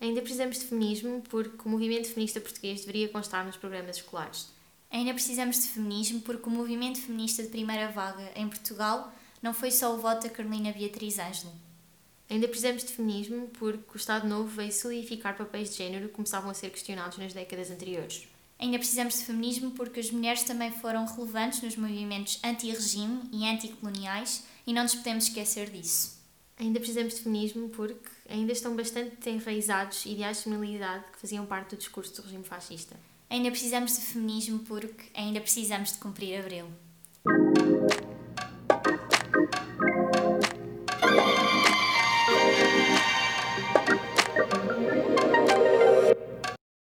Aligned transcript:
Ainda 0.00 0.20
precisamos 0.20 0.58
de 0.58 0.66
feminismo 0.66 1.22
porque 1.28 1.66
o 1.66 1.68
movimento 1.68 2.08
feminista 2.08 2.40
português 2.40 2.80
deveria 2.80 3.08
constar 3.08 3.44
nos 3.44 3.56
programas 3.56 3.96
escolares. 3.96 4.48
Ainda 4.90 5.12
precisamos 5.12 5.60
de 5.60 5.68
feminismo 5.68 6.20
porque 6.20 6.48
o 6.48 6.52
movimento 6.52 7.00
feminista 7.00 7.42
de 7.42 7.48
primeira 7.48 7.90
vaga 7.90 8.30
em 8.36 8.48
Portugal 8.48 9.12
não 9.42 9.52
foi 9.52 9.70
só 9.70 9.94
o 9.94 9.98
voto 9.98 10.26
a 10.26 10.30
Carolina 10.30 10.72
Beatriz 10.72 11.18
Ângelo. 11.18 11.52
Ainda 12.30 12.46
precisamos 12.46 12.84
de 12.84 12.92
feminismo 12.92 13.48
porque 13.58 13.94
o 13.94 13.96
Estado 13.96 14.28
Novo 14.28 14.48
veio 14.48 14.72
solidificar 14.72 15.36
papéis 15.36 15.70
de 15.70 15.78
género 15.78 16.08
que 16.08 16.14
começavam 16.14 16.50
a 16.50 16.54
ser 16.54 16.70
questionados 16.70 17.18
nas 17.18 17.32
décadas 17.32 17.70
anteriores. 17.70 18.28
Ainda 18.58 18.78
precisamos 18.78 19.14
de 19.14 19.24
feminismo 19.24 19.70
porque 19.70 20.00
as 20.00 20.10
mulheres 20.10 20.42
também 20.42 20.70
foram 20.70 21.06
relevantes 21.06 21.62
nos 21.62 21.76
movimentos 21.76 22.38
anti-regime 22.44 23.22
e 23.32 23.46
anticoloniais 23.46 24.44
e 24.66 24.72
não 24.72 24.82
nos 24.82 24.94
podemos 24.94 25.24
esquecer 25.24 25.70
disso. 25.70 26.17
Ainda 26.60 26.80
precisamos 26.80 27.14
de 27.14 27.20
feminismo 27.20 27.68
porque 27.68 28.10
ainda 28.28 28.52
estão 28.52 28.74
bastante 28.74 29.30
enraizados 29.30 30.04
ideais 30.04 30.38
de 30.38 30.42
feminilidade 30.44 31.04
que 31.12 31.18
faziam 31.18 31.46
parte 31.46 31.70
do 31.70 31.76
discurso 31.76 32.16
do 32.16 32.22
regime 32.22 32.42
fascista. 32.42 32.96
Ainda 33.30 33.48
precisamos 33.50 33.96
de 33.96 34.00
feminismo 34.00 34.58
porque 34.60 35.04
ainda 35.14 35.40
precisamos 35.40 35.92
de 35.92 35.98
cumprir 35.98 36.40
abril. 36.40 36.66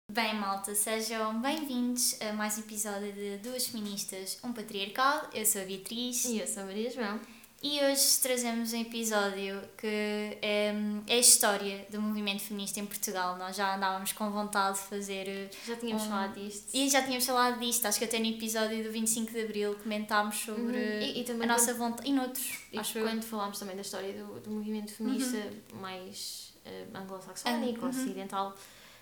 Bem, 0.10 0.36
malta, 0.36 0.74
sejam 0.74 1.42
bem-vindos 1.42 2.18
a 2.22 2.32
mais 2.32 2.58
um 2.58 2.62
episódio 2.62 3.12
de 3.12 3.40
Duas 3.40 3.68
Feministas, 3.68 4.40
um 4.42 4.54
Patriarcal. 4.54 5.30
Eu 5.34 5.46
sou 5.46 5.62
a 5.62 5.66
Beatriz. 5.66 6.24
E 6.24 6.40
eu 6.40 6.48
sou 6.48 6.64
a 6.64 6.66
Maria 6.68 6.90
João. 6.90 7.20
E 7.64 7.84
hoje 7.84 8.20
trazemos 8.22 8.74
um 8.74 8.82
episódio 8.82 9.60
que 9.78 9.88
é, 9.88 10.74
é 11.08 11.14
a 11.14 11.18
história 11.18 11.86
do 11.90 12.00
movimento 12.02 12.44
feminista 12.44 12.80
em 12.80 12.86
Portugal. 12.86 13.38
Nós 13.38 13.56
já 13.56 13.76
andávamos 13.76 14.12
com 14.12 14.30
vontade 14.30 14.78
de 14.78 14.84
fazer. 14.84 15.50
Já 15.66 15.76
tínhamos 15.76 16.04
um... 16.04 16.10
falado 16.10 16.36
disto. 16.36 16.68
E 16.74 16.90
já 16.90 17.02
tínhamos 17.02 17.26
falado 17.26 17.60
disto. 17.60 17.86
Acho 17.86 17.98
que 17.98 18.06
até 18.06 18.20
no 18.20 18.28
episódio 18.28 18.84
do 18.84 18.92
25 18.92 19.32
de 19.32 19.42
Abril 19.42 19.76
comentámos 19.82 20.36
sobre 20.36 20.78
uhum. 20.78 21.02
e, 21.02 21.18
e 21.18 21.22
a 21.22 21.26
quando, 21.26 21.46
nossa 21.46 21.74
vontade. 21.74 22.10
E 22.10 22.14
noutros. 22.14 22.60
E 22.72 22.78
acho 22.78 23.00
quando 23.00 23.24
eu. 23.24 23.24
falámos 23.24 23.58
também 23.58 23.76
da 23.76 23.82
história 23.82 24.14
do, 24.14 24.40
do 24.42 24.52
movimento 24.52 24.94
feminista 24.94 25.38
uhum. 25.38 25.80
mais 25.80 26.54
uh, 26.66 26.98
anglo-saxónico, 26.98 27.82
uhum. 27.82 27.90
ocidental, 27.90 28.56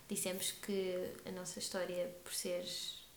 dissemos 0.07 0.51
que 0.51 1.11
a 1.25 1.31
nossa 1.31 1.59
história, 1.59 2.15
por 2.23 2.33
ser 2.33 2.63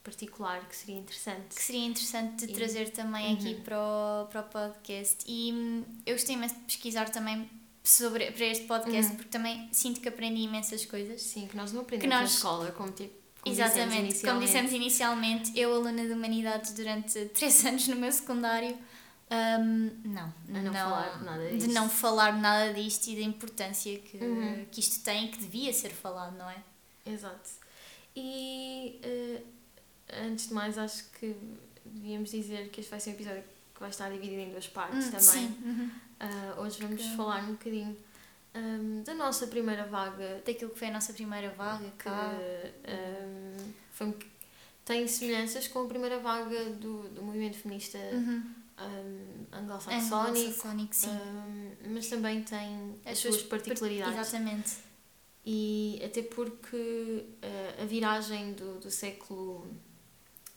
particular 0.07 0.67
que 0.69 0.77
seria 0.77 0.99
interessante. 0.99 1.55
Que 1.55 1.63
seria 1.63 1.85
interessante 1.85 2.47
de 2.47 2.53
e... 2.53 2.55
trazer 2.55 2.91
também 2.91 3.27
uhum. 3.27 3.35
aqui 3.35 3.55
para 3.57 3.77
o, 3.77 4.27
para 4.27 4.41
o 4.41 4.45
podcast. 4.45 5.25
E 5.27 5.53
hum, 5.53 5.85
eu 6.07 6.15
gostei 6.15 6.37
imenso 6.37 6.55
de 6.55 6.61
pesquisar 6.61 7.11
também 7.11 7.51
sobre, 7.83 8.31
para 8.31 8.47
este 8.47 8.67
podcast, 8.67 9.11
uhum. 9.11 9.17
porque 9.17 9.31
também 9.31 9.69
sinto 9.73 10.01
que 10.01 10.09
aprendi 10.09 10.43
imensas 10.43 10.85
coisas. 10.87 11.21
Sim, 11.21 11.49
que 11.49 11.57
nós 11.57 11.73
não 11.73 11.83
aprendemos 11.83 12.15
nós... 12.15 12.31
na 12.31 12.37
escola, 12.37 12.71
como 12.71 12.93
tipo. 12.93 13.27
Como 13.41 13.55
Exatamente, 13.55 14.09
dissemos 14.09 14.23
como 14.23 14.41
dissemos 14.41 14.73
inicialmente, 14.73 15.53
eu, 15.57 15.73
aluna 15.73 16.05
de 16.05 16.13
Humanidades 16.13 16.73
durante 16.73 17.27
três 17.31 17.65
anos 17.65 17.87
no 17.87 17.95
meu 17.95 18.11
secundário, 18.11 18.77
um, 19.31 19.91
não, 20.05 20.35
não, 20.49 20.63
não, 20.63 20.73
falar 20.73 21.23
nada 21.23 21.49
disto. 21.51 21.69
de 21.69 21.75
não 21.75 21.89
falar 21.89 22.41
nada 22.41 22.75
disto 22.75 23.07
e 23.07 23.15
da 23.15 23.23
importância 23.23 23.97
que, 24.01 24.17
uhum. 24.17 24.67
que 24.71 24.81
isto 24.81 25.05
tem 25.05 25.27
e 25.27 25.29
que 25.29 25.39
devia 25.39 25.73
ser 25.73 25.91
falado, 25.91 26.37
não 26.37 26.51
é? 26.51 26.57
Exato. 27.05 27.51
E 28.17 29.01
uh, 29.05 29.56
antes 30.13 30.49
de 30.49 30.55
mais, 30.55 30.79
acho 30.79 31.05
que 31.13 31.35
devíamos 31.85 32.31
dizer 32.31 32.69
que 32.71 32.81
este 32.81 32.91
vai 32.91 33.01
ser 33.01 33.11
um 33.11 33.13
episódio 33.15 33.43
que 33.75 33.81
vai 33.81 33.91
estar 33.91 34.11
dividido 34.11 34.41
em 34.41 34.51
duas 34.51 34.67
partes 34.69 35.07
hum, 35.07 35.11
também. 35.11 35.21
Sim. 35.21 35.57
Uhum. 35.65 35.91
Uh, 36.21 36.61
hoje 36.63 36.81
vamos 36.81 37.03
que... 37.03 37.17
falar 37.17 37.43
um 37.45 37.53
bocadinho 37.53 37.97
um, 38.55 39.03
da 39.03 39.15
nossa 39.15 39.47
primeira 39.47 39.85
vaga. 39.85 40.43
Daquilo 40.45 40.71
que 40.71 40.79
foi 40.79 40.89
a 40.89 40.93
nossa 40.93 41.13
primeira 41.13 41.51
vaga, 41.51 41.91
que 41.99 42.09
um, 42.09 43.73
foi, 43.93 44.17
tem 44.85 45.07
semelhanças 45.07 45.69
com 45.69 45.85
a 45.85 45.87
primeira 45.87 46.19
vaga 46.19 46.71
do, 46.71 47.09
do 47.11 47.23
movimento 47.23 47.59
feminista 47.59 47.99
uhum. 47.99 48.43
um, 48.81 49.57
anglo-saxónico, 49.57 50.69
anglo 50.69 50.89
mas 51.89 52.09
também 52.09 52.43
tem 52.43 52.99
as, 53.05 53.13
as 53.13 53.19
suas 53.19 53.43
particularidades. 53.43 54.19
Exatamente. 54.19 54.77
E 55.45 56.01
até 56.05 56.23
porque 56.23 56.77
uh, 56.77 57.83
a 57.83 57.85
viragem 57.85 58.55
do, 58.55 58.81
do 58.81 58.91
século 58.91 59.67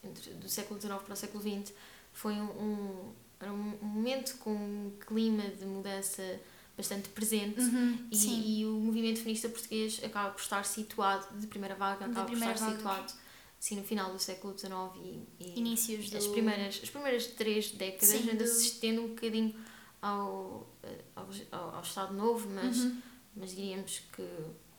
entre, 0.03 0.31
do 0.33 0.49
século 0.49 0.79
XIX 0.79 1.01
para 1.01 1.13
o 1.13 1.15
século 1.15 1.43
XX 1.43 1.73
foi 2.11 2.33
um, 2.33 2.49
um, 2.49 3.13
era 3.39 3.51
um 3.51 3.77
momento 3.81 4.37
com 4.37 4.51
um 4.51 4.91
clima 4.99 5.43
de 5.43 5.65
mudança 5.65 6.39
bastante 6.75 7.09
presente 7.09 7.59
uhum, 7.59 8.07
e, 8.09 8.61
e, 8.61 8.65
o 8.65 8.71
movimento 8.79 9.19
feminista 9.19 9.49
português 9.49 10.01
acaba 10.03 10.31
por 10.31 10.41
estar 10.41 10.63
situado, 10.63 11.37
de 11.37 11.45
primeira 11.47 11.75
vaga, 11.75 12.05
acaba 12.05 12.25
primeira 12.25 12.53
por 12.53 12.55
estar 12.55 12.65
vaga. 12.67 12.77
situado 12.77 13.13
assim, 13.59 13.75
no 13.75 13.83
final 13.83 14.13
do 14.13 14.19
século 14.19 14.57
XIX 14.57 14.73
e, 14.95 15.27
e 15.39 15.59
Inícios 15.59 16.13
as, 16.15 16.25
do... 16.25 16.31
primeiras, 16.31 16.79
as 16.81 16.89
primeiras 16.89 17.27
três 17.27 17.71
décadas 17.71 18.07
Sim, 18.07 18.29
ainda 18.29 18.45
do... 18.45 18.47
se 18.47 18.67
estende 18.67 18.99
um 18.99 19.09
bocadinho 19.09 19.53
ao, 20.01 20.69
ao, 21.15 21.75
ao 21.75 21.81
Estado 21.81 22.13
Novo, 22.13 22.49
mas, 22.49 22.77
uhum. 22.77 23.01
mas 23.35 23.51
diríamos 23.51 24.01
que 24.13 24.27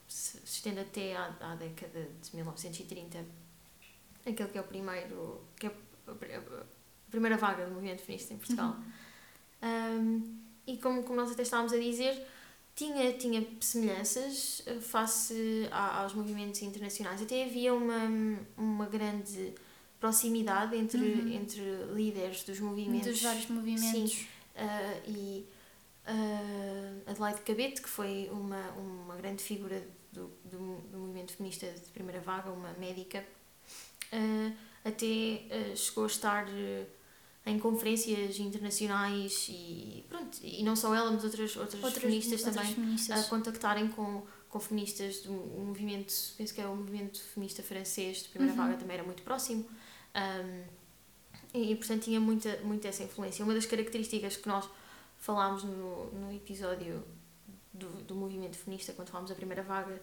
se 0.08 0.38
estende 0.42 0.80
até 0.80 1.14
à, 1.14 1.26
à 1.40 1.54
década 1.56 2.08
de 2.22 2.34
1930 2.34 3.24
aquele 4.26 4.48
que 4.48 4.58
é 4.58 4.60
o 4.60 4.64
primeiro, 4.64 5.40
que 5.56 5.66
é 5.66 5.70
a 6.36 6.64
primeira 7.10 7.36
vaga 7.36 7.66
do 7.66 7.72
movimento 7.72 8.02
feminista 8.02 8.34
em 8.34 8.38
Portugal. 8.38 8.76
Uhum. 9.62 10.00
Um, 10.00 10.38
e 10.66 10.76
como, 10.78 11.02
como 11.02 11.16
nós 11.16 11.30
até 11.32 11.42
estávamos 11.42 11.72
a 11.72 11.78
dizer, 11.78 12.26
tinha, 12.74 13.12
tinha 13.12 13.46
semelhanças 13.60 14.62
eh, 14.66 14.80
face 14.80 15.68
a, 15.70 16.02
aos 16.02 16.14
movimentos 16.14 16.62
internacionais. 16.62 17.20
Até 17.20 17.44
havia 17.44 17.74
uma, 17.74 18.08
uma 18.56 18.86
grande 18.86 19.52
proximidade 19.98 20.76
entre, 20.76 20.98
uhum. 20.98 21.32
entre 21.32 21.62
líderes 21.92 22.42
dos 22.44 22.60
movimentos. 22.60 23.08
Dos 23.08 23.22
vários 23.22 23.48
movimentos. 23.48 24.12
Sim. 24.12 24.26
Uh, 24.56 25.10
e 25.10 25.46
uh, 26.06 27.10
Adelaide 27.10 27.40
Cabete, 27.42 27.82
que 27.82 27.88
foi 27.88 28.28
uma, 28.32 28.70
uma 28.72 29.16
grande 29.16 29.42
figura 29.42 29.82
do, 30.12 30.30
do, 30.44 30.76
do 30.90 30.98
movimento 30.98 31.32
feminista 31.32 31.66
de 31.66 31.90
primeira 31.90 32.20
vaga, 32.20 32.50
uma 32.50 32.72
médica 32.74 33.24
uh, 34.12 34.56
até 34.84 35.04
uh, 35.06 35.76
chegou 35.76 36.04
a 36.04 36.06
estar 36.06 36.48
uh, 36.48 36.86
em 37.46 37.58
conferências 37.58 38.38
internacionais 38.38 39.46
e 39.48 40.04
pronto, 40.08 40.38
e 40.42 40.62
não 40.62 40.76
só 40.76 40.94
ela, 40.94 41.10
mas 41.10 41.24
outras, 41.24 41.56
outras, 41.56 41.82
outras 41.82 42.02
feministas 42.02 42.44
outras 42.44 42.54
também 42.54 42.74
feministas. 42.74 43.26
a 43.26 43.28
contactarem 43.28 43.88
com, 43.88 44.22
com 44.48 44.60
feministas 44.60 45.20
do 45.20 45.32
movimento, 45.32 46.12
penso 46.36 46.54
que 46.54 46.60
é 46.60 46.66
o 46.66 46.76
movimento 46.76 47.20
feminista 47.20 47.62
francês 47.62 48.22
de 48.22 48.28
primeira 48.28 48.54
uhum. 48.54 48.66
vaga 48.66 48.76
também 48.76 48.94
era 48.94 49.04
muito 49.04 49.22
próximo 49.22 49.66
um, 50.14 50.64
e, 51.54 51.72
e, 51.72 51.76
portanto 51.76 52.02
tinha 52.02 52.20
muita, 52.20 52.58
muita 52.58 52.88
essa 52.88 53.02
influência. 53.02 53.44
Uma 53.44 53.54
das 53.54 53.66
características 53.66 54.36
que 54.36 54.48
nós 54.48 54.68
falámos 55.18 55.64
no, 55.64 56.12
no 56.12 56.32
episódio 56.32 57.02
do, 57.72 57.88
do 58.02 58.14
movimento 58.14 58.56
feminista, 58.56 58.92
quando 58.92 59.08
falámos 59.08 59.30
da 59.30 59.36
primeira 59.36 59.62
vaga, 59.62 60.00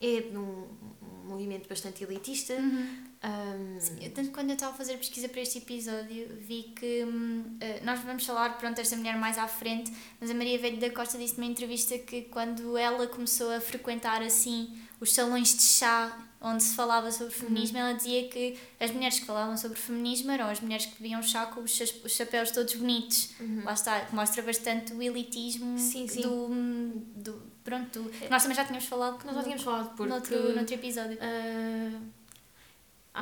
é 0.00 0.20
de 0.20 0.36
um, 0.36 0.66
um 1.02 1.28
movimento 1.28 1.68
bastante 1.68 2.04
elitista. 2.04 2.54
Uhum. 2.54 3.04
Um... 3.24 3.80
Sim, 3.80 4.10
tanto 4.10 4.30
quando 4.30 4.50
eu 4.50 4.54
estava 4.54 4.72
a 4.72 4.76
fazer 4.76 4.96
pesquisa 4.98 5.28
para 5.28 5.40
este 5.40 5.58
episódio, 5.58 6.28
vi 6.40 6.74
que 6.76 7.04
uh, 7.04 7.84
nós 7.84 8.00
vamos 8.00 8.26
falar, 8.26 8.58
pronto, 8.58 8.78
esta 8.80 8.96
mulher 8.96 9.16
mais 9.16 9.38
à 9.38 9.48
frente, 9.48 9.92
mas 10.20 10.30
a 10.30 10.34
Maria 10.34 10.58
Velho 10.58 10.78
da 10.78 10.90
Costa 10.90 11.16
disse 11.16 11.38
numa 11.38 11.50
entrevista 11.50 11.98
que 11.98 12.22
quando 12.22 12.76
ela 12.76 13.06
começou 13.06 13.50
a 13.50 13.60
frequentar 13.60 14.22
assim 14.22 14.76
os 15.00 15.12
salões 15.12 15.54
de 15.56 15.62
chá 15.62 16.28
onde 16.44 16.62
se 16.62 16.74
falava 16.74 17.10
sobre 17.10 17.32
feminismo, 17.32 17.78
uhum. 17.78 17.84
ela 17.84 17.94
dizia 17.94 18.28
que 18.28 18.58
as 18.78 18.90
mulheres 18.90 19.18
que 19.18 19.24
falavam 19.24 19.56
sobre 19.56 19.78
feminismo 19.78 20.30
eram 20.30 20.46
as 20.46 20.60
mulheres 20.60 20.84
que 20.84 21.02
bebiam 21.02 21.22
chá 21.22 21.46
com 21.46 21.62
os, 21.62 21.80
os 21.80 22.12
chapéus 22.12 22.50
todos 22.50 22.74
bonitos. 22.74 23.30
Uhum. 23.40 23.62
Lá 23.64 23.72
está, 23.72 24.06
mostra 24.12 24.42
bastante 24.42 24.92
o 24.92 25.02
elitismo 25.02 25.78
sim, 25.78 26.06
sim. 26.06 26.20
Do, 26.20 26.48
do, 27.16 27.54
Pronto, 27.64 28.10
é. 28.20 28.28
nós 28.28 28.42
também 28.42 28.56
já 28.56 28.64
tínhamos 28.66 28.84
falado. 28.84 29.24
Nós 29.24 29.34
já 29.36 29.42
tínhamos 29.42 29.64
falado 29.64 29.96
porque. 29.96 30.12
Noutro, 30.12 30.54
noutro 30.54 30.74
episódio. 30.74 31.16
Uh, 31.16 32.12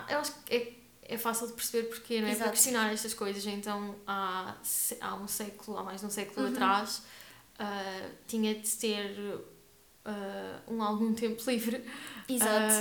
eu 0.09 0.19
acho 0.19 0.33
que 0.45 0.55
é, 0.55 0.73
é 1.15 1.17
fácil 1.17 1.47
de 1.47 1.53
perceber 1.53 1.89
porque, 1.89 2.21
não 2.21 2.27
é? 2.27 2.31
Exato. 2.33 2.45
Para 2.45 2.53
questionar 2.53 2.93
estas 2.93 3.15
coisas, 3.15 3.47
então 3.47 3.95
há, 4.05 4.57
há 5.01 5.15
um 5.15 5.29
século, 5.29 5.79
há 5.79 5.85
mais 5.85 6.01
de 6.01 6.07
um 6.09 6.11
século 6.11 6.45
uhum. 6.45 6.53
atrás, 6.53 7.03
uh, 7.61 8.11
tinha 8.27 8.53
de 8.53 8.69
ter 8.69 9.17
uh, 10.07 10.73
um 10.73 10.83
algum 10.83 11.13
tempo 11.15 11.43
livre. 11.51 11.85
Exato. 12.29 12.75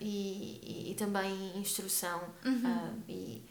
E, 0.00 0.60
e, 0.62 0.90
e, 0.90 0.94
também 0.94 1.58
instrução. 1.58 2.20
Uhum. 2.44 3.02
e 3.08 3.42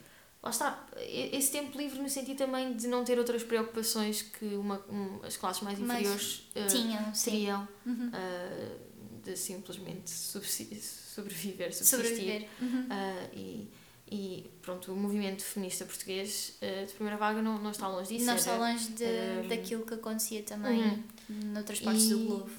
lá 0.43 0.49
está, 0.49 0.87
esse 0.97 1.51
tempo 1.51 1.77
livre 1.77 1.99
no 2.01 2.09
sentido 2.09 2.37
também 2.37 2.73
de 2.73 2.87
não 2.87 3.03
ter 3.03 3.19
outras 3.19 3.43
preocupações 3.43 4.21
que 4.21 4.45
uma, 4.55 4.83
um, 4.89 5.19
as 5.23 5.37
classes 5.37 5.61
mais 5.61 5.79
inferiores 5.79 6.49
Mas, 6.55 6.73
uh, 6.73 6.75
tinham, 6.75 7.11
teriam 7.11 7.67
uhum. 7.85 8.07
uh, 8.09 9.23
de 9.23 9.37
simplesmente 9.37 10.09
sobreviver, 10.09 11.73
subsistir. 11.73 11.85
Sobreviver. 11.85 12.47
Uhum. 12.59 12.81
Uh, 12.81 13.29
e, 13.33 13.71
e 14.13 14.51
pronto, 14.61 14.91
o 14.91 14.95
movimento 14.95 15.43
feminista 15.43 15.85
português 15.85 16.57
de 16.59 16.93
primeira 16.95 17.17
vaga 17.17 17.41
não, 17.41 17.57
não 17.59 17.71
está 17.71 17.87
longe 17.87 18.13
disso. 18.13 18.25
Não 18.25 18.35
está 18.35 18.57
longe 18.57 18.89
de, 18.89 19.47
daquilo 19.47 19.85
que 19.85 19.93
acontecia 19.93 20.43
também 20.43 20.81
uhum. 20.81 21.03
noutras 21.53 21.79
partes 21.79 22.05
e, 22.05 22.09
do 22.09 22.19
globo. 22.19 22.51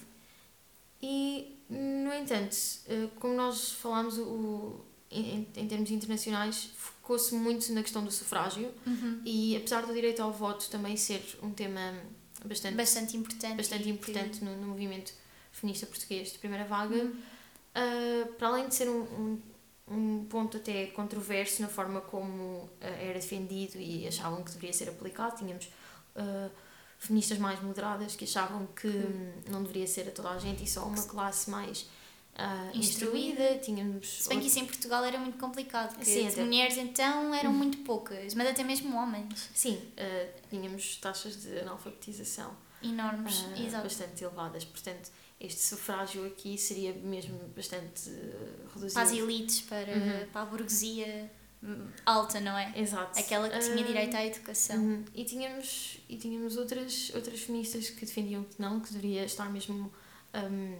E, 1.05 1.59
no 1.69 2.13
entanto, 2.13 2.55
uh, 2.87 3.09
como 3.19 3.33
nós 3.33 3.73
falámos, 3.73 4.17
o 4.17 4.79
em, 5.11 5.47
em, 5.55 5.67
termos 5.67 5.91
internacionais, 5.91 6.71
focou-se 6.75 7.35
muito 7.35 7.71
na 7.73 7.83
questão 7.83 8.03
do 8.03 8.11
sufrágio 8.11 8.71
uhum. 8.87 9.21
e, 9.23 9.55
apesar 9.55 9.85
do 9.85 9.93
direito 9.93 10.21
ao 10.21 10.31
voto 10.31 10.69
também 10.69 10.97
ser 10.97 11.21
um 11.43 11.51
tema 11.51 11.93
bastante, 12.43 12.75
bastante 12.75 13.17
importante, 13.17 13.55
bastante 13.55 13.89
importante 13.89 14.39
que... 14.39 14.45
no, 14.45 14.55
no, 14.57 14.67
movimento 14.67 15.13
feminista 15.51 15.85
português 15.85 16.31
de 16.31 16.39
primeira 16.39 16.65
vaga, 16.65 16.95
uhum. 16.95 17.11
uh, 17.11 18.33
para 18.33 18.47
além 18.47 18.67
de 18.69 18.75
ser 18.75 18.89
um, 18.89 19.01
um, 19.01 19.41
um, 19.87 20.25
ponto 20.25 20.57
até 20.57 20.87
controverso 20.87 21.61
na 21.61 21.67
forma 21.67 22.01
como 22.01 22.33
uh, 22.33 22.69
era 22.81 23.13
defendido 23.13 23.77
e 23.77 24.07
achavam 24.07 24.43
que 24.43 24.51
deveria 24.51 24.73
ser 24.73 24.89
aplicado, 24.89 25.37
tínhamos 25.37 25.65
uh, 26.15 26.49
feministas 27.03 27.37
mais 27.37 27.61
moderadas 27.61 28.15
que 28.15 28.23
achavam 28.23 28.67
que 28.67 28.87
uhum. 28.87 29.33
não 29.49 29.61
deveria 29.61 29.87
ser 29.87 30.07
a 30.07 30.11
toda 30.11 30.29
a 30.29 30.39
gente 30.39 30.63
e 30.63 30.67
só 30.67 30.85
uma 30.85 31.03
classe 31.03 31.49
mais 31.49 31.81
uh, 31.81 32.77
instruída, 32.77 33.57
tínhamos... 33.59 34.23
Se 34.23 34.29
bem 34.29 34.39
que 34.39 34.47
isso 34.47 34.59
em 34.59 34.65
Portugal 34.65 35.03
era 35.03 35.17
muito 35.19 35.37
complicado, 35.37 35.95
porque 35.95 36.05
Sim, 36.05 36.27
até... 36.27 36.43
mulheres 36.43 36.77
então 36.77 37.33
eram 37.33 37.51
uhum. 37.51 37.57
muito 37.57 37.79
poucas, 37.79 38.33
mas 38.33 38.47
até 38.47 38.63
mesmo 38.63 38.95
homens. 38.95 39.49
Sim, 39.53 39.75
uh, 39.75 40.33
tínhamos 40.49 40.97
taxas 40.97 41.41
de 41.41 41.59
analfabetização 41.59 42.55
enormes, 42.81 43.41
uh, 43.41 43.81
bastante 43.81 44.23
elevadas, 44.23 44.63
portanto 44.65 45.11
este 45.39 45.59
sufrágio 45.59 46.25
aqui 46.25 46.57
seria 46.57 46.93
mesmo 46.93 47.37
bastante 47.53 48.09
reduzido. 48.73 48.93
Para 48.93 49.03
as 49.03 49.11
elites, 49.11 49.61
para, 49.61 49.91
uhum. 49.91 50.27
para 50.31 50.41
a 50.41 50.45
burguesia 50.45 51.05
hum, 51.05 51.42
alta, 52.05 52.39
não 52.39 52.57
é? 52.57 52.73
Exato. 52.75 53.19
Aquela 53.19 53.49
que 53.49 53.59
tinha 53.59 53.83
direito 53.83 54.15
à 54.15 54.25
educação. 54.25 54.77
Uhum. 54.77 55.05
E 55.13 55.23
tínhamos, 55.23 55.99
e 56.09 56.17
tínhamos 56.17 56.57
outras, 56.57 57.11
outras 57.15 57.41
feministas 57.41 57.89
que 57.89 58.05
defendiam 58.05 58.43
que 58.43 58.61
não, 58.61 58.79
que 58.79 58.91
deveria 58.93 59.23
estar 59.25 59.49
mesmo 59.49 59.91
um, 60.33 60.73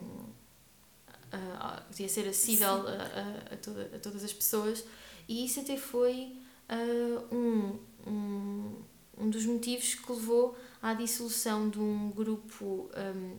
uh, 1.34 1.84
podia 1.88 2.10
ser 2.10 2.28
acessível 2.28 2.88
a, 2.88 2.92
a, 2.92 3.54
a, 3.54 3.58
toda, 3.58 3.92
a 3.96 4.00
todas 4.00 4.24
as 4.24 4.34
pessoas 4.34 4.84
e 5.28 5.46
isso 5.46 5.60
até 5.60 5.78
foi 5.78 6.36
uh, 6.70 7.36
um, 7.36 7.80
um, 8.08 8.84
um 9.18 9.30
dos 9.30 9.46
motivos 9.46 9.96
que 9.96 10.12
levou 10.12 10.58
à 10.82 10.94
dissolução 10.94 11.70
de 11.70 11.80
um 11.80 12.12
grupo 12.12 12.90
um, 13.16 13.38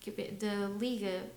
que, 0.00 0.10
da 0.10 0.68
Liga 0.78 1.30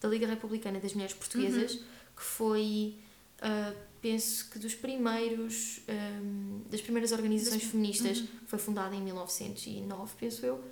da 0.00 0.08
Liga 0.08 0.26
Republicana 0.26 0.80
das 0.80 0.94
Mulheres 0.94 1.14
Portuguesas 1.14 1.74
uhum. 1.74 1.84
que 2.16 2.22
foi 2.22 2.96
uh, 3.42 3.89
penso 4.00 4.48
que 4.50 4.58
dos 4.58 4.74
primeiros 4.74 5.80
um, 5.88 6.62
das 6.70 6.80
primeiras 6.80 7.12
organizações 7.12 7.64
feministas 7.64 8.20
uhum. 8.20 8.28
foi 8.46 8.58
fundada 8.58 8.94
em 8.94 9.02
1909 9.02 10.14
penso 10.18 10.46
eu 10.46 10.64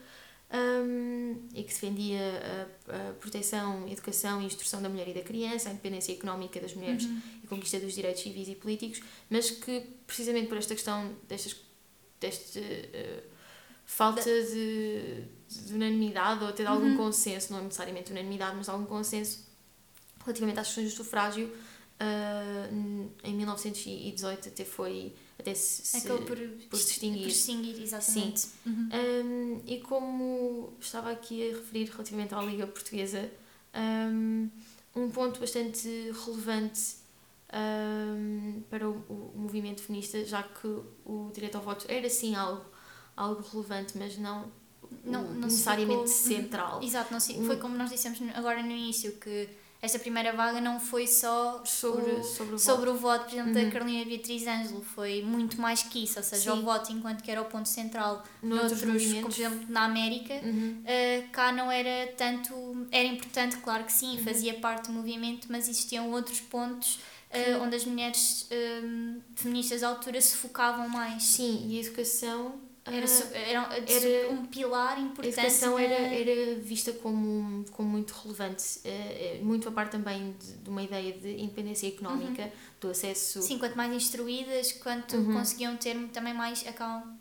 um, 0.51 1.47
e 1.55 1.63
que 1.63 1.69
defendia 1.69 2.67
a, 2.89 3.11
a, 3.11 3.13
proteção, 3.15 3.87
educação 3.89 4.41
e 4.41 4.47
instrução 4.47 4.81
da 4.81 4.89
mulher 4.89 5.09
e 5.09 5.13
da 5.13 5.21
criança, 5.21 5.69
a 5.69 5.73
independência 5.73 6.13
económica 6.13 6.59
das 6.59 6.75
mulheres 6.75 7.05
uhum. 7.05 7.21
e 7.43 7.47
a 7.47 7.49
conquista 7.49 7.79
dos 7.79 7.95
direitos 7.95 8.23
civis 8.23 8.49
e 8.49 8.55
políticos, 8.55 9.03
mas 9.29 9.51
que 9.51 9.81
precisamente 10.07 10.49
por 10.49 10.57
esta 10.57 10.75
questão 10.75 11.15
destas, 11.29 11.57
deste 12.19 12.59
uh, 12.61 13.23
falta 13.85 14.23
de, 14.23 15.25
de, 15.49 15.75
unanimidade 15.75 16.43
ou 16.43 16.49
até 16.49 16.63
de 16.63 16.69
algum 16.69 16.91
uhum. 16.91 16.97
consenso, 16.97 17.53
não 17.53 17.65
necessariamente 17.65 18.11
unanimidade, 18.11 18.57
mas 18.57 18.69
algum 18.69 18.87
consenso 18.87 19.47
relativamente 20.25 20.61
às 20.61 20.67
questões 20.67 20.91
do 20.93 20.97
sufrágio, 20.97 21.55
uh, 22.01 23.11
em 23.25 23.35
1918 23.35 24.49
até 24.49 24.65
foi 24.65 25.15
até 25.39 25.55
se, 25.55 25.97
Acabou 25.99 26.25
por, 26.25 26.37
por 26.37 26.79
distinguir. 26.79 27.23
Por 27.23 27.29
distinguir, 27.29 27.83
exatamente. 27.83 28.41
Sim. 28.41 28.51
Uhum. 28.67 28.89
Um, 28.93 29.63
e 29.67 29.79
como 29.81 30.73
estava 30.81 31.11
aqui 31.13 31.51
a 31.51 31.57
referir 31.57 31.85
relativamente 31.91 32.35
à 32.35 32.43
Liga 32.43 32.67
Portuguesa, 32.67 33.31
um, 33.75 34.51
um 34.97 35.11
ponto 35.11 35.39
bastante 35.39 35.89
relevante 36.25 36.97
um, 37.53 38.63
para 38.69 38.89
o, 38.89 38.95
o, 39.09 39.33
movimento 39.37 39.81
feminista, 39.83 40.25
já 40.25 40.43
que 40.43 40.67
o 40.67 41.31
direito 41.33 41.57
ao 41.57 41.63
voto 41.63 41.87
era 41.89 42.11
sim 42.11 42.35
algo, 42.35 42.65
algo 43.17 43.43
relevante, 43.53 43.97
mas 43.97 44.19
não, 44.19 44.51
não, 45.05 45.23
não 45.23 45.41
necessariamente 45.43 46.11
ficou, 46.11 46.37
central. 46.37 46.83
Exato, 46.83 47.13
não, 47.13 47.21
foi 47.21 47.57
como 47.59 47.77
nós 47.77 47.91
dissemos 47.91 48.19
agora 48.35 48.61
no 48.61 48.73
início, 48.73 49.13
que 49.13 49.49
esta 49.81 49.99
primeira 49.99 50.33
vaga 50.33 50.61
não 50.61 50.81
foi 50.81 51.07
só 51.07 51.63
sobre 51.65 52.11
o, 52.13 52.25
sobre 52.25 52.55
o 52.57 52.59
sobre 52.59 52.91
voto, 52.91 52.97
o 52.97 53.01
voto 53.01 53.25
por 53.27 53.33
exemplo, 53.33 53.55
uhum. 53.55 53.65
da 53.65 53.71
Carolina 53.71 54.05
Beatriz 54.05 54.47
Ângelo, 54.47 54.83
foi 54.83 55.23
muito 55.23 55.61
mais 55.61 55.83
que 55.85 56.03
isso, 56.03 56.19
ou 56.19 56.25
seja, 56.25 56.53
Sim. 56.53 56.59
o 56.59 56.63
voto 56.63 56.93
enquanto 56.93 57.23
que 57.23 57.31
era 57.31 57.41
o 57.41 57.45
ponto 57.45 57.69
central 57.69 58.25
noutros, 58.43 58.81
como 58.81 59.23
por 59.23 59.31
exemplo 59.31 59.67
na 59.69 59.85
América, 59.85 60.35
uhum. 60.35 60.83
uh, 60.83 61.29
cá 61.31 61.53
não 61.53 61.71
era 61.71 62.13
tanto, 62.13 62.53
era 62.91 63.07
importante, 63.07 63.57
claro 63.59 63.85
que 63.85 63.93
sim, 63.93 64.19
uhum. 64.19 64.25
fazia 64.25 64.55
parte 64.55 64.89
do 64.89 64.93
movimento, 64.93 65.47
mas 65.49 65.69
existiam 65.69 66.11
outros 66.11 66.41
pontos 66.41 66.99
uh, 67.31 67.63
onde 67.63 67.77
as 67.77 67.85
mulheres 67.85 68.49
um, 68.83 69.21
feministas 69.37 69.83
à 69.83 69.89
altura 69.89 70.21
se 70.21 70.37
focavam 70.37 70.89
mais. 70.89 71.23
Sim, 71.23 71.69
e 71.69 71.79
a 71.79 71.81
educação 71.83 72.68
era, 72.93 73.07
era, 73.35 73.91
era, 73.91 74.31
um 74.31 74.47
pilar 74.47 75.01
importante. 75.01 75.39
A 75.39 75.43
educação 75.43 75.79
era, 75.79 75.95
era 75.95 76.61
vista 76.61 76.93
como, 76.93 77.65
como 77.73 77.89
muito 77.89 78.13
relevante, 78.13 78.81
eh, 78.85 79.37
eh, 79.37 79.41
muito 79.43 79.69
a 79.69 79.73
par 79.73 79.89
também 79.89 80.35
de, 80.39 80.53
de 80.55 80.71
uma 80.71 80.83
ideia 80.83 81.13
de 81.13 81.41
independência 81.41 81.89
económica, 81.89 82.43
uhum. 82.43 82.51
do 82.81 82.91
acesso. 82.91 83.43
Sim, 83.43 83.59
quanto 83.59 83.77
mais 83.77 83.93
instruídas, 83.93 84.73
quanto 84.73 85.17
uhum. 85.17 85.33
conseguiam 85.33 85.77
ter 85.77 85.97
também 86.09 86.35
mais. 86.35 86.67
acabam 86.67 87.19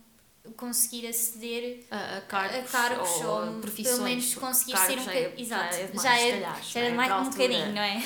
conseguir 0.56 1.06
aceder 1.08 1.86
a, 1.92 2.18
a 2.18 2.22
cargos, 2.22 2.58
a 2.58 2.62
cargos 2.64 3.10
ou, 3.22 3.46
ou 3.46 3.60
profissões. 3.60 3.96
Pelo 3.96 4.04
menos 4.04 4.36
conseguir 4.36 4.78
ser 4.78 4.98
um 4.98 5.06
bocadinho. 5.06 5.34
É, 5.36 5.42
exato, 5.42 5.76
já 5.76 5.80
é, 5.80 5.88
mais, 5.88 6.02
já 6.02 6.20
é, 6.20 6.62
já 6.64 6.80
é, 6.80 6.94
mais 6.94 7.28
um 7.28 7.30
bocadinho, 7.30 7.74
não 7.74 7.82
é? 7.82 8.04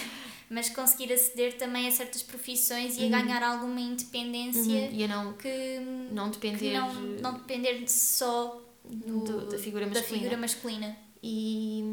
Mas 0.52 0.70
conseguir 0.70 1.14
aceder 1.14 1.58
também 1.58 1.88
a 1.88 1.92
certas 1.92 2.22
profissões 2.22 2.98
e 2.98 3.00
a 3.00 3.04
uhum. 3.04 3.10
ganhar 3.12 3.42
alguma 3.42 3.80
independência 3.80 4.62
uhum. 4.62 4.90
e 4.92 5.04
a 5.06 5.08
não, 5.08 5.34
que 5.34 5.80
não 6.12 6.30
depender 6.30 6.58
que 6.60 6.74
não, 6.74 6.94
não 6.94 7.34
depender 7.36 7.88
só 7.88 8.62
do, 8.84 9.24
do, 9.24 9.46
da, 9.50 9.58
figura 9.58 9.88
masculina. 9.88 9.92
da 9.92 10.02
figura 10.02 10.38
masculina 10.38 10.98
e, 11.24 11.86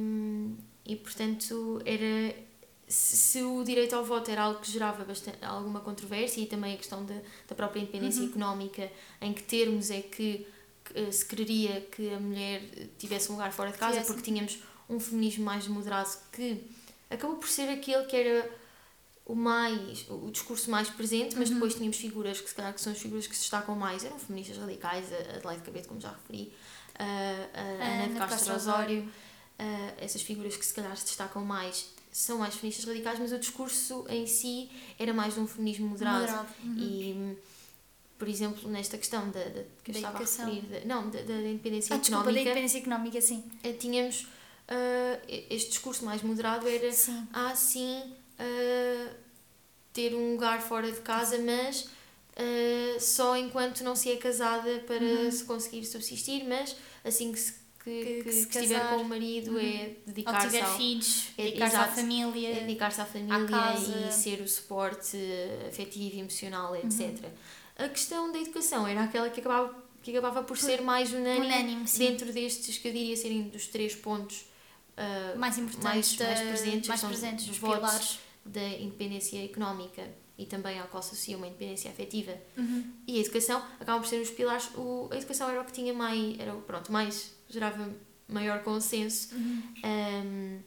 e 0.85 0.97
portanto 0.97 1.81
era 1.85 2.35
se 2.89 3.43
o 3.43 3.63
direito 3.63 3.95
ao 3.95 4.05
voto 4.05 4.29
era 4.29 4.43
algo 4.43 4.61
que 4.61 4.73
gerava 4.73 5.05
bastante, 5.05 5.39
alguma 5.45 5.79
controvérsia 5.79 6.41
e 6.41 6.47
também 6.47 6.75
a 6.75 6.77
questão 6.77 7.05
da, 7.05 7.15
da 7.47 7.55
própria 7.55 7.79
independência 7.81 8.23
uhum. 8.23 8.29
económica 8.31 8.91
em 9.21 9.33
que 9.33 9.45
termos 9.45 9.89
é 9.89 10.01
que, 10.01 10.45
que, 10.85 11.13
se 11.13 11.25
quereria 11.25 11.83
que 11.93 12.13
a 12.13 12.19
mulher 12.19 12.61
tivesse 12.99 13.31
um 13.31 13.35
lugar 13.35 13.53
fora 13.53 13.71
de 13.71 13.79
casa 13.79 14.01
porque 14.01 14.23
tínhamos 14.23 14.59
um 14.89 14.99
feminismo 14.99 15.45
mais 15.45 15.69
moderado 15.69 16.11
que 16.33 16.61
acabou 17.11 17.37
por 17.37 17.49
ser 17.49 17.69
aquele 17.69 18.05
que 18.05 18.17
era 18.17 18.51
o 19.25 19.35
mais 19.35 20.07
o 20.09 20.31
discurso 20.31 20.71
mais 20.71 20.89
presente, 20.89 21.37
mas 21.37 21.49
uhum. 21.49 21.57
depois 21.57 21.75
tínhamos 21.75 21.97
figuras 21.99 22.41
que 22.41 22.49
se 22.49 22.55
calhar 22.55 22.73
que 22.73 22.81
são 22.81 22.93
as 22.93 22.99
figuras 22.99 23.27
que 23.27 23.35
se 23.35 23.43
destacam 23.43 23.75
mais, 23.75 24.05
eram 24.05 24.19
feministas 24.19 24.57
radicais, 24.57 25.13
a 25.13 25.37
Adelaide 25.37 25.63
Cabete, 25.63 25.87
como 25.87 26.01
já 26.01 26.11
referi, 26.11 26.53
a, 26.99 27.05
a, 27.05 27.85
a 27.85 28.05
Ana 28.05 28.09
de 28.09 28.19
Castro 28.19 28.55
Osório, 28.55 29.03
uh, 29.03 29.95
essas 29.99 30.23
figuras 30.23 30.57
que 30.57 30.65
se 30.65 30.73
calhar 30.73 30.97
se 30.97 31.05
destacam 31.05 31.45
mais 31.45 31.91
são 32.11 32.39
mais 32.39 32.55
feministas 32.55 32.85
radicais, 32.87 33.19
mas 33.19 33.33
o 33.33 33.39
discurso 33.39 34.05
em 34.09 34.27
si 34.27 34.71
era 34.99 35.13
mais 35.13 35.35
de 35.35 35.41
um 35.41 35.47
feminismo 35.47 35.89
moderado. 35.89 36.21
moderado. 36.21 36.49
Uhum. 36.65 36.77
E, 36.79 37.37
por 38.19 38.27
exemplo, 38.27 38.69
nesta 38.69 38.99
questão 38.99 39.31
da, 39.31 39.45
da 39.45 39.63
que 39.85 39.91
eu 39.91 39.93
da 39.93 39.99
estava 39.99 40.17
educação. 40.17 40.47
a 40.47 40.49
referir, 40.49 40.81
de, 40.81 40.87
não, 40.87 41.09
da, 41.11 41.21
da 41.21 41.35
independência 41.35 41.95
ah, 41.95 41.99
económica. 41.99 42.01
Desculpa, 42.01 42.33
da 42.33 42.41
independência 42.41 42.79
económica, 42.79 43.21
sim. 43.21 43.45
Eh, 43.63 43.73
tínhamos 43.73 44.27
uh, 44.69 45.45
este 45.51 45.71
discurso 45.71 46.05
mais 46.05 46.23
moderado 46.23 46.69
era 46.69 46.93
sim. 46.93 47.27
ah 47.33 47.55
sim 47.55 48.03
uh, 48.39 49.15
ter 49.93 50.15
um 50.15 50.33
lugar 50.33 50.61
fora 50.61 50.91
de 50.91 51.01
casa 51.01 51.39
mas 51.39 51.83
uh, 51.83 53.01
só 53.01 53.37
enquanto 53.37 53.83
não 53.83 53.97
se 53.97 54.11
é 54.11 54.17
casada 54.17 54.81
para 54.87 55.03
uhum. 55.03 55.31
se 55.31 55.45
conseguir 55.45 55.85
subsistir 55.85 56.45
mas 56.45 56.77
assim 57.05 57.33
que 57.33 57.39
se 57.39 57.69
que, 57.85 58.05
que, 58.05 58.23
que, 58.23 58.47
que 58.47 58.59
estiver 58.59 58.91
com 58.91 58.97
o 58.97 59.05
marido 59.05 59.53
uhum. 59.53 59.59
é 59.59 59.93
dedicar-se 60.05 60.47
Ou 60.47 60.53
tiver 60.53 60.65
ao, 60.65 60.77
filhos, 60.77 61.29
é, 61.39 61.45
dedicar-se 61.45 61.77
à 61.77 61.89
família, 61.89 62.49
é 62.49 62.61
dedicar-se 62.61 63.01
à 63.01 63.07
família 63.07 64.09
e 64.09 64.13
ser 64.13 64.43
o 64.43 64.49
suporte 64.49 65.17
afetivo, 65.67 66.19
emocional, 66.19 66.77
etc. 66.77 67.01
Uhum. 67.01 67.31
A 67.79 67.89
questão 67.89 68.31
da 68.31 68.39
educação 68.39 68.87
era 68.87 69.05
aquela 69.05 69.31
que 69.31 69.41
acabava, 69.41 69.75
que 70.03 70.11
acabava 70.11 70.43
por, 70.43 70.49
por 70.49 70.59
ser 70.59 70.83
mais 70.83 71.13
unânime, 71.13 71.47
unânime 71.47 71.85
dentro 71.97 72.31
destes 72.31 72.77
que 72.77 72.89
eu 72.89 72.93
diria 72.93 73.17
serem 73.17 73.45
dos 73.45 73.69
três 73.69 73.95
pontos 73.95 74.45
uh, 74.99 75.39
mais 75.39 75.57
importantes, 75.57 76.17
mais, 76.19 76.39
mais 76.39 76.49
presentes, 76.49 76.89
mais 76.89 77.01
presentes 77.03 77.47
dos 77.47 77.59
votos 77.59 78.19
da 78.45 78.67
independência 78.67 79.45
económica 79.45 80.03
e 80.37 80.47
também 80.47 80.79
ao 80.79 80.87
qual 80.89 81.01
associa 81.01 81.37
uma 81.37 81.47
independência 81.47 81.91
afetiva 81.91 82.35
uhum. 82.57 82.93
e 83.07 83.19
a 83.19 83.21
educação 83.21 83.63
acabam 83.81 84.01
por 84.01 84.09
ser 84.09 84.21
os 84.21 84.31
pilares 84.31 84.71
o, 84.77 85.09
a 85.11 85.17
educação 85.17 85.51
era 85.51 85.61
o 85.61 85.65
que 85.65 85.73
tinha 85.73 85.93
mais 85.93 86.39
era 86.39 86.55
pronto 86.55 86.93
mais 86.93 87.35
gerava 87.49 87.91
maior 88.29 88.63
consenso 88.63 89.35
uhum. 89.35 89.63
um, 89.85 90.61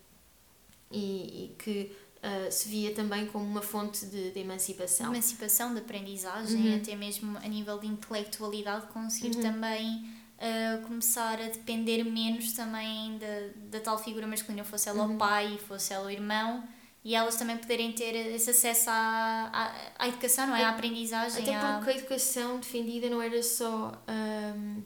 e, 0.92 1.46
e, 1.46 1.56
que 1.58 1.92
uh, 2.18 2.52
se 2.52 2.68
via 2.68 2.94
também 2.94 3.26
como 3.28 3.46
uma 3.46 3.62
fonte 3.62 4.06
de, 4.06 4.32
de 4.32 4.40
emancipação 4.40 5.14
emancipação 5.14 5.74
de 5.74 5.80
aprendizagem 5.80 6.70
uhum. 6.70 6.76
até 6.76 6.96
mesmo 6.96 7.38
a 7.38 7.48
nível 7.48 7.80
de 7.80 7.88
intelectualidade 7.88 8.88
conseguir 8.88 9.36
uhum. 9.38 9.42
também 9.42 10.21
uh, 10.42 10.82
começar 10.88 11.40
a 11.40 11.46
depender 11.46 12.04
menos 12.04 12.54
também 12.54 13.18
da, 13.18 13.78
da 13.78 13.80
tal 13.80 13.98
figura 13.98 14.26
masculina, 14.26 14.64
fosse 14.64 14.90
ela 14.90 15.06
uhum. 15.06 15.16
o 15.16 15.18
pai, 15.18 15.60
fosse 15.68 15.94
ela 15.94 16.08
o 16.08 16.10
irmão, 16.10 16.68
e 17.04 17.16
elas 17.16 17.36
também 17.36 17.58
poderem 17.58 17.92
ter 17.94 18.16
esse 18.16 18.50
acesso 18.50 18.90
à, 18.90 19.50
à, 19.54 20.04
à 20.04 20.08
educação, 20.08 20.48
não 20.48 20.56
é? 20.56 20.64
À 20.64 20.70
aprendizagem. 20.70 21.42
Até 21.42 21.56
à... 21.56 21.78
porque 21.78 21.92
a 21.92 21.98
educação 21.98 22.60
defendida 22.60 23.10
não 23.10 23.22
era 23.22 23.42
só. 23.42 23.92
Um, 24.08 24.84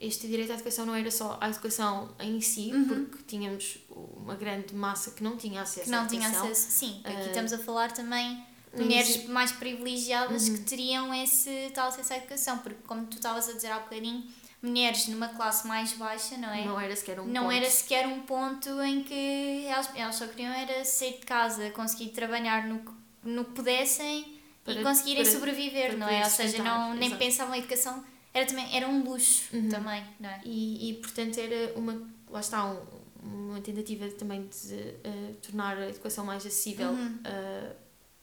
este 0.00 0.28
direito 0.28 0.52
à 0.52 0.54
educação 0.54 0.86
não 0.86 0.94
era 0.94 1.10
só 1.10 1.36
a 1.40 1.48
educação 1.48 2.14
em 2.20 2.40
si, 2.40 2.70
uhum. 2.72 2.84
porque 2.84 3.24
tínhamos 3.26 3.78
uma 3.90 4.36
grande 4.36 4.72
massa 4.72 5.10
que 5.10 5.24
não 5.24 5.36
tinha 5.36 5.60
acesso 5.60 5.86
que 5.86 5.90
não 5.90 6.02
à 6.02 6.04
educação. 6.04 6.30
tinha 6.30 6.42
acesso, 6.42 6.70
sim. 6.70 7.00
Aqui 7.02 7.16
uh, 7.16 7.26
estamos 7.26 7.52
a 7.52 7.58
falar 7.58 7.90
também 7.90 8.46
de 8.74 8.82
mulheres 8.82 9.26
mais 9.26 9.50
privilegiadas 9.50 10.48
uhum. 10.48 10.54
que 10.54 10.60
teriam 10.60 11.14
esse 11.14 11.70
tal 11.74 11.88
acesso 11.88 12.12
à 12.12 12.16
educação, 12.16 12.58
porque 12.58 12.78
como 12.86 13.06
tu 13.06 13.16
estavas 13.16 13.48
a 13.48 13.52
dizer 13.52 13.72
há 13.72 13.80
bocadinho, 13.80 14.24
mulheres 14.60 15.06
numa 15.08 15.28
classe 15.28 15.66
mais 15.66 15.92
baixa, 15.92 16.36
não 16.36 16.52
é? 16.52 16.64
Não 16.64 16.80
era 16.80 16.94
sequer 16.94 17.20
um 17.20 17.26
não 17.26 17.44
ponto. 17.44 17.54
era 17.54 17.70
sequer 17.70 18.06
um 18.06 18.20
ponto 18.20 18.82
em 18.82 19.02
que 19.02 19.64
elas, 19.66 19.90
elas 19.94 20.14
só 20.16 20.26
queriam 20.26 20.52
era 20.52 20.84
sair 20.84 21.18
de 21.18 21.26
casa, 21.26 21.70
conseguir 21.70 22.08
trabalhar 22.08 22.66
no, 22.66 22.82
no 23.22 23.44
que 23.44 23.52
pudessem 23.52 24.38
para, 24.64 24.74
e 24.74 24.82
conseguirem 24.82 25.22
para, 25.22 25.32
sobreviver, 25.32 25.88
para 25.90 25.98
não 25.98 26.08
é? 26.08 26.24
Ou 26.24 26.30
seja, 26.30 26.62
não, 26.62 26.94
nem 26.94 27.08
exato. 27.08 27.18
pensavam 27.18 27.54
em 27.54 27.58
educação, 27.58 28.04
era, 28.34 28.46
também, 28.46 28.76
era 28.76 28.88
um 28.88 29.02
luxo 29.02 29.44
uhum. 29.54 29.68
também, 29.68 30.04
não 30.18 30.28
é? 30.28 30.40
E, 30.44 30.90
e 30.90 30.94
portanto 30.94 31.38
era 31.38 31.72
uma, 31.78 32.08
lá 32.28 32.40
está, 32.40 32.64
um, 32.64 32.78
uma 33.22 33.60
tentativa 33.60 34.08
também 34.10 34.48
de 34.48 34.74
uh, 34.74 35.34
tornar 35.40 35.76
a 35.76 35.88
educação 35.88 36.24
mais 36.24 36.44
acessível 36.44 36.90
uhum. 36.90 37.18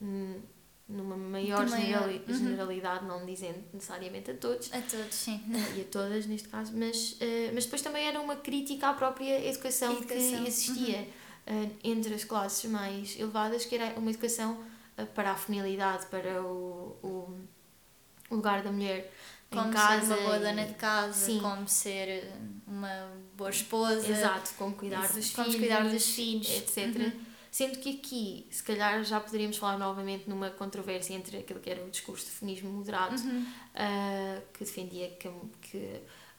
uh, 0.02 0.44
numa 0.88 1.18
maior, 1.18 1.68
maior. 1.68 2.08
Uhum. 2.10 2.38
generalidade, 2.38 3.06
uhum. 3.06 3.20
não 3.20 3.26
dizendo 3.26 3.64
necessariamente 3.74 4.32
a 4.32 4.34
todos. 4.36 4.72
A 4.72 4.82
todos, 4.82 5.14
sim. 5.16 5.42
E 5.76 5.82
a 5.82 5.84
todas, 5.86 6.26
neste 6.28 6.48
caso, 6.48 6.72
mas, 6.76 7.14
uh, 7.14 7.52
mas 7.54 7.66
depois 7.66 7.82
também 7.82 8.08
era 8.08 8.20
uma 8.22 8.36
crítica 8.36 8.90
à 8.90 8.94
própria 8.94 9.48
educação, 9.48 9.94
educação. 9.94 10.44
que 10.44 10.48
existia 10.48 11.08
uhum. 11.48 11.64
uh, 11.66 11.76
entre 11.84 12.14
as 12.14 12.24
classes 12.24 12.70
mais 12.70 13.20
elevadas, 13.20 13.66
que 13.66 13.76
era 13.76 13.98
uma 14.00 14.12
educação 14.12 14.60
uh, 14.98 15.06
para 15.08 15.32
a 15.32 15.36
feminilidade, 15.36 16.06
para 16.06 16.44
o, 16.44 16.96
o, 17.02 18.36
lugar 18.36 18.62
da 18.62 18.72
mulher 18.72 19.12
como 19.50 19.70
em 19.70 19.72
casa. 19.72 20.06
ser 20.06 20.14
uma 20.14 20.24
boa 20.24 20.40
dona 20.40 20.66
de 20.66 20.74
casa, 20.76 21.26
sim. 21.26 21.40
como 21.40 21.68
ser 21.68 22.32
uma 22.68 23.12
boa 23.36 23.50
esposa. 23.50 24.08
Exato, 24.08 24.52
como 24.56 24.76
cuidar 24.76 25.12
dos 25.12 25.32
como 25.32 25.52
filhos. 25.52 25.60
cuidar 25.60 25.90
dos 25.90 26.06
filhos, 26.06 26.50
etc. 26.50 26.96
Uhum 26.96 27.35
Sendo 27.56 27.80
que 27.80 27.90
aqui, 27.90 28.46
se 28.52 28.62
calhar, 28.62 29.02
já 29.06 29.18
poderíamos 29.18 29.56
falar 29.56 29.78
novamente 29.78 30.30
numa 30.30 30.50
controvérsia 30.50 31.14
entre 31.14 31.38
aquilo 31.38 31.62
que 31.62 31.70
era 31.70 31.82
o 31.86 31.90
discurso 31.90 32.26
de 32.26 32.32
feminismo 32.32 32.70
moderado, 32.70 33.16
uhum. 33.16 33.44
uh, 33.44 34.42
que 34.52 34.66
defendia 34.66 35.08
que, 35.12 35.30
que 35.62 35.78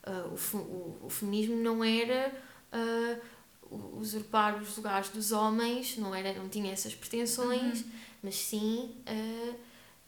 uh, 0.07 0.29
o, 0.29 0.57
o, 0.59 1.07
o, 1.07 1.09
feminismo 1.09 1.57
não 1.57 1.83
era 1.83 2.31
uh, 2.71 3.97
usurpar 3.99 4.61
os 4.61 4.77
lugares 4.77 5.09
dos 5.09 5.33
homens, 5.33 5.97
não, 5.97 6.15
era, 6.15 6.35
não 6.35 6.51
tinha 6.51 6.71
essas 6.71 6.95
pretensões, 6.95 7.81
uhum. 7.81 7.91
mas 8.23 8.35
sim 8.35 8.95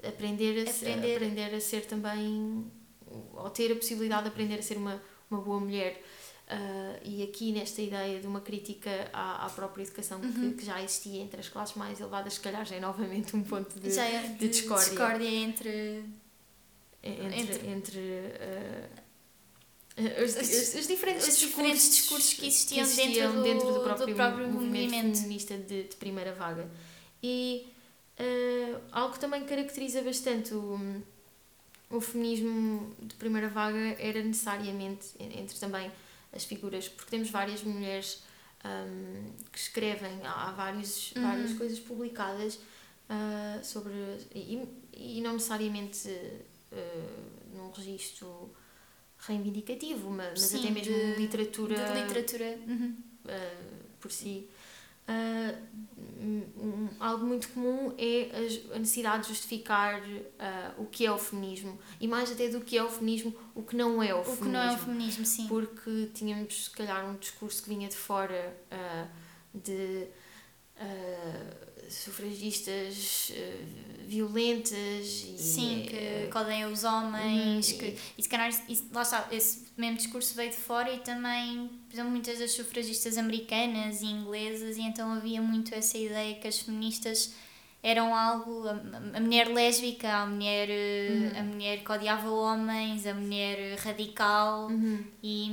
aprender, 0.06 0.66
a, 0.66 0.70
aprender. 0.70 1.16
aprender 1.16 1.54
a 1.54 1.60
ser 1.62 1.86
também, 1.86 2.70
ou 3.32 3.48
ter 3.48 3.72
a 3.72 3.76
possibilidade 3.76 4.24
de 4.24 4.28
aprender 4.28 4.58
a 4.58 4.62
ser 4.62 4.76
uma, 4.76 5.02
uma 5.30 5.40
boa 5.40 5.58
mulher. 5.58 6.04
Uh, 6.48 6.96
e 7.04 7.22
aqui 7.22 7.52
nesta 7.52 7.82
ideia 7.82 8.20
de 8.20 8.26
uma 8.26 8.40
crítica 8.40 9.10
à, 9.12 9.44
à 9.44 9.50
própria 9.50 9.82
educação 9.82 10.18
uhum. 10.18 10.32
que, 10.32 10.52
que, 10.52 10.64
já 10.64 10.82
existia 10.82 11.20
entre 11.20 11.38
as 11.38 11.50
classes 11.50 11.76
mais 11.76 12.00
elevadas, 12.00 12.32
se 12.34 12.40
calhar 12.40 12.64
já 12.64 12.76
é 12.76 12.80
novamente 12.80 13.36
um 13.36 13.42
ponto 13.42 13.78
de, 13.78 13.98
é 13.98 14.22
de, 14.22 14.38
de 14.38 14.48
discórdia. 14.48 14.88
discórdia 14.88 15.28
entre. 15.28 16.04
Entre. 17.02 17.40
entre, 17.40 17.68
entre 17.68 17.98
uh, 17.98 18.88
os, 20.24 20.36
os, 20.36 20.74
os, 20.74 20.86
diferentes, 20.86 21.28
os 21.28 21.38
discursos, 21.38 21.40
diferentes 21.40 21.90
discursos 21.90 22.32
que 22.32 22.46
existiam, 22.46 22.86
que 22.86 22.92
existiam 22.92 23.30
dentro, 23.30 23.36
do, 23.36 23.42
dentro 23.42 23.74
do, 23.74 23.80
próprio, 23.80 24.06
do 24.06 24.14
próprio 24.14 24.48
movimento, 24.48 24.92
movimento, 24.92 25.18
feminista 25.18 25.58
de, 25.58 25.82
de, 25.82 25.96
primeira 25.96 26.32
vaga. 26.32 26.66
E 27.22 27.66
uh, 28.18 28.80
algo 28.90 29.12
que 29.12 29.20
também 29.20 29.44
caracteriza 29.44 30.00
bastante 30.00 30.54
o, 30.54 31.02
o 31.90 32.00
feminismo 32.00 32.90
de 33.02 33.14
primeira 33.16 33.50
vaga 33.50 33.96
era 33.98 34.22
necessariamente, 34.22 35.08
entre 35.18 35.58
também 35.58 35.92
as 36.32 36.44
figuras, 36.44 36.88
porque 36.88 37.10
temos 37.10 37.30
várias 37.30 37.62
mulheres 37.62 38.22
um, 38.64 39.32
que 39.52 39.58
escrevem, 39.58 40.20
há, 40.24 40.52
vários, 40.52 41.12
uhum. 41.12 41.22
várias 41.22 41.52
coisas 41.54 41.78
publicadas 41.78 42.56
uh, 42.56 43.64
sobre. 43.64 43.92
E, 44.34 44.66
e 44.92 45.20
não 45.20 45.34
necessariamente 45.34 46.08
uh, 46.08 47.56
num 47.56 47.70
registro 47.70 48.50
reivindicativo, 49.18 50.10
mas, 50.10 50.40
Sim, 50.40 50.60
até 50.60 50.70
mesmo 50.70 50.94
de, 50.94 51.14
literatura. 51.16 51.74
De 51.74 52.00
literatura. 52.00 52.58
Uhum. 52.66 52.96
Uh, 53.24 53.78
por 54.00 54.12
si. 54.12 54.48
Uh, 55.08 55.68
um, 56.20 56.88
algo 57.00 57.24
muito 57.24 57.48
comum 57.48 57.94
é 57.96 58.30
a, 58.74 58.78
necessidade 58.78 59.22
de 59.22 59.28
justificar 59.30 60.00
uh, 60.00 60.82
o 60.82 60.86
que 60.86 61.06
é 61.06 61.12
o 61.12 61.16
feminismo 61.16 61.78
e 62.00 62.06
mais 62.06 62.30
até 62.30 62.48
do 62.48 62.60
que 62.60 62.76
é 62.76 62.82
o 62.82 62.88
feminismo, 62.88 63.34
o 63.54 63.62
que 63.62 63.74
não 63.74 64.02
é 64.02 64.14
o, 64.14 64.20
o 64.20 64.24
feminismo. 64.24 64.44
Que 64.44 64.52
não 64.52 64.60
é 64.60 64.74
o 64.74 64.78
feminismo, 64.78 65.24
sim. 65.24 65.46
Porque 65.46 66.10
tínhamos, 66.12 66.64
se 66.66 66.70
calhar, 66.70 67.08
um 67.08 67.16
discurso 67.16 67.62
que 67.62 67.68
vinha 67.68 67.88
de 67.88 67.96
fora 67.96 68.56
uh, 68.72 69.08
de 69.54 70.08
sufragistas 71.88 73.32
violentas 74.06 75.06
e 75.06 75.36
sim 75.38 75.86
que, 75.86 76.30
que 76.30 76.38
odeiam 76.38 76.72
os 76.72 76.82
homens 76.82 77.72
uhum. 77.72 77.78
que, 77.78 77.96
e 78.16 78.22
se 78.22 78.28
calhar 78.28 78.50
lá 78.92 79.02
está, 79.02 79.28
esse 79.30 79.66
mesmo 79.76 79.98
discurso 79.98 80.34
veio 80.34 80.50
de 80.50 80.56
fora 80.56 80.92
e 80.92 81.00
também 81.00 81.68
por 81.88 81.94
exemplo, 81.94 82.10
muitas 82.10 82.38
das 82.38 82.52
sufragistas 82.52 83.18
americanas 83.18 84.00
e 84.00 84.06
inglesas 84.06 84.76
e 84.76 84.82
então 84.82 85.12
havia 85.12 85.42
muito 85.42 85.74
essa 85.74 85.98
ideia 85.98 86.34
que 86.36 86.48
as 86.48 86.58
feministas 86.58 87.34
eram 87.82 88.14
algo 88.14 88.64
a, 88.68 89.20
mulher 89.20 89.48
lésbica 89.48 90.08
a 90.08 90.26
mulher 90.26 90.68
uhum. 90.68 91.40
a 91.40 91.42
mulher 91.44 91.84
que 91.84 91.92
odiava 91.92 92.28
homens 92.28 93.06
a 93.06 93.14
mulher 93.14 93.78
radical 93.78 94.68
uhum. 94.68 95.04
e, 95.22 95.48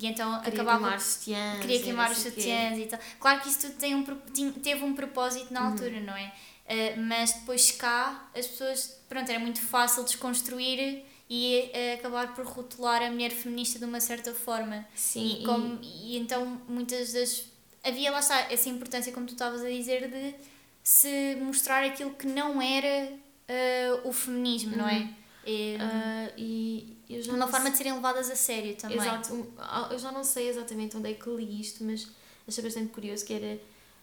e 0.00 0.06
então 0.06 0.40
queria 0.40 0.54
acabava 0.54 0.78
queimar 0.78 1.00
sutiãs 1.00 1.60
queria 1.60 1.82
queimar 1.82 2.10
os 2.10 2.18
sutiãs 2.18 2.78
e 2.78 2.86
tal 2.86 2.98
claro 3.20 3.40
que 3.40 3.48
isso 3.48 3.60
tudo 3.60 3.74
tem 3.74 3.94
um, 3.94 4.04
teve 4.62 4.84
um 4.84 4.94
propósito 4.94 5.52
na 5.52 5.62
uhum. 5.62 5.66
altura 5.72 6.00
não 6.00 6.16
é 6.16 6.32
uh, 6.64 7.00
mas 7.00 7.32
depois 7.32 7.70
cá 7.72 8.26
as 8.34 8.46
pessoas 8.46 8.98
pronto 9.08 9.30
era 9.30 9.38
muito 9.38 9.60
fácil 9.60 10.02
desconstruir 10.02 11.04
e 11.28 11.70
uh, 11.74 11.94
acabar 11.98 12.34
por 12.34 12.46
rotular 12.46 13.02
a 13.02 13.10
mulher 13.10 13.30
feminista 13.30 13.78
de 13.78 13.84
uma 13.84 14.00
certa 14.00 14.32
forma. 14.32 14.86
Sim. 14.94 15.40
E, 15.40 15.44
como, 15.44 15.78
e... 15.82 16.14
e 16.14 16.18
então 16.18 16.62
muitas 16.68 17.12
das. 17.12 17.44
Havia 17.82 18.10
lá 18.10 18.20
está 18.20 18.52
essa 18.52 18.68
importância, 18.68 19.12
como 19.12 19.26
tu 19.26 19.32
estavas 19.32 19.62
a 19.62 19.68
dizer, 19.68 20.08
de 20.08 20.34
se 20.86 21.34
mostrar 21.40 21.82
aquilo 21.82 22.12
que 22.12 22.28
não 22.28 22.62
era 22.62 23.12
uh, 23.12 24.08
o 24.08 24.12
feminismo, 24.12 24.70
uhum. 24.70 24.78
não 24.78 24.88
é? 24.88 25.10
E, 25.44 25.76
uh, 25.76 26.32
e 26.38 26.96
uma 27.28 27.48
forma 27.48 27.72
de 27.72 27.76
serem 27.76 27.92
levadas 27.92 28.30
a 28.30 28.36
sério 28.36 28.72
também. 28.76 28.96
Exato. 28.96 29.52
Eu 29.90 29.98
já 29.98 30.12
não 30.12 30.22
sei 30.22 30.48
exatamente 30.48 30.96
onde 30.96 31.10
é 31.10 31.14
que 31.14 31.28
li 31.28 31.60
isto, 31.60 31.82
mas 31.82 32.08
achei 32.46 32.62
bastante 32.62 32.92
curioso 32.92 33.24
que 33.24 33.32
era 33.34 33.60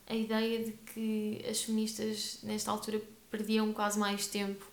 a 0.07 0.13
ideia 0.13 0.65
de 0.65 0.73
que 0.73 1.45
as 1.49 1.61
feministas 1.63 2.39
nesta 2.43 2.69
altura 2.69 3.01
perdiam 3.31 3.71
quase 3.71 3.97
mais 3.97 4.27
tempo 4.27 4.65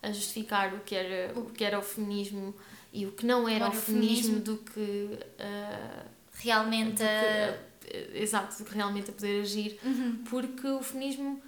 a 0.00 0.12
justificar 0.12 0.72
o 0.72 0.80
que 0.82 0.94
era 0.94 1.36
o, 1.36 1.46
que 1.46 1.64
era 1.64 1.80
o 1.80 1.82
feminismo 1.82 2.54
e 2.92 3.06
o 3.06 3.10
que 3.10 3.26
não 3.26 3.48
era, 3.48 3.68
o, 3.68 3.72
feminismo, 3.72 4.34
feminismo, 4.34 4.40
do 4.40 4.58
que 4.58 4.80
uh, 4.80 6.08
realmente 6.34 7.02
a... 7.02 7.58
que, 7.80 8.18
exato 8.18 8.56
do 8.62 8.68
que 8.68 8.74
realmente 8.74 9.10
a 9.10 9.12
poder 9.12 9.40
agir 9.40 9.80
uhum. 9.84 10.22
porque 10.30 10.68
o 10.68 10.80
feminismo 10.80 11.42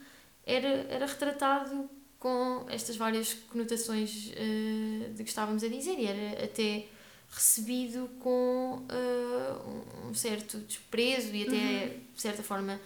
era 0.49 0.69
era 0.91 1.07
retratado 1.07 1.89
com 2.19 2.67
estas 2.69 2.97
várias 2.97 3.35
conotações 3.35 4.33
uh, 4.33 5.13
de 5.15 5.23
que 5.23 5.29
estávamos 5.29 5.63
a 5.63 5.69
dizer 5.69 5.99
e 5.99 6.07
era 6.07 6.45
até 6.45 6.87
recebido 7.31 8.09
com 8.21 8.83
uh, 8.91 10.09
um 10.09 10.15
certo 10.15 10.59
desprezo 10.59 11.35
e 11.35 11.43
até 11.43 11.55
uhum. 11.55 12.01
de 12.15 12.21
certa 12.21 12.43
forma 12.43 12.81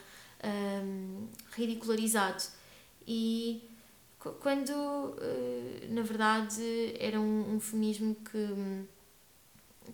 ridicularizado 1.52 2.42
e 3.06 3.62
quando 4.40 5.16
eh, 5.20 5.86
na 5.88 6.02
verdade 6.02 6.94
era 6.98 7.20
um, 7.20 7.56
um 7.56 7.60
feminismo 7.60 8.14
que, 8.14 8.86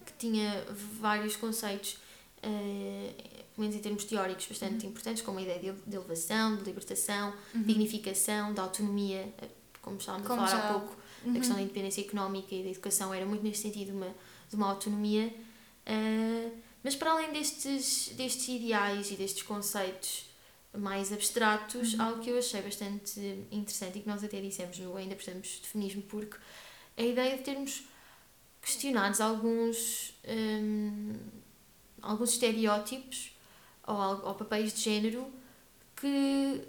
que 0.05 0.13
tinha 0.19 0.65
vários 1.01 1.37
conceitos, 1.37 1.99
uh, 2.43 3.38
pelo 3.59 3.69
menos 3.69 3.75
em 3.75 3.83
termos 3.83 4.05
teóricos, 4.05 4.47
bastante 4.47 4.85
uhum. 4.85 4.93
importantes, 4.93 5.21
como 5.21 5.41
a 5.41 5.43
ideia 5.43 5.59
de, 5.59 5.73
de 5.73 5.97
elevação, 5.97 6.57
de 6.57 6.62
libertação, 6.62 7.35
uhum. 7.53 7.62
dignificação, 7.65 8.55
de 8.55 8.61
autonomia, 8.61 9.35
eh, 9.43 9.49
como 9.83 9.99
estávamos 9.99 10.29
como 10.29 10.41
a 10.41 10.47
falar 10.47 10.62
já. 10.62 10.69
há 10.69 10.73
pouco, 10.73 10.97
uhum. 11.25 11.33
a 11.33 11.35
questão 11.35 11.57
da 11.57 11.62
independência 11.62 12.00
económica 12.00 12.55
e 12.55 12.62
da 12.62 12.71
educação 12.71 13.12
era 13.12 13.27
muito 13.27 13.43
neste 13.43 13.65
sentido 13.65 13.91
uma, 13.91 14.15
de 14.49 14.55
uma 14.55 14.69
autonomia. 14.69 15.35
Uh, 15.85 16.57
mas 16.85 16.95
para 16.95 17.11
além 17.11 17.33
destes, 17.33 18.12
destes 18.15 18.47
ideais 18.47 19.11
e 19.11 19.17
destes 19.17 19.43
conceitos 19.43 20.27
mais 20.77 21.12
abstratos, 21.12 21.95
uhum. 21.95 22.03
algo 22.03 22.21
que 22.21 22.31
eu 22.31 22.38
achei 22.38 22.62
bastante 22.62 23.19
interessante 23.50 23.99
e 23.99 24.03
que 24.03 24.09
nós 24.09 24.23
até 24.23 24.41
dissemos 24.41 24.79
no 24.79 24.97
Ainda 24.97 25.17
Precisamos 25.17 25.49
de 25.62 25.67
Feminismo, 25.67 26.03
porque 26.03 26.37
a 26.97 27.03
ideia 27.03 27.37
de 27.37 27.43
termos 27.43 27.83
questionados 28.62 29.21
alguns, 29.21 30.15
um, 30.29 31.17
alguns 32.00 32.35
estereótipos 32.35 33.37
ou, 33.88 34.28
ou 34.28 34.35
papéis 34.35 34.73
de 34.75 34.80
género 34.83 35.26
que 35.97 36.62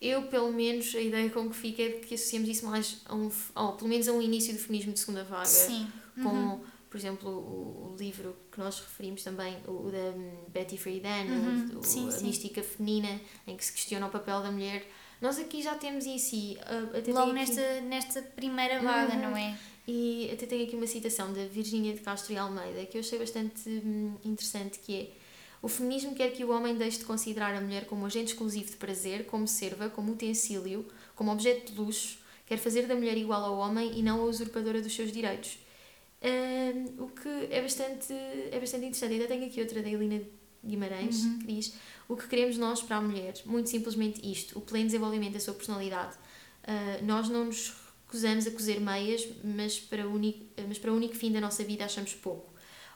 eu, 0.00 0.22
pelo 0.22 0.52
menos, 0.52 0.94
a 0.94 1.00
ideia 1.00 1.30
com 1.30 1.48
que 1.48 1.54
fica 1.56 1.82
é 1.82 1.90
que 1.90 2.14
associamos 2.14 2.48
isso 2.48 2.66
mais 2.66 3.00
a 3.06 3.14
um, 3.14 3.30
ou 3.54 3.72
pelo 3.74 3.88
menos 3.88 4.08
a 4.08 4.12
um 4.12 4.20
início 4.20 4.52
do 4.52 4.58
feminismo 4.58 4.92
de 4.92 4.98
segunda 5.00 5.22
vaga. 5.24 5.46
Sim. 5.46 5.86
Com, 6.22 6.28
Uhum. 6.28 6.60
por 6.90 6.96
exemplo, 6.98 7.30
o, 7.30 7.92
o 7.92 7.96
livro 7.98 8.36
que 8.50 8.58
nós 8.58 8.78
referimos 8.80 9.22
também, 9.22 9.56
o, 9.66 9.70
o 9.86 9.90
da 9.90 10.12
Betty 10.48 10.76
Friedan, 10.76 11.24
Uhum. 11.28 11.78
o, 11.78 11.82
Sim, 11.84 12.08
a 12.08 12.10
sim. 12.12 12.26
mística 12.26 12.62
feminina, 12.62 13.20
em 13.46 13.56
que 13.56 13.64
se 13.64 13.72
questiona 13.72 14.06
o 14.06 14.10
papel 14.10 14.42
da 14.42 14.50
mulher. 14.50 14.86
Nós 15.20 15.38
aqui 15.38 15.62
já 15.62 15.76
temos 15.76 16.04
e 16.04 16.58
uh, 16.58 16.96
até 16.98 17.12
Logo 17.12 17.30
tenho 17.32 17.42
aqui- 17.42 17.54
nesta, 17.54 17.80
nesta 17.82 18.22
primeira 18.22 18.80
vaga, 18.82 19.14
Uhum. 19.14 19.22
não 19.30 19.36
é? 19.36 19.56
E 19.86 20.30
até 20.32 20.46
tenho 20.46 20.64
aqui 20.66 20.74
uma 20.76 20.86
citação 20.86 21.32
da 21.32 21.44
Virgínia 21.46 21.92
de 21.94 22.00
Castro 22.00 22.32
e 22.32 22.36
Almeida 22.36 22.84
que 22.86 22.96
eu 22.98 23.00
achei 23.00 23.18
bastante 23.18 23.68
hum, 23.68 24.14
interessante, 24.24 24.78
que 24.80 24.94
é 24.96 25.10
o 25.62 25.68
feminismo 25.68 26.14
quer 26.14 26.32
que 26.32 26.44
o 26.44 26.50
homem 26.50 26.76
deixe 26.76 26.98
de 26.98 27.04
considerar 27.04 27.54
a 27.54 27.60
mulher 27.60 27.86
como 27.86 28.04
agente 28.04 28.32
exclusivo 28.32 28.70
de 28.70 28.76
prazer, 28.76 29.24
como 29.26 29.46
serva, 29.46 29.88
como 29.88 30.12
utensílio, 30.12 30.84
como 31.14 31.30
objeto 31.30 31.72
de 31.72 31.78
luxo, 31.78 32.18
quer 32.44 32.58
fazer 32.58 32.86
da 32.86 32.94
mulher 32.96 33.16
igual 33.16 33.44
ao 33.44 33.56
homem 33.58 33.96
e 33.98 34.02
não 34.02 34.20
a 34.20 34.24
usurpadora 34.24 34.82
dos 34.82 34.94
seus 34.94 35.12
direitos. 35.12 35.58
Hum, 36.22 37.04
o 37.04 37.08
que 37.08 37.28
é 37.50 37.60
bastante, 37.62 38.12
é 38.12 38.58
bastante 38.60 38.86
interessante. 38.86 39.12
Ainda 39.14 39.26
tenho 39.26 39.46
aqui 39.46 39.60
outra 39.60 39.82
da 39.82 39.88
Helena 39.88 40.22
Guimarães, 40.64 41.24
Uhum. 41.24 41.38
que 41.40 41.46
diz 41.46 41.74
o 42.08 42.16
que 42.16 42.28
queremos 42.28 42.56
nós 42.58 42.82
para 42.82 42.96
a 42.96 43.00
mulher, 43.00 43.34
muito 43.46 43.68
simplesmente 43.68 44.20
isto, 44.30 44.58
o 44.58 44.62
pleno 44.62 44.86
desenvolvimento 44.86 45.32
da 45.34 45.40
sua 45.40 45.54
personalidade. 45.54 46.14
Uh, 46.62 47.04
nós 47.04 47.28
não 47.28 47.46
nos 47.46 47.74
recusamos 48.06 48.46
a 48.46 48.50
cozer 48.50 48.80
meias, 48.80 49.26
mas 49.42 49.80
para, 49.80 50.06
o 50.06 50.12
único, 50.14 50.44
mas 50.68 50.78
para 50.78 50.92
o 50.92 50.96
único 50.96 51.14
fim 51.14 51.32
da 51.32 51.40
nossa 51.40 51.64
vida 51.64 51.84
achamos 51.84 52.14
pouco. 52.14 52.51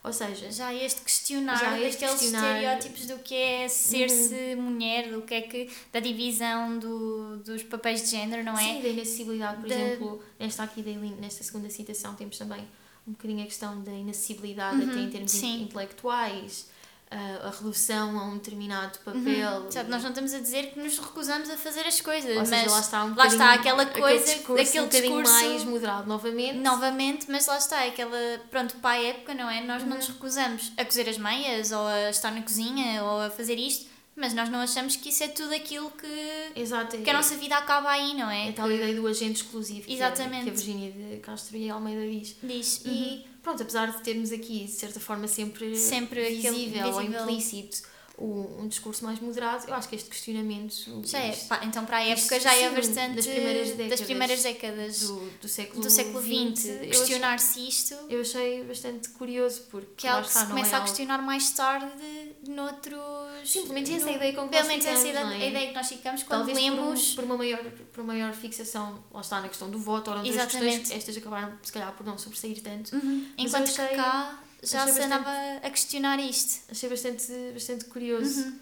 Ou 0.07 0.13
seja, 0.13 0.51
Já 0.53 0.73
este 0.73 1.01
questionar 1.01 1.59
Já 1.59 1.79
este 1.81 2.01
daqueles 2.01 2.21
questionar- 2.21 2.57
estereótipos 2.63 3.07
do 3.07 3.19
que 3.19 3.35
é 3.35 3.69
ser-se 3.69 4.55
mulher, 4.55 5.11
do 5.11 5.23
que 5.23 5.35
é 5.35 5.41
que. 5.41 5.69
da 5.93 5.99
divisão 5.99 6.79
do, 6.79 7.39
dos 7.39 7.63
papéis 7.65 8.03
de 8.05 8.11
género, 8.13 8.45
não 8.45 8.57
é? 8.57 8.63
sim, 8.63 8.83
da 8.83 8.89
inacessibilidade, 8.89 9.61
por 9.61 9.69
Da- 9.69 9.75
exemplo, 9.75 10.23
nesta 10.39 10.63
aqui, 10.63 10.81
nesta 11.21 11.43
segunda 11.43 11.69
citação, 11.71 12.15
temos 12.15 12.39
também 12.39 12.61
um 13.07 13.13
bocadinho 13.13 13.43
a 13.43 13.47
questão 13.47 13.83
da 13.83 13.93
inacessibilidade 13.93 14.81
Uhum, 14.83 14.91
até 14.91 15.01
em 15.01 15.11
termos 15.11 15.31
sim. 15.33 15.63
intelectuais, 15.63 16.69
a 17.11 17.51
redução 17.51 18.19
a 18.19 18.25
um 18.25 18.35
determinado 18.35 18.99
papel. 18.99 19.21
Uhum. 19.23 19.89
Nós 19.89 20.03
não 20.03 20.09
estamos 20.11 20.35
a 20.35 20.41
dizer 20.41 20.73
que 20.73 20.79
nos 20.81 20.99
recusamos 20.99 21.49
a 21.49 21.57
fazer 21.57 21.87
as 21.87 22.01
coisas, 22.01 22.31
Ou 22.31 22.37
mas 22.39 22.49
seja, 22.49 22.71
lá 22.71 22.81
está, 22.81 23.05
um 23.05 23.15
lá 23.15 23.27
está 23.27 23.53
aquela 23.55 23.83
aquele 23.85 24.01
coisa, 24.01 24.25
discurso 24.35 24.63
aquele 24.63 24.85
um 24.85 24.89
discurso- 24.89 25.33
mais 25.33 25.65
moderado 25.65 26.09
novamente. 26.09 26.59
novamente, 26.59 27.27
mas 27.31 27.47
lá 27.47 27.59
está, 27.59 27.85
aquela, 27.85 28.19
pronto, 28.51 28.77
para 28.79 28.91
a 28.97 29.03
época, 29.03 29.35
não 29.35 29.49
é? 29.49 29.61
Nós 29.63 29.83
Uhum. 29.83 29.89
não 29.91 29.97
nos 29.99 30.09
recusamos 30.09 30.73
a 30.77 30.85
cozer 30.85 31.09
as 31.09 31.17
meias, 31.19 31.71
ou 31.71 31.87
a 31.87 32.11
estar 32.11 32.31
na 32.33 32.43
cozinha, 32.43 33.03
ou 33.05 33.21
a 33.21 33.31
fazer 33.31 33.55
isto, 33.57 33.87
mas 34.17 34.33
nós 34.35 34.49
não 34.49 34.59
achamos 34.61 34.97
que 34.97 35.11
isso 35.11 35.23
é 35.23 35.29
tudo 35.29 35.55
aquilo 35.55 35.91
que, 35.91 36.61
Exato, 36.61 36.97
que 36.99 37.11
a 37.11 37.13
nossa 37.13 37.37
vida 37.37 37.57
acaba 37.57 37.91
aí, 37.91 38.15
não 38.15 38.29
é? 38.31 38.49
É 38.49 38.53
tal 38.53 38.71
ideia 38.73 38.95
do 38.95 39.07
agente 39.07 39.43
exclusivo 39.43 39.83
que, 39.87 39.93
a- 39.93 39.95
Exatamente. 39.95 40.45
que 40.45 40.51
a 40.51 40.53
Virgínia 40.55 40.91
de 40.91 41.17
Castro 41.19 41.57
e 41.57 41.69
Almeida 41.71 42.01
diz. 42.01 42.35
Diz. 42.43 42.83
E 42.87 43.27
pronto, 43.47 43.63
apesar 43.63 43.87
de 43.93 44.03
termos 44.03 44.33
aqui, 44.33 44.65
de 44.65 44.73
certa 44.73 44.99
forma, 44.99 45.29
sempre. 45.29 45.77
Sempre 45.77 46.21
visível 46.31 46.89
ou 46.95 47.01
implícito 47.03 47.83
o- 48.19 48.63
um 48.63 48.67
discurso 48.67 49.05
mais 49.05 49.21
moderado, 49.21 49.67
eu 49.69 49.75
acho 49.75 49.89
que 49.91 49.95
este 49.95 50.09
questionamento 50.09 50.75
Já 51.05 51.19
é, 51.19 51.33
pá, 51.51 51.61
então 51.65 51.85
para 51.85 51.99
a 51.99 52.03
época 52.05 52.41
já 52.41 52.55
é 52.55 52.71
bastante 52.71 53.15
das 53.17 53.27
primeiras 53.27 53.69
das 53.69 53.77
décadas 53.77 54.01
primeiras 54.01 54.43
décadas 54.43 55.01
do, 55.01 55.31
do 55.43 55.49
século 55.49 55.83
do 55.83 55.91
século 55.91 56.21
XX, 56.23 56.63
questionar-se 56.89 57.69
isto, 57.69 57.95
Eu 58.09 58.23
achei 58.23 58.65
bastante 58.65 59.11
curioso 59.11 59.65
porque 59.71 59.93
que 59.99 60.07
é 60.07 60.11
algo 60.11 60.27
que 60.27 60.33
se 60.33 60.39
não 60.39 60.45
é 60.47 60.49
começa 60.49 60.77
a 60.77 60.81
questionar 60.81 61.19
mais 61.23 61.51
tarde 61.51 61.93
noutros... 62.49 63.01
Simplesmente 63.45 63.93
essa 63.93 64.07
é 64.07 64.09
a 64.09 64.13
no- 64.13 64.17
ideia 64.17 64.33
com 64.35 64.43
que 64.49 64.57
Pelo 64.57 64.69
menos 64.69 64.85
essa 64.87 65.07
é? 65.09 65.49
ideia 65.49 65.69
que 65.69 65.75
nós 65.75 65.89
ficamos 65.89 66.23
quando 66.25 66.47
Talvez 66.47 66.59
por, 66.59 66.73
um- 66.73 66.85
lemos... 66.85 67.15
por, 67.15 67.25
uma 67.25 67.37
maior, 67.37 67.59
por 67.93 68.01
uma 68.03 68.13
maior 68.13 68.33
fixação, 68.33 69.05
lá 69.13 69.21
está, 69.21 69.41
na 69.41 69.49
questão 69.49 69.71
do 69.71 69.79
voto, 69.79 70.11
ou 70.11 70.17
outras 70.19 70.37
questões, 70.53 70.91
estas 70.91 71.17
acabaram, 71.17 71.57
se 71.63 71.73
calhar, 71.73 71.93
por 71.95 72.05
não 72.05 72.19
sobressair 72.19 72.61
tanto. 72.63 72.95
Uhum. 72.97 73.27
Enquanto 73.39 73.69
eu 73.69 73.75
que 73.75 73.81
achei- 73.83 73.97
cá 73.97 74.43
já 74.63 74.83
achei 74.83 74.93
se 74.95 74.99
bastante- 75.01 75.05
andava 75.29 75.67
a 75.67 75.71
questionar 75.71 76.19
isto. 76.19 76.71
Achei 76.71 76.89
bastante, 76.89 77.33
bastante 77.53 77.85
curioso. 77.87 78.41
Uhum. 78.41 78.59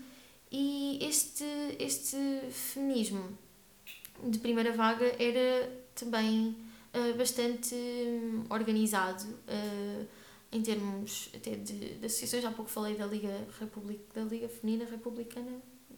E 0.52 0.98
este, 1.02 1.44
este 1.78 2.16
feminismo 2.50 3.36
de 4.22 4.38
primeira 4.38 4.72
vaga 4.72 5.06
era 5.18 5.70
também 5.94 6.56
ah, 6.92 7.12
bastante 7.16 7.74
hum, 7.74 8.44
organizado 8.50 9.24
ah, 9.48 10.04
em 10.54 10.62
termos 10.62 11.28
até 11.34 11.50
de, 11.56 11.96
de 11.96 12.06
associações. 12.06 12.44
Há 12.44 12.50
pouco 12.50 12.70
falei 12.70 12.94
da 12.94 13.06
Liga, 13.06 13.46
Republic, 13.60 14.00
da 14.14 14.22
Liga 14.22 14.48
Feminina 14.48 14.88
Republicana. 14.90 15.50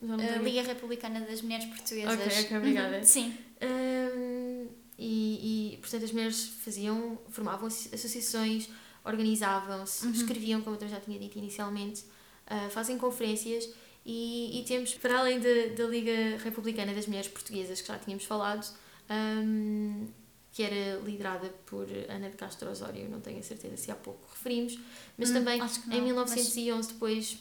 Já 0.02 0.16
não 0.16 0.24
A 0.24 0.38
Liga 0.38 0.62
Republicana 0.62 1.20
das 1.20 1.40
Mulheres 1.42 1.66
Portuguesas. 1.66 2.14
Ok, 2.14 2.44
ok, 2.44 2.56
obrigada. 2.58 2.96
Uhum. 2.98 3.04
Sim. 3.04 3.34
Hum, 3.62 4.68
e, 4.98 5.74
e, 5.74 5.76
portanto, 5.78 6.04
as 6.04 6.12
mulheres 6.12 6.46
faziam, 6.64 7.18
formavam 7.30 7.66
associ- 7.68 7.94
associações, 7.94 8.68
organizavam-se, 9.04 10.06
Uhum. 10.06 10.12
escreviam, 10.12 10.60
como 10.62 10.74
eu 10.76 10.80
também 10.80 10.94
já 10.94 11.00
tinha 11.00 11.18
dito 11.18 11.38
inicialmente, 11.38 12.04
ah, 12.46 12.68
fazem 12.70 12.96
conferências 12.98 13.68
e, 14.04 14.60
e 14.60 14.64
temos, 14.64 14.94
para 14.94 15.18
além 15.20 15.38
da, 15.40 15.74
da 15.76 15.84
Liga 15.88 16.38
Republicana 16.42 16.92
das 16.94 17.06
Mulheres 17.06 17.28
Portuguesas, 17.28 17.80
que 17.80 17.88
já 17.88 17.98
tínhamos 17.98 18.24
falado, 18.24 18.66
hum, 19.10 20.06
que 20.56 20.62
era 20.62 20.98
liderada 21.00 21.50
por 21.66 21.86
Ana 22.08 22.30
de 22.30 22.36
Castro 22.38 22.70
Osório, 22.70 23.06
não 23.10 23.20
tenho 23.20 23.38
a 23.40 23.42
certeza 23.42 23.76
se 23.76 23.90
há 23.90 23.94
pouco 23.94 24.26
referimos, 24.30 24.78
mas 25.18 25.28
Hum, 25.28 25.34
também 25.34 25.60
em 25.90 25.98
não, 25.98 26.04
1911, 26.04 26.94
depois, 26.94 27.36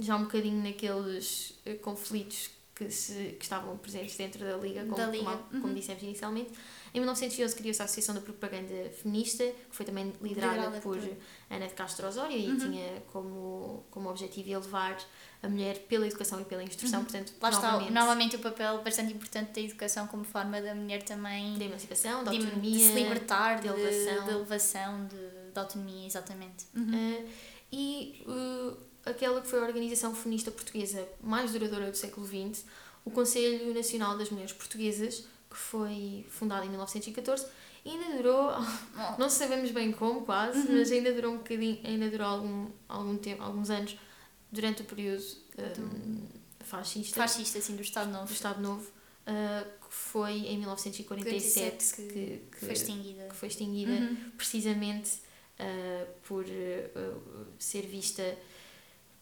já 0.00 0.16
um 0.16 0.22
bocadinho 0.22 0.62
naqueles 0.62 1.52
eh, 1.66 1.74
conflitos 1.74 2.48
que, 2.78 2.88
se, 2.92 3.34
que 3.38 3.42
estavam 3.44 3.76
presentes 3.76 4.16
dentro 4.16 4.38
da 4.44 4.56
Liga, 4.56 4.82
como, 4.84 4.96
Da 4.96 5.06
Liga, 5.06 5.24
como, 5.24 5.38
como 5.60 5.66
uhum. 5.66 5.74
dissemos 5.74 6.00
inicialmente. 6.02 6.50
Em 6.94 7.00
1911 7.00 7.54
criou-se 7.56 7.82
a 7.82 7.84
Associação 7.84 8.14
da 8.14 8.20
Propaganda 8.20 8.90
Feminista, 9.02 9.44
que 9.44 9.54
foi 9.76 9.84
também 9.84 10.12
liderada, 10.22 10.54
Liderada 10.54 10.80
por, 10.80 10.96
por- 10.96 11.16
Ana 11.50 11.66
de 11.66 11.74
Castro 11.74 12.06
Osório 12.06 12.36
e 12.36 12.46
Uhum. 12.48 12.56
tinha 12.58 13.02
como, 13.12 13.84
como 13.90 14.08
objetivo 14.08 14.48
elevar 14.50 14.96
a 15.42 15.48
mulher 15.48 15.80
pela 15.88 16.06
educação 16.06 16.40
e 16.40 16.44
pela 16.44 16.62
instrução, 16.62 17.02
portanto, 17.04 17.30
Uhum. 17.30 17.36
Lá 17.42 17.50
está, 17.50 17.72
novamente, 17.72 17.92
novamente 17.92 18.36
o 18.36 18.38
papel 18.38 18.82
bastante 18.82 19.12
importante 19.12 19.52
da 19.52 19.60
educação 19.60 20.06
como 20.06 20.24
forma 20.24 20.60
da 20.62 20.74
mulher 20.74 21.02
também 21.02 21.58
da 21.58 21.64
emancipação, 21.64 22.22
da 22.24 22.30
de, 22.30 22.38
autonomia, 22.38 22.72
de 22.78 22.84
se 22.84 22.92
libertar, 22.94 23.56
de 23.56 23.62
de, 23.62 23.68
elevação. 23.68 24.24
de 24.24 24.30
elevação, 24.30 25.06
de, 25.06 25.52
de 25.52 25.58
autonomia, 25.58 26.06
exatamente. 26.06 26.64
Uh, 26.76 27.28
e 27.70 28.22
uh, 28.26 28.76
aquela 29.04 29.40
que 29.40 29.46
foi 29.48 29.58
a 29.60 29.62
organização 29.62 30.14
feminista 30.14 30.50
portuguesa 30.50 31.06
mais 31.22 31.52
duradoura 31.52 31.90
do 31.90 31.96
século 31.96 32.26
XX, 32.26 32.64
o 33.04 33.10
Conselho 33.10 33.72
Nacional 33.74 34.16
das 34.18 34.30
Mulheres 34.30 34.52
Portuguesas, 34.52 35.24
que 35.50 35.56
foi 35.56 36.26
fundado 36.28 36.66
em 36.66 36.68
1914, 36.68 37.46
e 37.84 37.90
ainda 37.90 38.16
durou, 38.16 38.50
não 39.18 39.30
sabemos 39.30 39.70
bem 39.70 39.92
como 39.92 40.22
quase, 40.22 40.68
mas 40.70 40.90
ainda 40.92 41.12
durou 41.12 41.32
um 41.32 41.38
bocadinho, 41.38 41.80
ainda 41.84 42.10
durou 42.10 42.26
algum, 42.26 42.66
algum 42.88 43.16
tempo, 43.16 43.42
alguns 43.42 43.70
anos, 43.70 43.96
durante 44.52 44.82
o 44.82 44.84
período 44.84 45.22
um, 45.78 46.26
fascista, 46.60 47.16
Fascista, 47.16 47.58
assim, 47.58 47.76
do 47.76 47.82
Estado 47.82 48.10
Novo. 48.10 48.26
do 48.26 48.32
Estado 48.32 48.60
Novo, 48.60 48.86
uh, 49.26 49.64
que 49.88 49.94
foi 49.94 50.32
em 50.32 50.58
1947 50.58 51.06
47 51.06 51.94
que, 51.96 52.02
que 52.02 52.58
que, 52.58 52.64
Foi 52.66 52.72
extinguida. 52.74 53.26
que 53.28 53.36
foi 53.36 53.48
extinguida 53.48 53.92
Uhum. 53.92 54.16
precisamente 54.36 55.20
uh, 55.58 56.06
por 56.26 56.44
uh, 56.44 57.46
ser 57.58 57.82
vista 57.86 58.36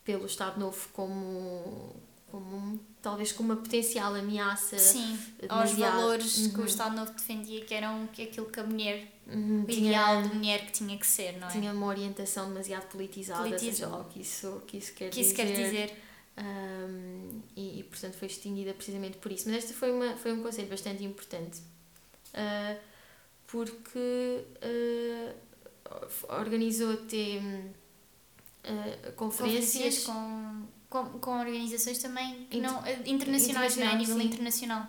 pelo 0.06 0.24
Estado 0.24 0.58
Novo 0.58 0.88
como, 0.94 1.94
como 2.30 2.80
talvez 3.02 3.32
como 3.32 3.52
uma 3.52 3.60
potencial 3.60 4.14
ameaça. 4.14 4.78
Sim, 4.78 5.18
aos 5.48 5.72
valores 5.72 6.46
que 6.48 6.56
Uhum. 6.56 6.62
o 6.62 6.66
Estado 6.66 6.96
Novo 6.96 7.12
defendia, 7.12 7.62
que 7.64 7.74
eram 7.74 8.06
que 8.06 8.22
aquilo 8.22 8.46
que 8.46 8.60
a 8.60 8.62
mulher, 8.64 9.12
Uhum, 9.26 9.62
o 9.62 9.66
tinha- 9.66 9.88
ideal 9.90 10.22
de 10.22 10.34
mulher 10.34 10.64
que 10.66 10.72
tinha 10.72 10.96
que 10.96 11.06
ser, 11.06 11.36
não 11.38 11.48
é? 11.48 11.50
tinha 11.50 11.72
uma 11.72 11.86
orientação 11.86 12.46
demasiado 12.48 12.86
politizada, 12.88 13.42
Politiza- 13.42 13.86
seja 13.88 14.04
que 14.08 14.20
isso, 14.20 14.62
que 14.66 14.76
isso 14.78 14.94
quer 14.94 15.10
que 15.10 15.20
isso 15.20 15.30
dizer. 15.34 15.44
quer 15.44 15.52
dizer. 15.64 16.02
Um, 16.38 17.40
e, 17.56 17.80
e, 17.80 17.82
portanto 17.84 18.14
foi 18.14 18.28
extinguida 18.28 18.72
precisamente 18.74 19.16
por 19.18 19.32
isso. 19.32 19.48
Mas 19.48 19.64
este 19.64 19.72
foi, 19.72 19.90
uma, 19.90 20.16
foi 20.16 20.32
um 20.34 20.42
conselho 20.42 20.68
bastante 20.68 21.02
importante 21.02 21.60
uh, 22.34 22.78
porque 23.46 24.44
uh, 24.62 25.34
organizou 26.38 26.92
até 26.92 27.40
uh, 28.66 29.12
Conferências 29.12 30.04
conferências. 30.04 30.04
com, 30.04 30.66
com, 30.88 31.18
com 31.18 31.38
organizações 31.38 31.98
também 31.98 32.46
que 32.50 32.58
Inter- 32.58 32.70
não, 32.72 32.84
eh, 32.86 33.02
internacionais, 33.06 33.76
não 33.76 33.84
é? 33.86 33.88
a 33.90 33.96
nível 33.96 34.16
sim. 34.18 34.24
internacional. 34.26 34.86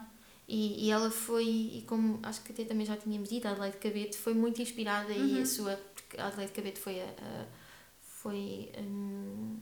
E, 0.48 0.86
e 0.86 0.92
ela 0.92 1.12
foi, 1.12 1.44
e 1.46 1.82
como 1.88 2.20
acho 2.24 2.42
que 2.42 2.52
até 2.54 2.64
também 2.64 2.86
já 2.86 2.96
tínhamos 2.96 3.30
dito, 3.30 3.48
a 3.48 3.52
Adelaide 3.52 3.78
Cabete 3.78 4.18
foi 4.18 4.34
muito 4.34 4.62
inspirada 4.62 5.12
e 5.12 5.36
Uhum. 5.36 5.42
a 5.42 5.46
sua. 5.46 5.76
Porque 5.94 6.20
a 6.22 6.28
Adelaide 6.28 6.54
Cabete 6.54 6.80
foi 6.80 7.02
a. 7.02 7.06
a- 7.06 7.46
foi. 8.00 8.72
hum, 8.78 9.58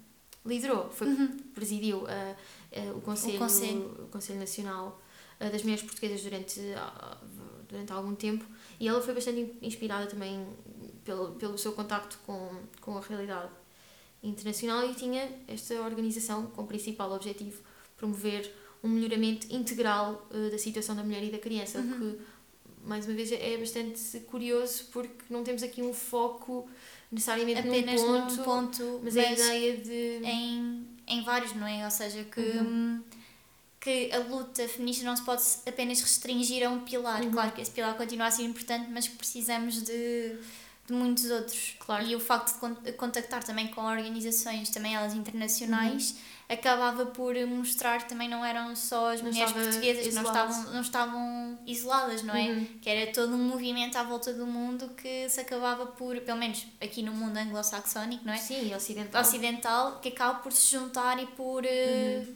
liderou, 0.46 0.90
foi, 0.92 1.08
Uhum. 1.08 1.38
presidiu 1.56 2.06
a- 2.08 2.36
a- 2.80 2.92
o, 2.96 3.02
Conselho, 3.02 3.40
Conselho. 3.40 4.04
o 4.04 4.08
Conselho 4.10 4.40
Nacional 4.40 5.02
das 5.40 5.64
Mulheres 5.64 5.84
Portuguesas 5.84 6.22
durante, 6.22 6.62
durante 7.68 7.92
algum 7.92 8.14
tempo 8.16 8.46
e 8.80 8.88
ela 8.88 9.02
foi 9.02 9.14
bastante 9.16 9.40
in- 9.42 9.58
inspirada 9.68 10.06
também 10.08 10.48
pelo, 11.04 11.32
pelo 11.34 11.58
seu 11.58 11.74
contacto 11.74 12.18
com, 12.26 12.50
com 12.80 12.98
a 12.98 13.02
realidade 13.02 13.50
internacional 14.28 14.90
e 14.90 14.94
tinha 14.94 15.30
esta 15.48 15.80
organização 15.82 16.48
com 16.48 16.66
principal 16.66 17.12
objetivo 17.12 17.62
promover 17.98 18.52
um 18.84 18.90
melhoramento 18.90 19.48
integral 19.54 20.28
uh, 20.32 20.52
da 20.52 20.58
situação 20.58 20.96
da 20.96 21.04
mulher 21.04 21.24
e 21.24 21.32
da 21.32 21.40
criança, 21.40 21.80
uhum. 21.80 22.00
que 22.00 22.20
mais 22.86 23.06
uma 23.06 23.16
vez 23.16 23.32
é 23.32 23.58
bastante 23.58 24.20
curioso 24.22 24.86
porque 24.92 25.24
não 25.30 25.44
temos 25.44 25.64
aqui 25.64 25.82
um 25.82 25.94
foco 25.94 26.70
necessariamente 27.12 27.60
Apenas 27.60 28.02
num 28.02 28.22
ponto, 28.22 28.36
num 28.36 28.44
ponto 28.44 29.02
mas, 29.04 29.16
mas 29.16 29.42
a 29.42 29.56
ideia 29.56 29.78
de 29.78 30.20
em, 30.24 30.88
em 31.08 31.24
vários, 31.24 31.54
não 31.56 31.66
é? 31.66 31.84
Ou 31.84 31.92
seja, 31.92 32.24
que 32.26 32.40
uhum. 32.40 33.02
que 33.80 34.12
a 34.12 34.20
luta 34.20 34.68
feminista 34.68 35.04
não 35.04 35.16
se 35.16 35.24
pode 35.24 35.42
apenas 35.66 36.00
restringir 36.02 36.66
a 36.66 36.70
um 36.70 36.82
pilar. 36.82 37.24
Uhum. 37.24 37.32
Claro 37.32 37.52
que 37.54 37.62
esse 37.62 37.72
pilar 37.72 37.96
continua 37.98 38.28
a 38.28 38.32
ser 38.32 38.44
importante, 38.44 38.90
mas 38.92 39.08
que 39.08 39.16
precisamos 39.16 39.82
de 39.82 40.38
de 40.88 40.94
muitos 40.94 41.30
outros. 41.32 41.76
Claro. 41.80 42.06
E 42.06 42.16
o 42.16 42.20
facto 42.20 42.60
de 42.84 42.94
contactar 42.94 43.44
também 43.44 43.68
com 43.68 43.82
organizações, 43.82 44.70
também 44.70 44.96
elas 44.96 45.14
internacionais, 45.14 46.12
uhum. 46.12 46.56
acabava 46.56 47.08
por 47.08 47.36
mostrar 47.48 48.04
que 48.04 48.10
também 48.10 48.30
não 48.30 48.46
eram 48.46 48.76
só 48.76 49.12
as 49.12 49.22
não 49.22 49.32
mulheres 49.32 49.52
portuguesas 49.52 50.08
que 50.08 50.14
não 50.14 50.24
estavam, 50.24 50.74
não 50.74 50.82
estavam 50.82 51.60
isoladas, 51.66 52.22
não 52.22 52.36
é? 52.36 52.52
Uhum. 52.52 52.66
Que 52.82 52.90
era 52.90 53.12
todo 53.12 53.34
um 53.34 53.48
movimento 53.48 53.96
à 53.96 54.04
volta 54.04 54.32
do 54.32 54.46
mundo 54.46 54.90
que 54.90 55.28
se 55.28 55.40
acabava 55.40 55.88
por, 55.88 56.20
pelo 56.22 56.38
menos 56.38 56.66
aqui 56.80 57.02
no 57.02 57.12
mundo 57.12 57.36
anglo-saxónico, 57.38 58.24
não 58.24 58.34
é? 58.34 58.38
Sim, 58.38 58.74
ocidental. 58.76 59.22
Ocidental, 59.22 60.00
que 60.00 60.10
acaba 60.10 60.40
por 60.40 60.52
se 60.52 60.72
juntar 60.72 61.22
e 61.22 61.26
por 61.28 61.66
eh, 61.66 62.26
uhum. 62.28 62.36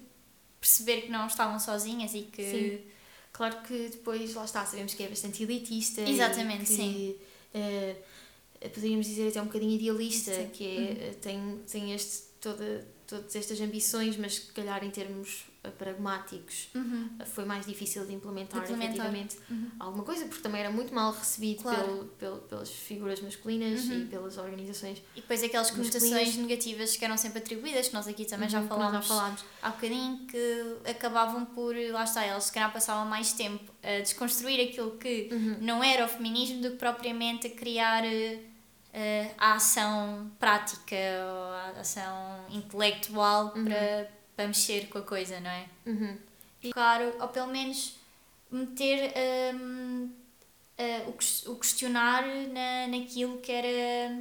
perceber 0.59 1.01
que 1.01 1.11
não 1.11 1.27
estavam 1.27 1.59
sozinhas 1.59 2.13
e 2.15 2.21
que. 2.21 2.43
Sim. 2.43 2.89
Claro 3.31 3.61
que 3.61 3.89
depois, 3.89 4.33
lá 4.33 4.43
está, 4.43 4.65
sabemos 4.65 4.95
que 4.95 5.03
é 5.03 5.07
bastante 5.07 5.43
elitista. 5.43 6.01
Exatamente, 6.01 6.65
que, 6.65 6.73
sim. 6.73 7.15
Uh, 7.53 7.95
poderíamos 8.67 9.05
dizer 9.05 9.29
até 9.29 9.41
um 9.41 9.45
bocadinho 9.45 9.71
idealista, 9.71 10.33
Sim. 10.33 10.49
que 10.51 10.65
é, 10.65 11.07
uhum. 11.07 11.13
tem, 11.21 11.59
tem 11.71 11.93
este, 11.93 12.23
toda, 12.41 12.85
todas 13.07 13.35
estas 13.35 13.61
ambições, 13.61 14.17
mas 14.17 14.35
se 14.35 14.51
calhar 14.51 14.83
em 14.83 14.91
termos 14.91 15.49
eh, 15.61 15.69
pragmáticos 15.71 16.69
uhum. 16.73 17.09
Eh, 17.19 17.25
foi 17.25 17.43
mais 17.43 17.65
difícil 17.65 18.05
de 18.05 18.13
implementar, 18.13 18.63
de 18.63 18.71
implementar. 18.71 19.07
efetivamente 19.07 19.37
uhum. 19.49 19.71
alguma 19.77 20.03
coisa, 20.05 20.25
porque 20.25 20.41
também 20.41 20.61
era 20.61 20.71
muito 20.71 20.93
mal 20.93 21.11
recebido 21.11 21.63
claro. 21.63 21.85
pelo, 21.85 22.05
pelo, 22.05 22.37
pelas 22.37 22.69
figuras 22.71 23.19
masculinas 23.19 23.83
uhum. 23.85 24.01
e 24.01 24.05
pelas 24.05 24.37
organizações. 24.37 25.01
E 25.17 25.21
depois 25.21 25.43
aquelas 25.43 25.69
conotações 25.69 26.37
negativas 26.37 26.95
que 26.95 27.03
eram 27.03 27.17
sempre 27.17 27.39
atribuídas, 27.39 27.89
que 27.89 27.93
nós 27.93 28.07
aqui 28.07 28.23
também 28.23 28.47
já, 28.47 28.61
falámos, 28.63 28.93
já 28.93 29.01
falámos 29.01 29.43
há 29.61 29.69
bocadinho, 29.71 30.25
que 30.27 30.77
acabavam 30.89 31.45
por, 31.45 31.75
lá 31.91 32.05
está, 32.05 32.23
elas 32.23 32.45
se 32.45 32.53
calhar 32.53 32.71
passavam 32.71 33.09
mais 33.09 33.33
tempo 33.33 33.69
a 33.83 33.99
desconstruir 33.99 34.61
aquilo 34.69 34.91
que 34.91 35.27
uhum. 35.29 35.57
não 35.59 35.83
era 35.83 36.05
o 36.05 36.07
feminismo 36.07 36.61
do 36.61 36.71
que 36.71 36.77
propriamente 36.77 37.47
a 37.47 37.49
criar 37.49 38.05
eh, 38.05 38.39
uh, 38.93 39.33
a 39.37 39.53
ação 39.53 40.31
prática 40.39 40.95
ou 40.95 41.53
a 41.53 41.81
ação 41.81 42.45
intelectual 42.49 43.53
uhum. 43.55 43.65
para, 43.65 44.11
para 44.35 44.47
mexer 44.47 44.87
com 44.87 44.97
a 44.97 45.01
coisa, 45.01 45.39
não 45.39 45.49
é? 45.49 45.65
Uhum. 45.85 46.17
E, 46.63 46.71
claro, 46.71 47.13
ou 47.19 47.27
pelo 47.29 47.47
menos 47.47 47.97
meter 48.51 49.13
um, 49.55 50.05
uh, 50.05 50.11
eh, 50.77 51.03
o, 51.07 51.51
o 51.51 51.55
questionar 51.55 52.23
na, 52.25 52.87
naquilo 52.87 53.37
que 53.37 53.51
era 53.51 54.11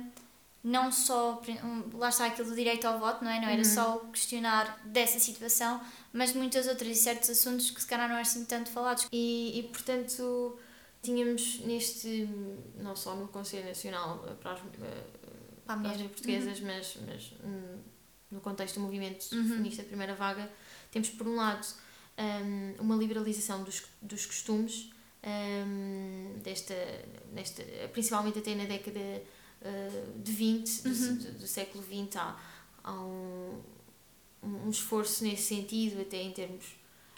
não 0.63 0.91
só, 0.93 1.41
lá 1.95 2.09
está 2.09 2.27
aquilo 2.27 2.51
do 2.51 2.55
direito 2.55 2.87
ao 2.87 2.99
voto, 2.99 3.25
não 3.25 3.31
é? 3.31 3.41
Não 3.41 3.49
era 3.49 3.59
uhum. 3.59 3.65
só 3.65 3.97
o 3.97 4.09
questionar 4.11 4.81
dessa 4.85 5.19
situação, 5.19 5.81
mas 6.13 6.33
de 6.33 6.39
muitas 6.39 6.67
outras 6.67 6.89
e 6.89 6.95
certos 7.01 7.31
assuntos 7.31 7.71
que 7.71 7.81
se 7.81 7.87
calhar 7.87 8.09
não 8.09 8.17
eram 8.17 8.23
assim 8.23 8.45
tanto 8.45 8.71
falados. 8.71 9.07
E, 9.13 9.59
e 9.59 9.63
portanto, 9.65 10.59
tínhamos 11.09 11.61
neste, 11.61 12.29
não 12.77 12.95
só 12.95 13.17
no 13.17 13.29
Conselho 13.29 13.67
Nacional 13.67 14.23
eh, 14.29 14.35
para 14.35 14.53
as, 14.53 14.61
eh, 14.61 15.05
para 15.65 15.75
as 15.75 15.81
mulheres 15.81 16.03
portuguesas, 16.03 16.61
uhum. 16.61 16.67
mas, 16.67 16.99
mas 17.07 17.33
hum, 17.43 17.79
no 18.31 18.41
contexto 18.41 18.75
do 18.75 18.81
movimento 18.83 19.27
uhum. 19.35 19.49
feminista 19.49 19.83
de 19.83 19.89
primeira 19.89 20.15
vaga, 20.15 20.51
temos 20.91 21.09
por 21.09 21.27
um 21.27 21.37
lado 21.37 21.67
um, 22.19 22.83
uma 22.83 22.95
liberalização 22.95 23.65
dos, 23.65 23.83
dos 24.03 24.27
costumes, 24.27 24.91
um, 25.25 26.39
desta, 26.43 26.75
nesta, 27.33 27.63
principalmente 27.93 28.39
até 28.39 28.55
na 28.55 28.65
década 28.65 29.01
uh, 29.01 30.23
de 30.23 30.33
20, 30.33 30.87
uhum. 30.87 31.17
do, 31.17 31.33
do, 31.39 31.47
século 31.47 31.83
XX, 31.83 32.17
há, 32.17 32.39
há 32.85 32.93
um, 32.93 33.63
um 34.43 34.71
esforço 34.71 35.25
nesse 35.25 35.55
sentido, 35.55 36.03
até 36.03 36.21
em 36.21 36.33
termos 36.33 36.67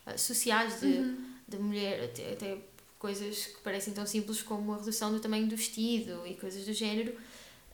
uh, 0.07 0.17
sociais, 0.17 0.81
de, 0.81 0.87
uhum. 0.87 1.35
de 1.49 1.59
mulher, 1.59 2.05
até, 2.05 2.33
até 2.33 2.70
coisas 3.01 3.47
que 3.47 3.61
parecem 3.63 3.93
tão 3.95 4.07
simples 4.07 4.43
como 4.43 4.75
a 4.75 4.77
redução 4.77 5.11
do 5.11 5.19
tamanho 5.19 5.49
do 5.49 5.57
vestido 5.57 6.23
e 6.27 6.35
coisas 6.35 6.65
do 6.67 6.73
género. 6.73 7.17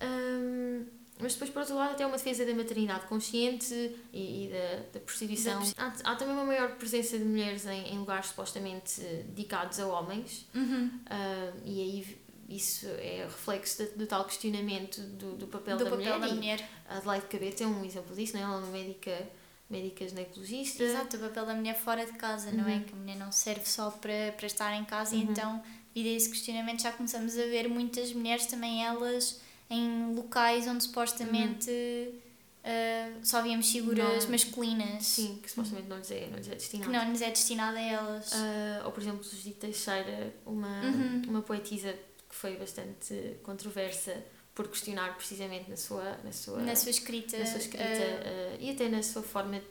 Um, 0.00 0.86
mas 1.18 1.32
depois, 1.32 1.50
por 1.50 1.60
outro 1.60 1.74
lado, 1.74 1.92
até 1.92 2.06
uma 2.06 2.16
defesa 2.16 2.46
da 2.46 2.54
maternidade 2.54 3.06
consciente 3.06 3.74
e, 4.12 4.44
e 4.44 4.50
da, 4.50 4.98
da 4.98 5.00
prostituição. 5.00 5.60
Há, 5.76 5.92
há, 6.04 6.14
também 6.14 6.34
uma 6.34 6.44
maior 6.44 6.76
presença 6.76 7.18
de 7.18 7.24
mulheres 7.24 7.66
em, 7.66 7.94
em 7.94 7.98
lugares 7.98 8.26
supostamente 8.26 9.00
dedicados 9.00 9.80
a 9.80 9.86
homens, 9.86 10.46
uhum. 10.54 10.86
uh, 10.86 11.60
e 11.64 11.80
aí 11.80 12.18
isso 12.48 12.86
é 12.86 13.24
reflexo 13.24 13.82
de, 13.82 13.90
do 13.96 14.06
tal 14.06 14.24
questionamento 14.26 15.00
do, 15.00 15.36
do 15.36 15.46
papel, 15.48 15.76
do 15.76 15.84
da, 15.84 15.90
papel 15.90 16.18
mulher. 16.18 16.28
da 16.28 16.34
mulher. 16.34 16.70
A 16.88 16.98
Adelaide 16.98 17.26
Cabete 17.26 17.62
é 17.64 17.66
um 17.66 17.84
exemplo 17.84 18.14
disso, 18.14 18.34
não 18.34 18.40
é? 18.40 18.44
Ela 18.44 18.54
é 18.54 18.58
uma 18.58 18.66
médica 18.68 19.28
médicas 19.68 20.10
ginecologistas. 20.10 20.90
Exato, 20.90 21.16
o 21.16 21.20
papel 21.20 21.46
da 21.46 21.54
mulher 21.54 21.76
fora 21.76 22.06
de 22.06 22.12
casa, 22.12 22.50
uhum. 22.50 22.56
não 22.56 22.68
é? 22.68 22.76
Uhum. 22.76 22.84
Que 22.84 22.92
a 22.92 22.96
mulher 22.96 23.16
não 23.16 23.32
serve 23.32 23.66
só 23.66 23.90
para, 23.90 24.32
para 24.36 24.46
estar 24.46 24.74
em 24.74 24.84
casa 24.84 25.14
uhum. 25.14 25.22
e 25.22 25.24
então, 25.24 25.62
devido 25.94 26.12
a 26.12 26.16
esse 26.16 26.30
questionamento, 26.30 26.82
já 26.82 26.92
começamos 26.92 27.36
a 27.36 27.46
ver 27.46 27.68
muitas 27.68 28.12
mulheres 28.12 28.46
também 28.46 28.84
elas 28.84 29.40
em 29.68 30.14
locais 30.14 30.66
onde 30.68 30.84
supostamente 30.84 31.70
uhum. 31.70 33.18
uh, 33.18 33.26
só 33.26 33.42
víamos 33.42 33.70
figuras 33.70 34.24
não, 34.24 34.30
masculinas. 34.30 35.04
Sim, 35.04 35.40
que 35.42 35.50
supostamente 35.50 35.88
não 35.88 35.96
lhes 35.98 36.10
é, 36.10 36.28
não 36.28 36.38
lhes 36.38 36.48
é 36.48 36.54
destinado. 36.54 36.90
Que 36.90 36.96
não 36.96 37.10
lhes 37.10 37.22
é 37.22 37.30
destinado 37.30 37.76
a 37.76 37.80
elas. 37.80 38.32
Uh, 38.32 38.84
ou, 38.84 38.92
por 38.92 39.02
exemplo, 39.02 39.24
Judite 39.24 39.58
Teixeira, 39.58 40.32
uma, 40.44 40.82
uhum. 40.82 41.22
uma 41.28 41.42
poetisa 41.42 41.92
que 42.28 42.34
foi 42.34 42.56
bastante 42.56 43.36
controversa 43.42 44.22
por 44.56 44.68
questionar 44.68 45.14
precisamente 45.14 45.68
na 45.68 45.76
sua 45.76 46.16
na 46.24 46.32
sua 46.32 46.62
na 46.62 46.74
sua 46.74 46.90
escrita, 46.90 47.38
na 47.38 47.44
sua 47.44 47.58
escrita 47.58 47.84
uh, 47.84 48.56
uh, 48.56 48.58
e 48.58 48.70
até 48.70 48.88
na 48.88 49.02
sua 49.02 49.22
forma 49.22 49.62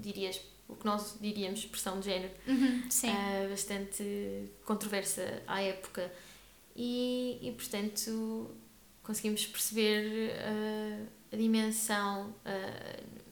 dirias 0.00 0.40
o 0.66 0.74
que 0.74 0.86
nós 0.86 1.18
diríamos 1.20 1.60
expressão 1.60 2.00
de 2.00 2.06
género. 2.06 2.32
Uhum, 2.48 2.80
uh, 2.88 3.48
bastante 3.50 4.50
controversa 4.64 5.42
à 5.46 5.60
época. 5.60 6.10
E, 6.74 7.38
e 7.42 7.52
portanto 7.52 8.50
conseguimos 9.02 9.44
perceber 9.44 10.32
a 11.30 11.36
dimensão 11.36 12.34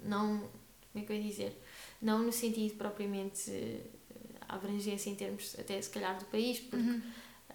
não 0.04 0.40
como 0.92 1.04
é 1.04 1.06
que 1.06 1.12
eu 1.12 1.16
ia 1.16 1.22
dizer? 1.22 1.62
Não 2.02 2.18
no 2.18 2.32
sentido 2.32 2.74
propriamente 2.74 3.80
abrangência 4.46 5.08
em 5.08 5.14
termos 5.14 5.56
até 5.58 5.80
se 5.80 5.88
calhar 5.88 6.18
do 6.18 6.26
país 6.26 6.58
porque 6.58 6.76
uhum 6.76 7.00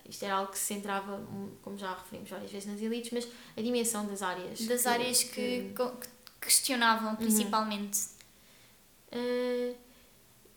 isto 0.07 0.23
era 0.23 0.35
algo 0.35 0.51
que 0.51 0.57
se 0.57 0.73
centrava, 0.73 1.25
como 1.61 1.77
já 1.77 1.93
referimos 1.93 2.29
várias 2.29 2.51
vezes 2.51 2.67
nas 2.67 2.81
elites, 2.81 3.11
mas 3.11 3.27
a 3.55 3.61
dimensão 3.61 4.05
das 4.05 4.21
áreas. 4.21 4.59
Das 4.65 4.81
que, 4.81 4.87
áreas 4.87 5.23
que, 5.23 5.73
que, 5.73 6.07
questionavam 6.41 7.11
uhum. 7.11 7.15
principalmente. 7.15 7.99
Uhum. 9.11 9.19
Uh, 9.19 9.75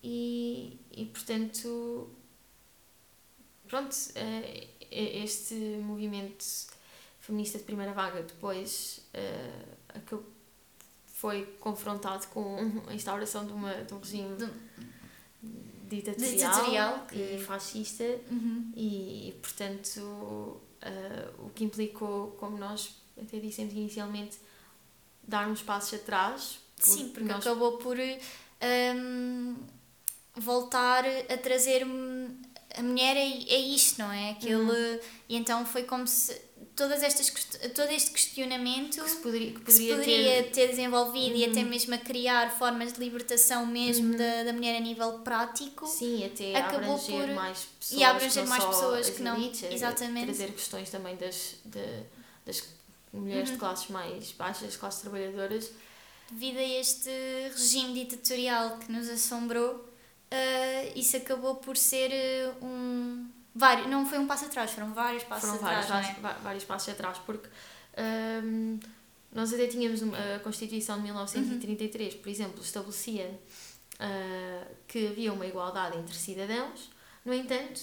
e, 0.03 0.79
e 0.91 1.05
portanto, 1.05 2.09
pronto, 3.67 3.93
uh, 3.93 4.67
este 4.91 5.55
movimento 5.81 6.45
feminista 7.19 7.57
de 7.57 7.63
primeira 7.63 7.93
vaga 7.93 8.21
depois 8.21 9.01
uh, 9.13 10.23
foi 11.05 11.45
confrontado 11.59 12.27
com 12.27 12.57
a 12.87 12.93
instauração 12.93 13.45
de, 13.45 13.53
uma, 13.53 13.73
de 13.73 13.93
um 13.93 13.99
regime. 13.99 14.35
De 14.35 14.45
ditatorial, 15.87 16.33
ditatorial 16.33 17.05
que... 17.07 17.15
e 17.15 17.43
fascista 17.43 18.03
uhum. 18.29 18.71
e, 18.75 19.35
portanto 19.41 19.99
uh, 19.99 21.45
o 21.45 21.49
que 21.49 21.63
implicou 21.63 22.31
como 22.31 22.57
nós 22.57 22.95
até 23.19 23.39
dissemos 23.39 23.73
inicialmente 23.73 24.37
dar 25.27 25.47
uns 25.47 25.61
passos 25.61 25.99
atrás 25.99 26.59
porque 26.75 26.91
sim 26.91 27.09
porque 27.09 27.27
nós... 27.27 27.45
acabou 27.45 27.77
por 27.77 27.97
um, 27.97 29.55
voltar 30.35 31.03
a 31.05 31.37
trazer 31.37 31.83
a 31.83 32.83
mulher 32.83 33.17
é, 33.17 33.53
é 33.53 33.59
isto 33.59 33.99
não 33.99 34.11
é 34.11 34.31
aquele 34.31 34.55
uhum. 34.55 34.99
e 35.29 35.35
então 35.35 35.65
foi 35.65 35.83
como 35.83 36.05
se 36.05 36.46
todas 36.77 37.01
estas, 37.01 37.29
todo 37.73 37.89
este 37.91 38.11
questionamento 38.11 39.01
que, 39.01 39.09
se 39.09 39.15
poderia, 39.17 39.51
que 39.51 39.59
poderia, 39.59 39.95
que 39.95 39.99
poderia 39.99 40.43
ter... 40.43 40.51
ter... 40.51 40.67
desenvolvido 40.69 41.33
uhum. 41.33 41.41
e 41.41 41.45
até 41.45 41.63
mesmo 41.63 41.95
a 41.95 41.97
criar 41.97 42.55
formas 42.55 42.93
de 42.93 42.99
libertação 42.99 43.65
mesmo 43.65 44.11
uhum. 44.11 44.17
da, 44.17 44.43
da 44.43 44.53
mulher 44.53 44.77
a 44.77 44.79
nível 44.79 45.19
prático 45.19 45.87
sim 45.87 46.23
até 46.23 46.55
acabou 46.55 46.95
abranger 46.95 47.25
por, 47.25 47.35
mais 47.35 47.67
pessoas 47.79 47.99
e 47.99 48.03
abranger 48.03 48.47
mais 48.47 48.63
pessoas 48.63 49.09
que 49.09 49.21
não 49.23 49.35
elites, 49.35 49.63
exatamente 49.63 50.25
trazer 50.25 50.51
questões 50.51 50.89
também 50.89 51.15
das 51.17 51.55
de, 51.65 52.03
das 52.45 52.63
mulheres 53.11 53.49
uhum. 53.49 53.55
de 53.55 53.59
classes 53.59 53.89
mais 53.89 54.31
baixas 54.33 54.77
classes 54.77 55.01
trabalhadoras 55.01 55.71
devido 56.31 56.59
a 56.59 56.63
este 56.63 57.09
regime 57.55 58.05
ditatorial 58.05 58.77
que 58.77 58.91
nos 58.91 59.09
assombrou 59.09 59.73
uh, 59.73 60.91
isso 60.95 61.17
acabou 61.17 61.55
por 61.55 61.75
ser 61.75 62.11
uh, 62.61 62.65
um 62.65 63.36
Vários, 63.57 63.87
não 63.87 64.05
foi 64.05 64.19
um 64.19 64.27
passo 64.27 64.45
atrás, 64.45 64.71
foram 64.71 64.93
vários 64.93 65.23
passos 65.23 65.49
foram 65.49 65.65
atrás. 65.65 65.87
Vários, 65.87 66.17
é? 66.17 66.35
vários 66.43 66.63
passos 66.63 66.89
atrás, 66.89 67.17
porque 67.25 67.49
um, 68.43 68.79
nós 69.31 69.51
até 69.51 69.65
tínhamos 69.65 70.03
uma, 70.03 70.17
a 70.35 70.39
Constituição 70.39 70.97
de 70.97 71.03
1933, 71.03 72.13
uhum. 72.13 72.21
por 72.21 72.29
exemplo, 72.29 72.61
estabelecia 72.61 73.39
uh, 73.95 74.75
que 74.87 75.07
havia 75.07 75.33
uma 75.33 75.47
igualdade 75.47 75.97
entre 75.97 76.13
cidadãos, 76.13 76.91
no 77.25 77.33
entanto, 77.33 77.81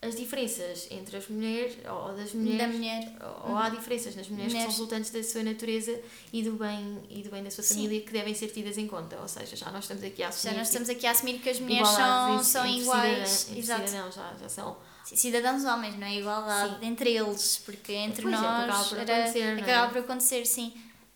as 0.00 0.14
diferenças 0.14 0.88
entre 0.90 1.16
as 1.16 1.28
mulheres 1.28 1.76
ou 1.88 2.16
das 2.16 2.32
mulheres 2.32 2.58
da 2.58 2.68
mulher. 2.68 3.16
ou 3.44 3.56
há 3.56 3.68
diferenças 3.68 4.16
nas 4.16 4.28
mulheres, 4.28 4.52
mulheres, 4.52 4.52
que 4.52 4.60
são 4.60 4.70
resultantes 4.70 5.10
da 5.10 5.22
sua 5.22 5.42
natureza 5.42 6.00
e 6.32 6.42
do 6.42 6.54
bem 6.54 7.02
e 7.08 7.22
do 7.22 7.30
bem 7.30 7.42
da 7.42 7.50
sua 7.50 7.62
Sim. 7.62 7.74
família 7.74 8.00
que 8.00 8.12
devem 8.12 8.34
ser 8.34 8.48
tidas 8.48 8.76
em 8.78 8.88
conta 8.88 9.16
ou 9.20 9.28
seja 9.28 9.54
já 9.54 9.70
nós 9.70 9.84
estamos 9.84 10.02
aqui 10.02 10.24
a 10.24 10.28
assumir 10.28 10.52
já 10.52 10.58
nós 10.58 10.68
estamos 10.68 10.88
aqui 10.88 11.06
a 11.06 11.10
assumir 11.12 11.38
que 11.38 11.50
as 11.50 11.60
mulheres 11.60 11.88
são, 11.88 12.42
são 12.42 12.66
iguais 12.66 13.28
cidadãos, 13.28 13.58
Exato. 13.58 13.88
cidadãos 13.88 14.14
já, 14.16 14.34
já 14.40 14.48
são 14.48 14.76
cidadãos 15.04 15.64
homens 15.64 15.98
não 15.98 16.06
é 16.06 16.18
igualdade 16.18 16.78
sim. 16.80 16.86
entre 16.86 17.10
eles 17.12 17.58
porque 17.64 17.92
entre 17.92 18.22
pois 18.22 18.34
é, 18.34 18.40
nós 18.40 18.46
é, 18.46 18.70
acaba 18.70 18.84
por 18.84 18.98
era, 18.98 19.16
acontecer, 19.16 19.38
é? 19.40 19.60
acaba 19.60 19.92
por 19.92 19.98
acontecer 19.98 20.44
sim 20.46 20.72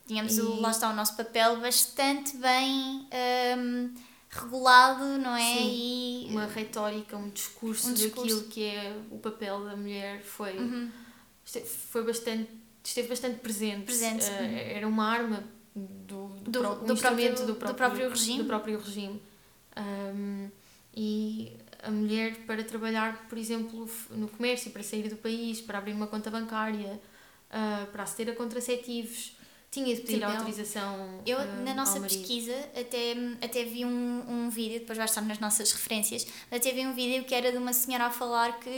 tínhamos 0.06 0.36
e... 0.36 0.40
o, 0.40 0.60
lá 0.60 0.70
está 0.70 0.90
o 0.90 0.94
nosso 0.94 1.16
papel 1.16 1.60
bastante 1.60 2.36
bem 2.36 3.08
um, 3.58 3.94
regulado, 4.28 5.18
não 5.18 5.36
é? 5.36 5.54
Sim, 5.54 6.26
e 6.28 6.30
uma 6.30 6.46
retórica, 6.46 7.16
um 7.16 7.30
discurso, 7.30 7.88
um 7.88 7.94
discurso 7.94 8.36
daquilo 8.36 8.42
que 8.50 8.64
é 8.64 8.96
o 9.10 9.18
papel 9.18 9.64
da 9.64 9.76
mulher 9.76 10.22
foi, 10.22 10.56
uhum. 10.56 10.90
foi 11.90 12.04
bastante, 12.04 12.48
esteve 12.84 13.08
bastante 13.08 13.38
presente. 13.38 13.84
presente. 13.84 14.24
Uh. 14.26 14.74
Era 14.74 14.86
uma 14.86 15.06
arma 15.06 15.44
do, 15.74 16.28
do, 16.28 16.50
do, 16.50 16.60
pro, 16.60 16.72
um 16.72 16.84
do, 16.84 16.96
próprio, 16.96 17.34
do, 17.34 17.54
próprio, 17.54 17.68
do 17.68 17.74
próprio 17.74 18.10
regime. 18.10 18.38
Do 18.38 18.44
próprio 18.44 18.78
regime. 18.78 19.22
Um, 19.76 20.50
e 20.94 21.52
a 21.82 21.90
mulher 21.90 22.36
para 22.46 22.62
trabalhar, 22.64 23.26
por 23.28 23.38
exemplo, 23.38 23.88
no 24.10 24.28
comércio, 24.28 24.70
para 24.70 24.82
sair 24.82 25.08
do 25.08 25.16
país, 25.16 25.60
para 25.60 25.78
abrir 25.78 25.92
uma 25.92 26.06
conta 26.06 26.30
bancária, 26.30 27.00
uh, 27.50 27.86
para 27.92 28.02
aceder 28.02 28.34
a 28.34 28.36
contraceptivos, 28.36 29.35
tinha 29.70 29.94
de 29.94 30.00
pedir 30.00 30.24
autorização. 30.24 31.20
Eu, 31.26 31.38
uh, 31.38 31.64
na 31.64 31.74
nossa 31.74 32.00
pesquisa, 32.00 32.54
até, 32.78 33.14
até 33.42 33.64
vi 33.64 33.84
um, 33.84 34.24
um 34.28 34.50
vídeo, 34.50 34.80
depois 34.80 34.96
vai 34.96 35.06
estar 35.06 35.20
nas 35.22 35.38
nossas 35.38 35.72
referências, 35.72 36.26
até 36.50 36.72
vi 36.72 36.86
um 36.86 36.94
vídeo 36.94 37.24
que 37.24 37.34
era 37.34 37.52
de 37.52 37.58
uma 37.58 37.72
senhora 37.72 38.06
a 38.06 38.10
falar 38.10 38.58
que, 38.60 38.70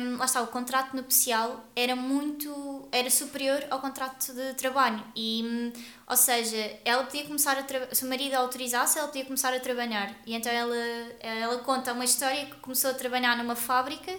um, 0.00 0.16
lá 0.16 0.24
está, 0.24 0.42
o 0.42 0.48
contrato 0.48 0.96
nupcial 0.96 1.64
era 1.76 1.94
muito. 1.94 2.88
era 2.90 3.10
superior 3.10 3.64
ao 3.70 3.80
contrato 3.80 4.32
de 4.32 4.54
trabalho. 4.54 5.02
E, 5.14 5.42
hum, 5.44 5.72
ou 6.08 6.16
seja, 6.16 6.78
ela 6.84 7.04
podia 7.04 7.24
começar 7.24 7.56
a. 7.58 7.94
Se 7.94 8.04
o 8.04 8.08
marido 8.08 8.34
a 8.34 8.38
autorizasse, 8.38 8.98
ela 8.98 9.08
podia 9.08 9.24
começar 9.24 9.52
a 9.54 9.60
trabalhar. 9.60 10.14
E 10.26 10.34
então 10.34 10.50
ela, 10.50 10.76
ela 11.20 11.58
conta 11.58 11.92
uma 11.92 12.04
história 12.04 12.46
que 12.46 12.56
começou 12.56 12.90
a 12.90 12.94
trabalhar 12.94 13.36
numa 13.36 13.54
fábrica 13.54 14.12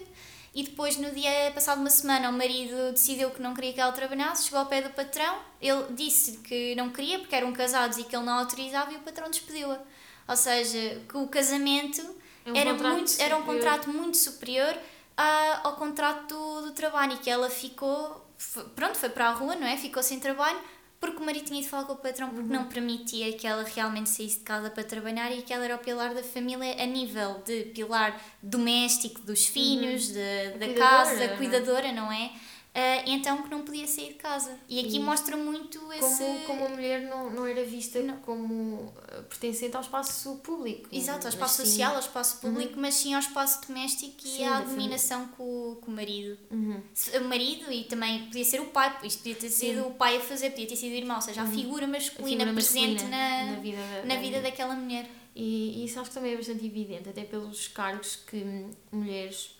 e 0.58 0.64
depois, 0.64 0.96
no 0.96 1.12
dia 1.12 1.52
passado 1.54 1.78
uma 1.78 1.88
semana, 1.88 2.30
o 2.30 2.32
marido 2.32 2.90
decidiu 2.90 3.30
que 3.30 3.40
não 3.40 3.54
queria 3.54 3.72
que 3.72 3.80
ela 3.80 3.92
trabalhasse, 3.92 4.42
chegou 4.42 4.58
ao 4.58 4.66
pé 4.66 4.82
do 4.82 4.90
patrão, 4.90 5.38
ele 5.60 5.84
disse 5.90 6.38
que 6.38 6.74
não 6.74 6.90
queria 6.90 7.20
porque 7.20 7.36
eram 7.36 7.52
casados 7.52 7.96
e 7.96 8.02
que 8.02 8.16
ele 8.16 8.24
não 8.24 8.40
autorizava 8.40 8.92
e 8.92 8.96
o 8.96 8.98
patrão 8.98 9.30
despediu-a. 9.30 9.78
Ou 10.26 10.36
seja, 10.36 11.00
que 11.08 11.16
o 11.16 11.28
casamento 11.28 12.02
é 12.44 12.50
um 12.50 12.56
era, 12.56 12.74
muito, 12.74 13.22
era 13.22 13.36
um 13.36 13.42
contrato 13.42 13.88
muito 13.88 14.16
superior 14.16 14.76
a, 15.16 15.60
ao 15.62 15.76
contrato 15.76 16.26
do, 16.26 16.62
do 16.62 16.72
trabalho 16.72 17.12
e 17.12 17.18
que 17.18 17.30
ela 17.30 17.48
ficou, 17.48 18.28
pronto, 18.74 18.98
foi 18.98 19.10
para 19.10 19.28
a 19.28 19.32
rua, 19.34 19.54
não 19.54 19.64
é? 19.64 19.76
Ficou 19.76 20.02
sem 20.02 20.18
trabalho 20.18 20.58
porque 21.00 21.18
o 21.18 21.24
marido 21.24 21.44
tinha 21.44 21.60
ido 21.60 21.68
falar 21.68 21.84
com 21.84 21.92
o 21.92 21.96
patrão 21.96 22.28
porque 22.30 22.42
uhum. 22.42 22.62
não 22.62 22.68
permitia 22.68 23.32
que 23.32 23.46
ela 23.46 23.62
realmente 23.62 24.10
saísse 24.10 24.38
de 24.38 24.44
casa 24.44 24.68
para 24.70 24.82
trabalhar 24.82 25.30
e 25.30 25.42
que 25.42 25.52
ela 25.52 25.64
era 25.64 25.76
o 25.76 25.78
pilar 25.78 26.14
da 26.14 26.22
família 26.22 26.82
a 26.82 26.86
nível 26.86 27.40
de 27.44 27.64
pilar 27.66 28.20
doméstico 28.42 29.20
dos 29.20 29.46
filhos, 29.46 30.08
uhum. 30.08 30.14
de, 30.14 30.58
da 30.58 30.74
casa, 30.74 31.16
da 31.16 31.36
cuidadora, 31.36 31.92
não 31.92 32.10
é? 32.10 32.32
Uh, 32.78 33.02
então 33.06 33.42
que 33.42 33.50
não 33.50 33.62
podia 33.62 33.86
sair 33.86 34.08
de 34.08 34.14
casa. 34.14 34.56
E 34.68 34.78
aqui 34.78 34.96
e 34.96 35.00
mostra 35.00 35.36
muito 35.36 35.80
esse. 35.92 36.22
Como, 36.22 36.44
como 36.44 36.66
a 36.66 36.68
mulher 36.68 37.02
não, 37.02 37.30
não 37.30 37.46
era 37.46 37.64
vista 37.64 38.00
não. 38.00 38.18
como 38.18 38.92
pertencente 39.28 39.76
ao 39.76 39.82
espaço 39.82 40.36
público. 40.36 40.88
Exato, 40.90 41.26
ao 41.26 41.32
espaço 41.32 41.64
social, 41.64 41.94
ao 41.94 42.00
espaço 42.00 42.34
uhum. 42.34 42.52
público, 42.52 42.74
uhum. 42.74 42.82
mas 42.82 42.94
sim 42.94 43.14
ao 43.14 43.20
espaço 43.20 43.66
doméstico 43.66 44.22
sim, 44.22 44.42
e 44.42 44.44
à 44.44 44.60
dominação 44.60 45.28
com, 45.28 45.76
com 45.80 45.90
o 45.90 45.94
marido. 45.94 46.38
Uhum. 46.50 46.82
O 47.20 47.24
marido 47.24 47.70
e 47.70 47.84
também 47.84 48.24
podia 48.24 48.44
ser 48.44 48.60
o 48.60 48.66
pai, 48.66 48.96
isto 49.04 49.18
podia 49.18 49.34
ter 49.36 49.50
sido 49.50 49.82
sim. 49.82 49.88
o 49.88 49.90
pai 49.92 50.16
a 50.16 50.20
fazer, 50.20 50.50
podia 50.50 50.66
ter 50.66 50.76
sido 50.76 50.92
o 50.92 50.96
irmão, 50.96 51.16
ou 51.16 51.22
seja, 51.22 51.42
a 51.42 51.44
uhum. 51.44 51.52
figura 51.52 51.86
masculina, 51.86 52.44
a 52.44 52.46
figura 52.46 52.52
presente 52.54 52.92
masculina 52.94 53.16
na, 53.16 53.52
na, 53.52 53.60
vida, 53.60 53.78
da, 53.78 54.14
na 54.14 54.20
vida 54.20 54.40
daquela 54.40 54.74
mulher. 54.74 55.08
E, 55.36 55.80
e 55.80 55.84
isso 55.84 56.00
acho 56.00 56.10
que 56.10 56.14
também 56.14 56.32
é 56.32 56.36
bastante 56.36 56.66
evidente, 56.66 57.08
até 57.08 57.22
pelos 57.24 57.68
cargos 57.68 58.16
que 58.16 58.66
mulheres 58.90 59.54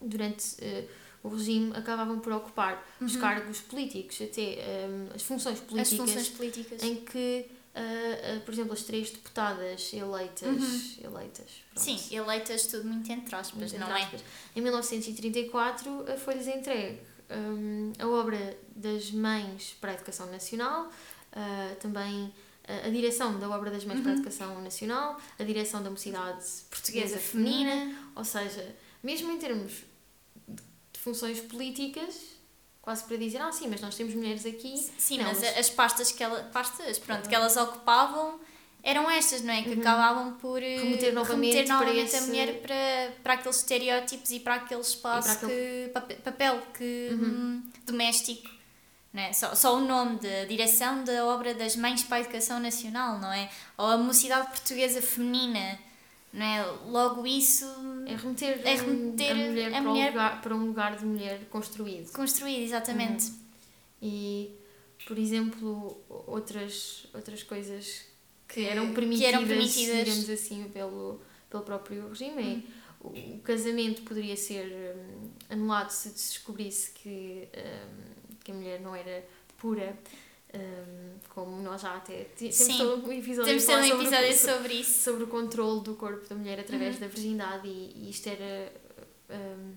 durante. 0.00 0.54
Uh, 0.54 1.08
o 1.22 1.28
regime 1.30 1.72
acabavam 1.74 2.20
por 2.20 2.32
ocupar 2.32 2.84
uhum. 3.00 3.06
os 3.06 3.16
cargos 3.16 3.60
políticos, 3.60 4.20
até 4.22 4.86
um, 4.88 5.14
as 5.14 5.22
funções 5.22 5.60
políticas, 5.60 5.92
as 5.92 5.98
funções 5.98 6.28
políticas. 6.28 6.82
em 6.82 6.96
que, 6.96 7.46
uh, 7.74 8.38
uh, 8.38 8.40
por 8.40 8.52
exemplo, 8.52 8.72
as 8.72 8.82
três 8.82 9.10
deputadas 9.10 9.92
eleitas, 9.92 10.46
uhum. 10.46 11.04
eleitas 11.04 11.46
Sim, 11.76 11.98
eleitas 12.10 12.66
tudo 12.66 12.88
muito 12.88 13.10
entre 13.10 13.34
aspas, 13.34 13.72
muito 13.72 13.78
não 13.78 13.88
entre 13.88 14.00
é? 14.00 14.04
aspas. 14.04 14.20
é? 14.20 14.58
Em 14.58 14.62
1934 14.62 16.04
foi-lhes 16.24 16.46
entregue 16.46 17.00
um, 17.30 17.92
a 17.98 18.06
obra 18.06 18.58
das 18.74 19.10
Mães 19.10 19.76
para 19.80 19.92
a 19.92 19.94
Educação 19.94 20.30
Nacional, 20.30 20.86
uh, 20.86 21.76
também 21.80 22.32
a 22.84 22.90
direção 22.90 23.38
da 23.38 23.48
obra 23.48 23.70
das 23.70 23.84
Mães 23.84 23.96
uhum. 23.96 24.02
para 24.02 24.12
a 24.12 24.14
uhum. 24.14 24.20
Educação 24.20 24.60
Nacional, 24.60 25.18
a 25.38 25.42
direção 25.42 25.82
da 25.82 25.88
Mocidade 25.88 26.44
Portuguesa 26.68 27.16
Feminina, 27.16 27.96
ou 28.14 28.24
seja, 28.24 28.76
mesmo 29.02 29.32
em 29.32 29.38
termos 29.38 29.84
funções 30.92 31.40
políticas 31.40 32.37
quase 32.88 33.04
para 33.04 33.18
dizer, 33.18 33.36
ah 33.42 33.52
sim, 33.52 33.68
mas 33.68 33.82
nós 33.82 33.94
temos 33.94 34.14
mulheres 34.14 34.46
aqui. 34.46 34.74
Sim, 34.96 35.18
não, 35.18 35.26
mas, 35.26 35.40
mas, 35.40 35.58
as 35.58 35.68
pastas 35.68 36.10
que, 36.10 36.24
ela, 36.24 36.42
pastas, 36.44 36.98
pronto, 36.98 37.28
que 37.28 37.34
elas 37.34 37.54
ocupavam 37.54 38.40
eram 38.82 39.10
estas, 39.10 39.42
não 39.42 39.52
é? 39.52 39.62
Que 39.62 39.74
uhum. 39.74 39.80
acabavam 39.80 40.32
por 40.38 40.62
eh, 40.62 40.78
remeter 40.78 41.12
novamente, 41.12 41.52
remeter 41.52 41.68
novamente 41.68 42.06
esse... 42.06 42.16
a 42.16 42.20
mulher 42.22 42.62
para, 42.62 43.12
para 43.22 43.34
aqueles 43.34 43.58
estereótipos 43.58 44.30
e 44.30 44.40
para 44.40 44.54
aquele 44.54 44.80
espaço, 44.80 45.38
para 45.38 45.48
aquele... 45.48 45.90
que, 45.90 46.14
papel 46.24 46.62
que, 46.72 47.08
uhum. 47.12 47.18
Hum, 47.18 47.62
doméstico. 47.84 48.48
Não 49.12 49.22
é? 49.22 49.34
só, 49.34 49.54
só 49.54 49.76
o 49.76 49.80
nome 49.80 50.18
da 50.20 50.46
direção 50.46 51.04
da 51.04 51.26
obra 51.26 51.52
das 51.52 51.76
Mães 51.76 52.02
para 52.04 52.16
a 52.16 52.20
Educação 52.20 52.58
Nacional, 52.58 53.18
não 53.18 53.30
é? 53.30 53.50
Ou 53.76 53.86
a 53.86 53.98
Mocidade 53.98 54.48
Portuguesa 54.48 55.02
Feminina 55.02 55.78
não 56.32 56.44
é? 56.44 56.62
Logo 56.86 57.26
isso 57.26 57.64
é 58.06 58.14
remeter, 58.14 58.60
é 58.64 58.74
remeter 58.74 59.32
a 59.32 59.34
mulher, 59.34 59.68
a 59.68 59.70
para, 59.70 59.82
mulher... 59.82 60.08
Um 60.08 60.12
lugar, 60.12 60.40
para 60.42 60.56
um 60.56 60.66
lugar 60.66 60.96
de 60.96 61.04
mulher 61.04 61.40
construído. 61.50 62.12
Construído, 62.12 62.62
exatamente. 62.62 63.26
Uhum. 63.26 63.38
E, 64.02 64.50
por 65.06 65.18
exemplo, 65.18 66.00
outras, 66.08 67.06
outras 67.14 67.42
coisas 67.42 68.04
que 68.46 68.64
eram 68.64 68.92
permitidas, 68.94 69.30
que 69.30 69.36
eram 69.36 69.46
permitidas. 69.46 70.04
digamos 70.04 70.30
assim, 70.30 70.68
pelo, 70.72 71.20
pelo 71.50 71.62
próprio 71.62 72.08
regime. 72.08 72.42
Uhum. 72.42 72.62
O, 73.00 73.08
o, 73.36 73.38
casamento 73.40 74.02
poderia 74.02 74.36
ser 74.36 74.96
um, 74.96 75.30
anulado 75.48 75.90
se 75.90 76.08
descobrisse 76.10 76.90
que, 76.90 77.48
um, 77.56 78.34
que 78.42 78.50
a 78.50 78.54
mulher 78.54 78.80
não 78.80 78.94
era 78.94 79.24
pura 79.56 79.96
um, 80.54 81.18
como 81.28 81.62
nós 81.62 81.82
já 81.82 81.96
até 81.96 82.24
temos 82.24 82.54
Sim, 82.54 82.78
todo 82.78 83.06
um 83.06 83.12
episódio, 83.12 83.44
temos 83.44 83.64
todo 83.66 83.80
um 83.80 83.84
episódio 83.84 84.36
sobre, 84.36 84.54
sobre, 84.54 84.74
isso 84.74 85.02
sobre 85.02 85.24
o 85.24 85.26
controle 85.26 85.82
do 85.82 85.94
corpo 85.94 86.28
da 86.28 86.34
mulher 86.34 86.58
através 86.60 86.94
uhum. 86.94 87.00
da 87.00 87.06
virgindade 87.08 87.68
e, 87.68 87.92
e 87.96 88.10
isto 88.10 88.28
era 88.28 88.72
um, 89.30 89.74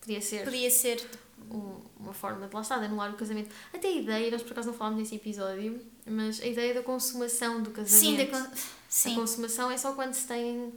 podia 0.00 0.20
ser 0.20 0.44
podia 0.44 0.70
ser 0.70 1.08
um, 1.50 1.80
uma 1.98 2.12
forma 2.12 2.48
de 2.48 2.54
lá 2.54 2.60
estar, 2.60 2.78
de 2.78 2.86
anular 2.86 3.12
o 3.12 3.16
casamento 3.16 3.50
até 3.72 3.88
a 3.88 3.92
ideia, 3.92 4.30
nós 4.30 4.42
por 4.42 4.52
acaso 4.52 4.68
não 4.68 4.74
falámos 4.74 4.98
nesse 4.98 5.14
episódio 5.14 5.80
mas 6.06 6.40
a 6.40 6.46
ideia 6.46 6.74
da 6.74 6.82
consumação 6.82 7.62
do 7.62 7.70
casamento 7.70 8.16
Sim, 8.16 8.16
da 8.16 8.26
con 8.26 8.50
Sim. 8.88 9.12
a 9.12 9.14
consumação 9.14 9.70
é 9.70 9.78
só 9.78 9.92
quando 9.92 10.14
se 10.14 10.26
tem 10.26 10.72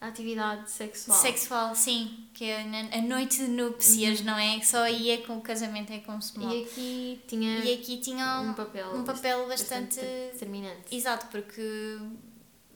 atividade 0.00 0.70
sexual. 0.70 1.18
Sexual, 1.18 1.74
sim. 1.74 2.28
Que 2.32 2.44
é 2.44 2.62
a 2.92 3.02
noite 3.02 3.38
de 3.38 3.48
núpcias, 3.48 4.20
uhum. 4.20 4.26
não 4.26 4.38
é? 4.38 4.60
Só 4.60 4.82
aí 4.82 5.10
é 5.10 5.18
com 5.18 5.36
o 5.38 5.40
casamento 5.40 5.92
é 5.92 5.98
consumado. 5.98 6.54
E 6.54 6.62
aqui 6.62 7.20
tinha, 7.26 7.58
e 7.64 7.74
aqui 7.74 7.98
tinha 7.98 8.40
um, 8.40 8.54
papel, 8.54 8.94
um 8.94 9.04
papel 9.04 9.46
bastante, 9.48 9.96
bastante 9.96 10.32
determinante. 10.32 10.94
Exato, 10.94 11.26
porque 11.26 11.98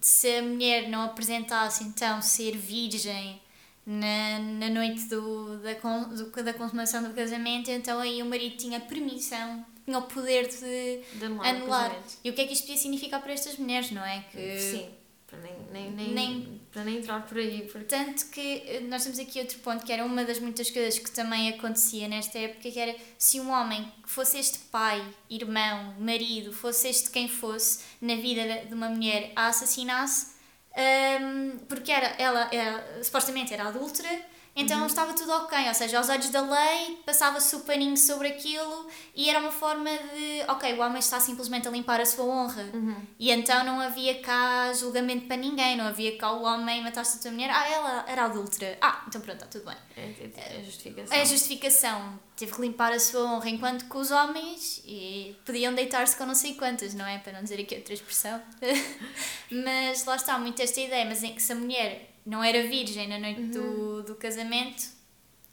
se 0.00 0.36
a 0.36 0.42
mulher 0.42 0.88
não 0.88 1.02
apresentasse 1.02 1.84
então 1.84 2.20
ser 2.20 2.56
virgem 2.56 3.40
na, 3.86 4.38
na 4.40 4.68
noite 4.68 5.04
do, 5.04 5.58
da, 5.58 5.74
do, 5.74 6.42
da 6.42 6.52
consumação 6.54 7.04
do 7.04 7.14
casamento, 7.14 7.70
então 7.70 8.00
aí 8.00 8.20
o 8.20 8.26
marido 8.26 8.56
tinha 8.56 8.80
permissão, 8.80 9.64
tinha 9.84 9.96
o 9.96 10.02
poder 10.02 10.48
de, 10.48 11.18
de 11.18 11.24
anular. 11.24 11.46
anular. 11.46 12.02
E 12.24 12.30
o 12.30 12.32
que 12.32 12.40
é 12.40 12.46
que 12.46 12.52
isto 12.52 12.62
podia 12.62 12.80
significar 12.80 13.22
para 13.22 13.32
estas 13.32 13.56
mulheres, 13.58 13.92
não 13.92 14.04
é? 14.04 14.24
Que, 14.32 14.58
Sim 14.58 15.01
para 15.32 15.40
nem, 15.40 15.54
nem, 15.72 15.90
nem, 15.90 16.08
nem, 16.12 16.60
para 16.70 16.84
nem 16.84 16.98
entrar 16.98 17.26
por 17.26 17.38
aí. 17.38 17.62
Porque... 17.62 17.86
Tanto 17.86 18.26
que 18.26 18.62
eh, 18.66 18.80
nós 18.80 19.02
temos 19.02 19.18
aqui 19.18 19.40
outro 19.40 19.58
ponto 19.60 19.84
que 19.84 19.90
era 19.90 20.04
uma 20.04 20.24
das 20.24 20.38
muitas 20.38 20.70
coisas 20.70 20.98
que 20.98 21.10
também 21.10 21.48
acontecia 21.48 22.06
nesta 22.06 22.38
época, 22.38 22.70
que 22.70 22.78
era 22.78 22.94
se 23.16 23.40
um 23.40 23.50
homem 23.50 23.90
que 24.02 24.10
fosse 24.10 24.38
este 24.38 24.58
pai, 24.70 25.02
irmão, 25.30 25.94
marido, 25.98 26.52
fosse 26.52 26.88
este 26.88 27.10
quem 27.10 27.28
fosse 27.28 27.80
na 28.00 28.14
vida 28.16 28.66
de 28.66 28.74
uma 28.74 28.90
mulher 28.90 29.32
a 29.34 29.48
assassinasse, 29.48 30.32
um, 30.76 31.58
porque 31.66 31.90
era, 31.90 32.08
ela 32.18 32.48
era, 32.52 33.02
supostamente 33.02 33.54
era 33.54 33.68
adúltera, 33.68 34.08
então 34.54 34.80
Uhum. 34.80 34.86
estava 34.86 35.14
tudo 35.14 35.32
ok. 35.32 35.68
Ou 35.68 35.74
seja, 35.74 35.98
aos 35.98 36.08
olhos 36.08 36.28
da 36.30 36.40
lei, 36.40 36.98
passava-se 37.06 37.54
o 37.56 37.60
paninho 37.60 37.96
sobre 37.96 38.28
aquilo 38.28 38.86
e 39.14 39.28
era 39.30 39.38
uma 39.38 39.50
forma 39.50 39.90
de, 39.90 40.42
ok, 40.48 40.74
o 40.74 40.80
homem 40.80 40.98
está 40.98 41.18
simplesmente 41.18 41.66
a 41.66 41.70
limpar 41.70 42.00
a 42.00 42.06
sua 42.06 42.24
honra. 42.24 42.68
Uhum. 42.74 42.96
E 43.18 43.30
então 43.30 43.64
não 43.64 43.80
havia 43.80 44.20
cá 44.20 44.72
julgamento 44.74 45.26
para 45.26 45.36
ninguém, 45.36 45.76
não 45.76 45.86
havia 45.86 46.16
cá 46.18 46.32
o 46.32 46.42
homem 46.42 46.82
mataste 46.82 47.18
a 47.18 47.22
tua 47.22 47.30
mulher, 47.30 47.50
ah, 47.50 47.68
ela 47.68 48.04
era 48.06 48.24
adúltera. 48.24 48.76
Ah, 48.80 49.04
então 49.08 49.20
pronto, 49.20 49.42
está 49.42 49.46
tudo 49.46 49.64
bem. 49.64 49.76
É, 49.96 50.00
é, 50.00 50.54
é 50.56 50.60
a 50.60 50.62
justificação. 50.64 51.16
É 51.16 51.20
a 51.20 51.24
justificação. 51.24 52.20
Teve 52.36 52.52
que 52.52 52.60
limpar 52.60 52.92
a 52.92 52.98
sua 52.98 53.22
honra, 53.24 53.48
enquanto 53.48 53.88
que 53.88 53.96
os 53.96 54.10
homens 54.10 54.82
e 54.84 55.36
podiam 55.44 55.74
deitar-se 55.74 56.16
com 56.16 56.26
não 56.26 56.34
sei 56.34 56.54
quantas, 56.54 56.92
não 56.94 57.06
é? 57.06 57.18
Para 57.18 57.34
não 57.34 57.42
dizer 57.42 57.60
aqui 57.60 57.74
outra 57.76 57.94
expressão. 57.94 58.42
mas 59.50 60.04
lá 60.04 60.16
está, 60.16 60.38
muito 60.38 60.60
esta 60.60 60.80
ideia, 60.80 61.04
mas 61.04 61.22
em 61.22 61.34
que 61.34 61.42
se 61.42 61.52
a 61.52 61.54
mulher 61.54 62.11
não 62.24 62.42
era 62.42 62.66
virgem 62.66 63.08
na 63.08 63.18
noite 63.18 63.40
do, 63.42 64.02
do 64.02 64.14
casamento, 64.14 64.84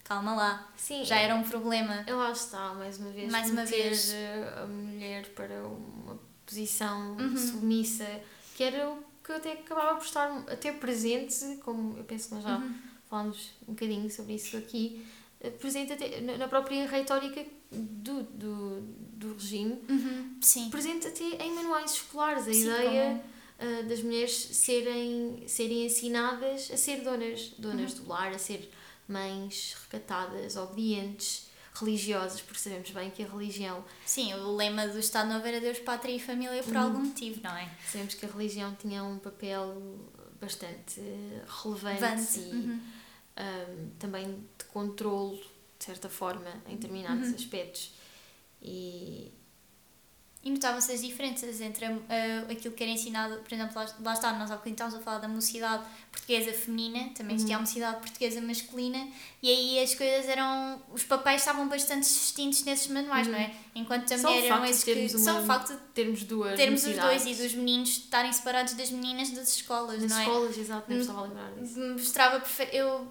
calma 0.04 0.36
lá, 0.36 0.72
Sim, 0.78 1.04
já 1.06 1.18
era 1.20 1.36
um 1.36 1.44
problema. 1.44 2.06
Lá 2.08 2.32
está, 2.32 2.74
mais 2.74 2.98
uma 2.98 3.10
vez, 3.12 3.32
Mais 3.32 3.50
uma 3.52 3.66
vez. 3.66 4.12
eh, 4.14 4.54
a 4.64 4.66
mulher 4.66 5.28
para 5.34 5.64
uma 5.68 6.20
posição 6.46 7.16
Uhum. 7.18 7.38
submissa, 7.38 8.08
que 8.56 8.64
era 8.64 8.90
o 8.90 9.04
que 9.24 9.32
eu 9.32 9.36
até 9.36 9.54
acabava 9.54 9.96
por 9.98 10.06
estar 10.06 10.32
até 10.48 10.72
presente, 10.72 11.58
como 11.64 11.98
eu 11.98 12.04
penso 12.04 12.30
que 12.30 12.36
nós 12.36 12.44
já 12.44 12.58
Uhum. 12.58 12.74
falámos 13.10 13.52
um 13.68 13.74
bocadinho 13.74 14.10
sobre 14.10 14.34
isso 14.36 14.58
aqui, 14.58 15.06
eh, 15.42 15.50
presente 15.52 15.94
até 15.94 16.20
na- 16.22 16.48
própria 16.48 16.88
retórica 16.88 17.46
do, 17.72 18.24
do, 18.24 18.82
do 18.82 19.34
regime, 19.34 19.80
Uhum, 19.88 20.38
sim. 20.42 20.70
presente 20.72 21.08
até 21.08 21.24
em 21.46 21.54
manuais 21.54 21.94
escolares, 21.94 22.48
a 22.48 22.54
Sim, 22.54 22.62
ideia 22.64 23.22
ah, 23.60 23.82
das 23.84 24.02
mulheres 24.02 24.34
serem, 24.34 25.44
serem 25.48 25.86
ensinadas 25.86 26.72
a 26.72 26.78
ser 26.78 27.02
donas, 27.02 27.50
donas 27.58 27.94
Uhum. 27.94 28.04
do 28.04 28.10
lar, 28.10 28.32
a 28.34 28.38
ser 28.40 28.70
mães 29.08 29.76
recatadas, 29.84 30.56
obedientes, 30.56 31.48
religiosas, 31.74 32.42
porque 32.42 32.60
sabemos 32.60 32.90
bem 32.92 33.10
que 33.10 33.24
a 33.24 33.28
religião, 33.28 33.84
Sim, 34.06 34.34
o 34.34 34.56
lema 34.56 34.88
do 34.88 35.00
Estado 35.00 35.30
Novo 35.32 35.46
era 35.48 35.60
Deus, 35.62 35.80
Pátria 35.80 36.14
e 36.16 36.20
Família 36.20 36.62
por 36.64 36.76
algum 36.76 37.00
motivo, 37.00 37.40
não 37.44 37.56
é? 37.56 37.70
sabemos 37.90 38.14
que 38.16 38.26
a 38.26 38.30
religião 38.30 38.76
tinha 38.76 39.04
um 39.04 39.18
papel 39.20 40.00
bastante 40.42 41.02
relevante 41.64 42.00
Vante. 42.02 42.40
e 42.40 42.52
Uhum. 42.54 42.80
ah, 43.38 43.66
também 43.98 44.26
de 44.58 44.66
controlo, 44.66 45.38
de 45.78 45.86
certa 45.86 46.10
forma, 46.10 46.52
em 46.68 46.76
determinados 46.76 47.30
Uhum. 47.30 47.36
aspectos. 47.36 47.94
E 48.62 49.32
E 50.42 50.50
notavam-se 50.50 50.90
as 50.94 51.02
diferenças 51.02 51.60
entre 51.60 51.84
a- 51.86 51.92
aquilo 52.50 52.74
que 52.74 52.82
era 52.82 52.92
ensinado, 52.94 53.36
por 53.40 53.54
exemplo, 53.54 53.76
lá, 53.76 53.86
lá 54.02 54.14
está, 54.14 54.32
nós 54.40 54.50
há 54.50 54.54
bocadinho 54.56 54.74
estávamos 54.76 54.98
a 55.00 55.04
falar 55.04 55.18
da 55.18 55.28
mocidade 55.28 55.84
portuguesa 56.10 56.54
feminina, 56.54 57.10
também 57.14 57.36
existia 57.36 57.58
a 57.58 57.60
mocidade 57.60 57.98
portuguesa 58.00 58.40
masculina, 58.40 59.06
e 59.44 59.50
aí 59.50 59.84
as 59.84 59.94
coisas 59.96 60.30
eram. 60.30 60.82
os 60.94 61.04
papéis 61.04 61.42
estavam 61.42 61.68
bastante 61.68 62.04
distintos 62.08 62.64
nesses 62.64 62.88
manuais, 62.88 63.28
não 63.28 63.38
é? 63.38 63.54
Enquanto 63.76 64.14
a 64.14 64.18
Só 64.18 64.30
o 64.30 64.32
mulher 64.32 64.46
eram 64.46 64.56
facto 64.60 64.64
de 64.66 64.72
esses 64.72 64.84
que. 64.86 65.18
uma- 65.18 65.24
Só 65.26 65.42
o 65.42 65.46
facto 65.46 65.74
de 65.74 65.78
termos 65.94 66.24
duas 66.24 66.56
termos 66.56 66.86
os 66.86 66.96
dois 66.96 67.26
e 67.26 67.36
dos 67.36 67.54
meninos 67.56 67.90
estarem 67.90 68.32
separados 68.32 68.74
das 68.76 68.92
meninas 68.92 69.32
das 69.32 69.54
escolas, 69.56 70.02
Nas 70.02 70.10
não 70.12 70.18
é? 70.20 70.22
escolas, 70.24 70.58
exato, 70.58 70.90
não 70.90 71.02
estava 71.02 71.20
a 71.20 71.24
lembrar 71.24 71.52
disso. 71.56 71.80
mostrava 71.80 72.42
eu 72.72 73.08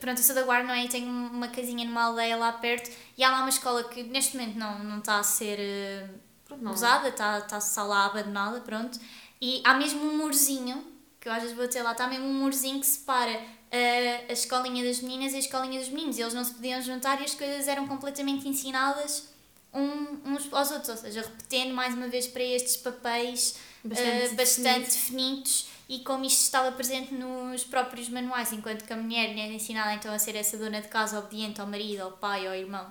pronto, 0.00 0.18
eu 0.18 0.24
sou 0.24 0.34
da 0.34 0.42
Guarda, 0.42 0.68
não 0.68 0.74
é? 0.74 0.84
E 0.84 0.88
tenho 0.88 1.06
uma 1.08 1.48
casinha 1.48 1.84
numa 1.84 2.04
aldeia 2.04 2.36
lá 2.36 2.52
perto 2.52 2.90
e 3.16 3.24
há 3.24 3.30
lá 3.30 3.40
uma 3.40 3.48
escola 3.48 3.84
que 3.84 4.02
neste 4.02 4.36
momento 4.36 4.58
não, 4.58 4.78
não 4.84 4.98
está 4.98 5.18
a 5.18 5.22
ser 5.22 5.58
eh, 5.58 6.08
Pronto, 6.46 6.62
não. 6.62 6.72
usada, 6.72 7.08
está, 7.08 7.38
está 7.38 7.60
só 7.60 7.84
lá 7.84 8.06
abandonada, 8.06 8.60
pronto. 8.60 8.98
E 9.40 9.60
há 9.64 9.74
mesmo 9.74 10.02
um 10.02 10.16
murzinho, 10.16 10.84
que 11.20 11.28
eu 11.28 11.32
às 11.32 11.42
vezes 11.42 11.56
vou 11.56 11.66
ter 11.68 11.82
lá, 11.82 11.92
está 11.92 12.06
mesmo 12.06 12.26
um 12.26 12.34
murzinho 12.34 12.80
que 12.80 12.86
separa 12.86 13.40
eh, 13.70 14.24
a 14.28 14.32
escolinha 14.32 14.84
das 14.84 15.00
meninas 15.00 15.32
e 15.32 15.36
a 15.36 15.40
escolinha 15.40 15.80
dos 15.80 15.88
meninos. 15.88 16.18
Eles 16.18 16.34
não 16.34 16.44
se 16.44 16.54
podiam 16.54 16.80
juntar 16.80 17.20
e 17.20 17.24
as 17.24 17.34
coisas 17.34 17.68
eram 17.68 17.86
completamente 17.86 18.48
ensinadas 18.48 19.32
um, 19.72 20.32
uns 20.32 20.52
aos 20.52 20.70
outros, 20.70 20.88
ou 20.90 20.96
seja, 20.96 21.22
repetindo 21.22 21.72
mais 21.72 21.94
uma 21.94 22.08
vez 22.08 22.26
para 22.26 22.42
estes 22.42 22.76
papéis 22.76 23.56
Bastante 23.84 24.26
uh, 24.26 24.36
bastante 24.36 24.90
definidos 24.90 25.66
e 25.88 26.00
como 26.00 26.24
isto 26.24 26.40
estava 26.42 26.72
presente 26.72 27.12
nos 27.14 27.64
próprios 27.64 28.08
manuais, 28.08 28.52
enquanto 28.52 28.84
que 28.84 28.92
a 28.92 28.96
mulher 28.96 29.30
era 29.30 29.52
ensinada 29.52 29.94
então 29.94 30.12
a 30.12 30.18
ser 30.18 30.36
essa 30.36 30.56
dona 30.56 30.80
de 30.80 30.88
casa 30.88 31.18
obediente 31.18 31.60
ao 31.60 31.66
marido, 31.66 32.02
ao 32.02 32.12
pai, 32.12 32.46
ao 32.46 32.54
irmão, 32.54 32.90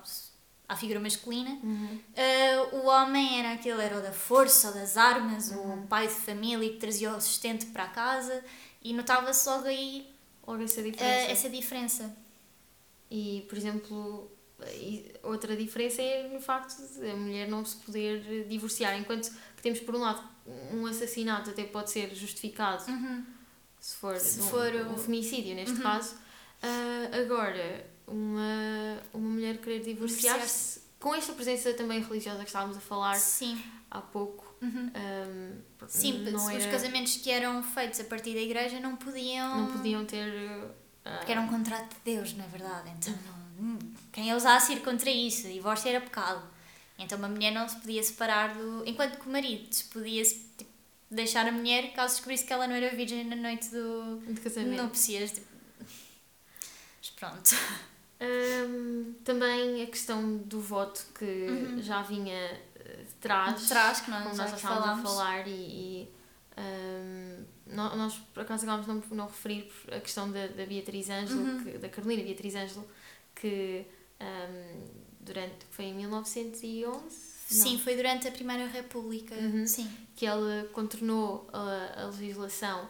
à 0.68 0.76
figura 0.76 1.00
masculina, 1.00 1.50
Uhum. 1.62 1.98
uh, 2.16 2.76
o 2.76 2.86
homem 2.86 3.38
era 3.40 3.52
aquele, 3.54 3.82
era 3.82 3.98
o 3.98 4.02
da 4.02 4.12
força, 4.12 4.70
o 4.70 4.74
das 4.74 4.96
armas, 4.96 5.50
Uhum. 5.50 5.82
o 5.82 5.86
pai 5.86 6.06
de 6.06 6.14
família 6.14 6.70
que 6.70 6.78
trazia 6.78 7.10
o 7.14 7.20
sustento 7.20 7.66
para 7.72 7.84
a 7.84 7.88
casa 7.88 8.44
e 8.82 8.92
notava-se 8.92 9.48
logo 9.48 9.66
aí 9.66 10.08
Logo 10.46 10.62
essa 10.62 10.80
uh, 10.80 10.84
diferença. 10.84 11.30
essa 11.30 11.48
diferença. 11.50 12.16
E, 13.10 13.44
por 13.48 13.56
exemplo, 13.58 14.30
outra 15.22 15.56
diferença 15.56 16.00
é 16.02 16.28
no 16.28 16.40
facto 16.40 16.76
de 16.94 17.10
a 17.10 17.14
mulher 17.16 17.48
não 17.48 17.64
se 17.64 17.76
poder 17.76 18.46
divorciar, 18.48 18.98
enquanto 18.98 19.30
que 19.56 19.62
temos, 19.62 19.80
por 19.80 19.94
um 19.94 19.98
lado, 20.00 20.22
um 20.72 20.86
assassinato 20.86 21.50
até 21.50 21.64
pode 21.64 21.90
ser 21.90 22.14
justificado 22.14 22.90
Uhum. 22.90 23.24
se 23.80 23.96
for, 23.96 24.16
Se 24.18 24.40
um, 24.40 24.44
for 24.44 24.72
um 24.74 24.94
o- 24.94 24.98
femicídio, 24.98 25.54
neste 25.54 25.76
Uhum. 25.76 25.82
caso. 25.82 26.16
Ah, 26.62 27.10
agora, 27.22 27.86
uma, 28.06 28.98
uma 29.12 29.28
mulher 29.30 29.58
querer 29.58 29.80
divorciar-se, 29.80 30.80
com 31.00 31.14
esta 31.14 31.32
presença 31.32 31.72
também 31.74 32.00
religiosa 32.00 32.38
que 32.40 32.46
estávamos 32.48 32.76
a 32.76 32.80
falar 32.80 33.14
Sim. 33.16 33.60
há 33.90 34.00
pouco, 34.00 34.54
Uhum. 34.62 34.90
ahm, 34.94 35.86
Sim, 35.88 36.18
não, 36.30 36.44
os 36.46 36.52
era, 36.52 36.70
casamentos 36.70 37.16
que 37.16 37.28
eram 37.30 37.60
feitos 37.64 37.98
a 37.98 38.04
partir 38.04 38.34
da 38.34 38.40
igreja 38.40 38.78
não 38.78 38.94
podiam. 38.94 39.56
não 39.62 39.66
podiam 39.76 40.04
ter. 40.04 40.32
ah, 41.04 41.16
Porque 41.16 41.32
era 41.32 41.40
um 41.40 41.48
contrato 41.48 41.88
de 41.94 42.14
Deus, 42.14 42.34
na 42.36 42.46
verdade. 42.46 42.90
Então, 42.96 43.12
não, 43.26 43.41
quem 44.12 44.32
ousasse 44.34 44.72
ir 44.74 44.80
contra 44.80 45.10
isso, 45.10 45.48
divórcio 45.48 45.88
era 45.88 46.00
pecado. 46.00 46.42
Então, 46.98 47.18
uma 47.18 47.28
mulher 47.28 47.50
não 47.52 47.68
se 47.68 47.76
podia 47.76 48.02
separar 48.02 48.54
do. 48.54 48.82
Enquanto 48.86 49.18
que 49.18 49.28
o 49.28 49.32
marido 49.32 49.72
se 49.74 49.84
podia 49.84 50.22
tipo, 50.22 50.70
deixar 51.10 51.46
a 51.48 51.52
mulher 51.52 51.92
caso 51.94 52.14
descobrisse 52.14 52.44
que 52.44 52.52
ela 52.52 52.66
não 52.68 52.74
era 52.74 52.94
virgem 52.94 53.24
na 53.24 53.34
noite 53.36 53.68
do 53.70 54.20
de 54.32 54.40
casamento. 54.40 54.82
núpcias. 54.82 55.32
Tipo. 55.32 55.46
Mas 57.00 57.10
pronto. 57.10 57.56
Hum, 58.20 59.14
também 59.24 59.82
a 59.82 59.86
questão 59.86 60.36
do 60.38 60.60
voto 60.60 61.04
que 61.18 61.80
já 61.82 62.02
vinha 62.02 62.32
eh, 62.76 63.04
de 63.04 63.14
trás, 63.20 63.60
De 63.62 63.66
trás, 63.68 64.00
que 64.00 64.10
nós 64.10 64.22
como 64.22 64.36
nós 64.36 64.50
já 64.50 64.56
estávamos 64.56 65.00
a 65.00 65.02
falar, 65.08 65.48
e, 65.48 65.50
e, 65.50 66.08
hum, 66.56 67.44
nó- 67.66 67.96
nós 67.96 68.14
por 68.32 68.42
acaso 68.44 68.64
acabámos 68.64 68.86
de 68.86 68.92
não, 69.10 69.16
não 69.16 69.26
referir 69.26 69.68
a 69.90 69.98
questão 69.98 70.30
da, 70.30 70.46
da 70.46 70.64
Beatriz 70.66 71.10
Ângelo, 71.10 71.40
Uhum. 71.42 71.78
da 71.80 71.88
Carolina 71.88 72.22
Beatriz 72.22 72.54
Ângelo, 72.54 72.88
que 73.34 73.84
hum, 74.20 74.84
durante, 75.20 75.64
foi 75.70 75.86
em 75.86 75.94
1911, 75.94 77.32
Sim, 77.48 77.72
Não. 77.74 77.80
foi 77.80 77.96
durante 77.96 78.26
a 78.26 78.30
Primeira 78.30 78.66
República. 78.66 79.34
Uhum. 79.34 79.66
Sim. 79.66 79.90
que 80.16 80.24
ela 80.24 80.66
contornou 80.72 81.46
a, 81.52 82.02
a 82.02 82.06
legislação. 82.06 82.88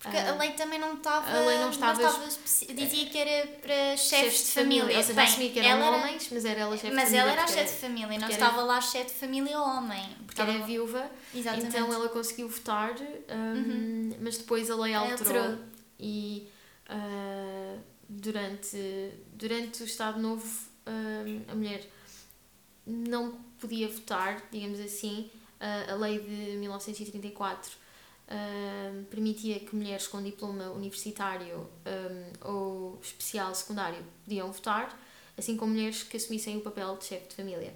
Porque 0.00 0.16
ah, 0.16 0.32
a 0.32 0.36
lei 0.36 0.52
também 0.52 0.78
não 0.80 0.94
estava. 0.94 1.30
a 1.30 1.40
lei 1.46 1.58
não 1.58 1.70
estava- 1.70 2.02
especi- 2.26 2.72
dizia 2.72 3.06
que 3.06 3.18
era 3.18 3.46
para 3.58 3.96
chefes 3.98 4.46
de 4.46 4.52
família. 4.52 4.96
Ou 4.96 5.02
seja, 5.02 5.12
Bem, 5.14 5.24
assumia 5.24 5.50
que 5.52 5.58
eram 5.60 5.68
ela 5.70 5.86
era- 5.86 5.96
homens, 5.98 6.28
mas 6.32 6.44
era 6.46 6.60
ela 6.60 6.72
chefe 6.76 6.88
de 6.88 6.94
Mas 6.94 7.04
família. 7.04 7.20
ela 7.22 7.32
era 7.32 7.44
a 7.44 7.46
chefe 7.46 7.74
de 7.74 7.80
família, 7.80 8.06
não 8.06 8.14
era- 8.24 8.32
estava 8.32 8.62
lá 8.62 8.80
chefe 8.80 9.12
de 9.12 9.18
família 9.20 9.60
homem. 9.60 10.16
porque 10.26 10.40
era 10.40 10.58
viúva, 10.64 11.10
Exatamente. 11.34 11.66
então 11.76 11.92
ela 11.92 12.08
conseguiu 12.08 12.48
votar, 12.48 12.94
hum, 12.98 14.10
mas 14.20 14.38
depois 14.38 14.70
a 14.70 14.74
lei 14.76 14.94
alterou. 14.94 15.36
Alterou. 15.42 15.58
E 16.00 16.48
ah, 16.88 17.76
durante, 18.10 19.12
durante 19.32 19.82
o 19.82 19.86
Estado 19.86 20.20
Novo, 20.20 20.46
hum, 20.86 21.42
a 21.46 21.54
mulher 21.54 21.88
não 22.84 23.32
podia 23.60 23.88
votar, 23.88 24.42
digamos 24.50 24.80
assim. 24.80 25.30
Ah, 25.60 25.92
a 25.92 25.94
lei 25.94 26.18
de 26.18 26.56
1934 26.56 27.70
hum, 28.28 29.04
permitia 29.10 29.60
que 29.60 29.76
mulheres 29.76 30.08
com 30.08 30.22
diploma 30.22 30.70
universitário 30.70 31.58
hum, 31.58 32.32
ou 32.40 32.98
especial 33.00 33.54
secundário 33.54 34.02
podiam 34.24 34.50
votar, 34.50 34.98
assim 35.38 35.56
como 35.56 35.72
mulheres 35.72 36.02
que 36.02 36.16
assumissem 36.16 36.56
o 36.56 36.60
papel 36.62 36.96
de 36.96 37.04
chefe 37.04 37.28
de 37.28 37.34
família, 37.36 37.74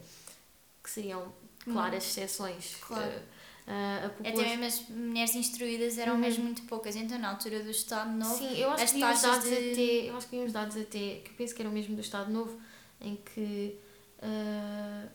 que 0.83 0.91
seriam 0.91 1.33
claras 1.65 2.05
exceções. 2.05 2.77
Claro. 2.81 3.23
A 3.67 4.07
Até 4.07 4.09
população- 4.31 4.57
mesmo 4.59 4.65
as 4.67 4.89
mulheres 4.91 5.35
instruídas 5.35 5.97
eram 5.99 6.15
Uhum. 6.15 6.21
mesmo 6.21 6.45
muito 6.45 6.63
poucas. 6.65 6.97
Então, 6.97 7.19
na 7.19 7.31
altura 7.31 7.63
do 7.63 7.71
Estado 7.71 8.11
Novo, 8.13 8.37
Sim, 8.37 8.59
eu 8.59 8.71
acho 8.71 8.85
que 8.87 8.93
vi 8.93 8.97
uns 8.99 9.01
taxas 9.07 9.23
dados 9.23 9.49
de- 9.49 9.73
até, 9.73 10.11
eu 10.11 10.17
acho 10.19 10.29
que 10.29 10.37
vi 10.37 10.43
uns 10.45 10.53
dados 10.53 10.77
até, 10.77 10.99
que 11.25 11.31
eu 11.31 11.35
penso 11.39 11.55
que 11.55 11.63
eram 11.63 11.71
mesmo 11.73 11.95
do 11.95 12.01
Estado 12.03 12.31
Novo, 12.31 12.61
em 13.01 13.17
que 13.17 13.79
ah, 14.23 15.07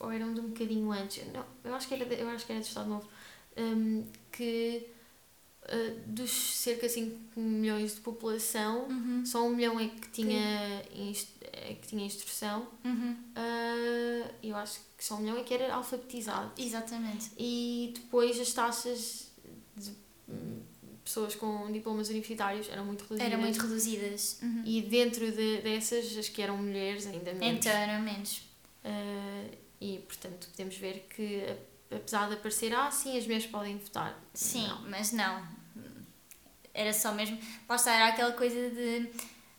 ou- 0.00 0.10
eram 0.12 0.32
de 0.34 0.40
um 0.40 0.48
bocadinho 0.48 0.90
antes, 0.92 1.22
não, 1.32 1.44
eu 1.64 1.74
acho 1.74 1.86
que 1.88 1.94
era, 1.94 2.04
eu 2.14 2.28
acho 2.28 2.46
que 2.46 2.52
era 2.52 2.60
do 2.60 2.66
Estado 2.66 2.88
Novo, 2.88 3.08
hum, 3.56 4.04
que 4.32 4.86
ah, 5.66 5.92
dos 6.06 6.30
cerca 6.30 6.86
de 6.86 6.92
5 6.94 7.40
milhões 7.40 7.94
de 7.94 8.00
população, 8.00 8.86
Uhum. 8.88 9.24
só 9.26 9.44
um 9.46 9.54
milhão 9.56 9.78
é 9.80 9.88
que 9.88 10.08
tinha, 10.10 10.82
é 11.52 11.74
que 11.80 11.88
tinha 11.88 12.04
instrução, 12.04 12.66
Uhum. 12.84 13.16
ah, 13.34 14.30
eu 14.42 14.56
acho 14.56 14.80
que 14.96 15.04
só 15.04 15.16
um 15.16 15.20
milhão 15.20 15.36
é 15.38 15.42
que 15.42 15.52
era 15.54 15.74
alfabetizado. 15.74 16.52
Exatamente. 16.60 17.30
E 17.38 17.92
depois 17.94 18.38
as 18.40 18.52
taxas 18.52 19.30
de- 19.76 19.92
pessoas 21.04 21.34
com 21.34 21.70
diplomas 21.70 22.08
universitários 22.08 22.66
eram 22.70 22.86
muito 22.86 23.02
reduzidas. 23.02 23.26
Eram 23.32 23.40
muito 23.42 23.60
reduzidas. 23.60 24.38
Uhum. 24.42 24.62
E 24.64 24.80
dentro 24.82 25.30
de, 25.30 25.60
dessas, 25.60 26.16
as 26.16 26.28
que 26.30 26.40
eram 26.40 26.56
mulheres, 26.56 27.06
ainda 27.06 27.32
menos. 27.34 27.58
Então 27.58 27.72
eram 27.72 28.02
menos. 28.02 28.38
Uh, 28.84 29.50
e, 29.80 29.98
portanto, 29.98 30.48
podemos 30.50 30.76
ver 30.76 31.06
que, 31.14 31.44
apesar 31.96 32.28
de 32.28 32.34
aparecer, 32.34 32.74
ah, 32.74 32.90
sim, 32.90 33.16
as 33.16 33.24
mulheres 33.24 33.46
podem 33.46 33.78
votar. 33.78 34.18
Sim, 34.32 34.66
não. 34.66 34.82
mas 34.88 35.12
não. 35.12 35.42
Era 36.72 36.92
só 36.92 37.12
mesmo. 37.12 37.38
Lá 37.68 37.76
está, 37.76 37.94
era 37.94 38.08
aquela 38.08 38.32
coisa 38.32 38.70
de. 38.70 39.10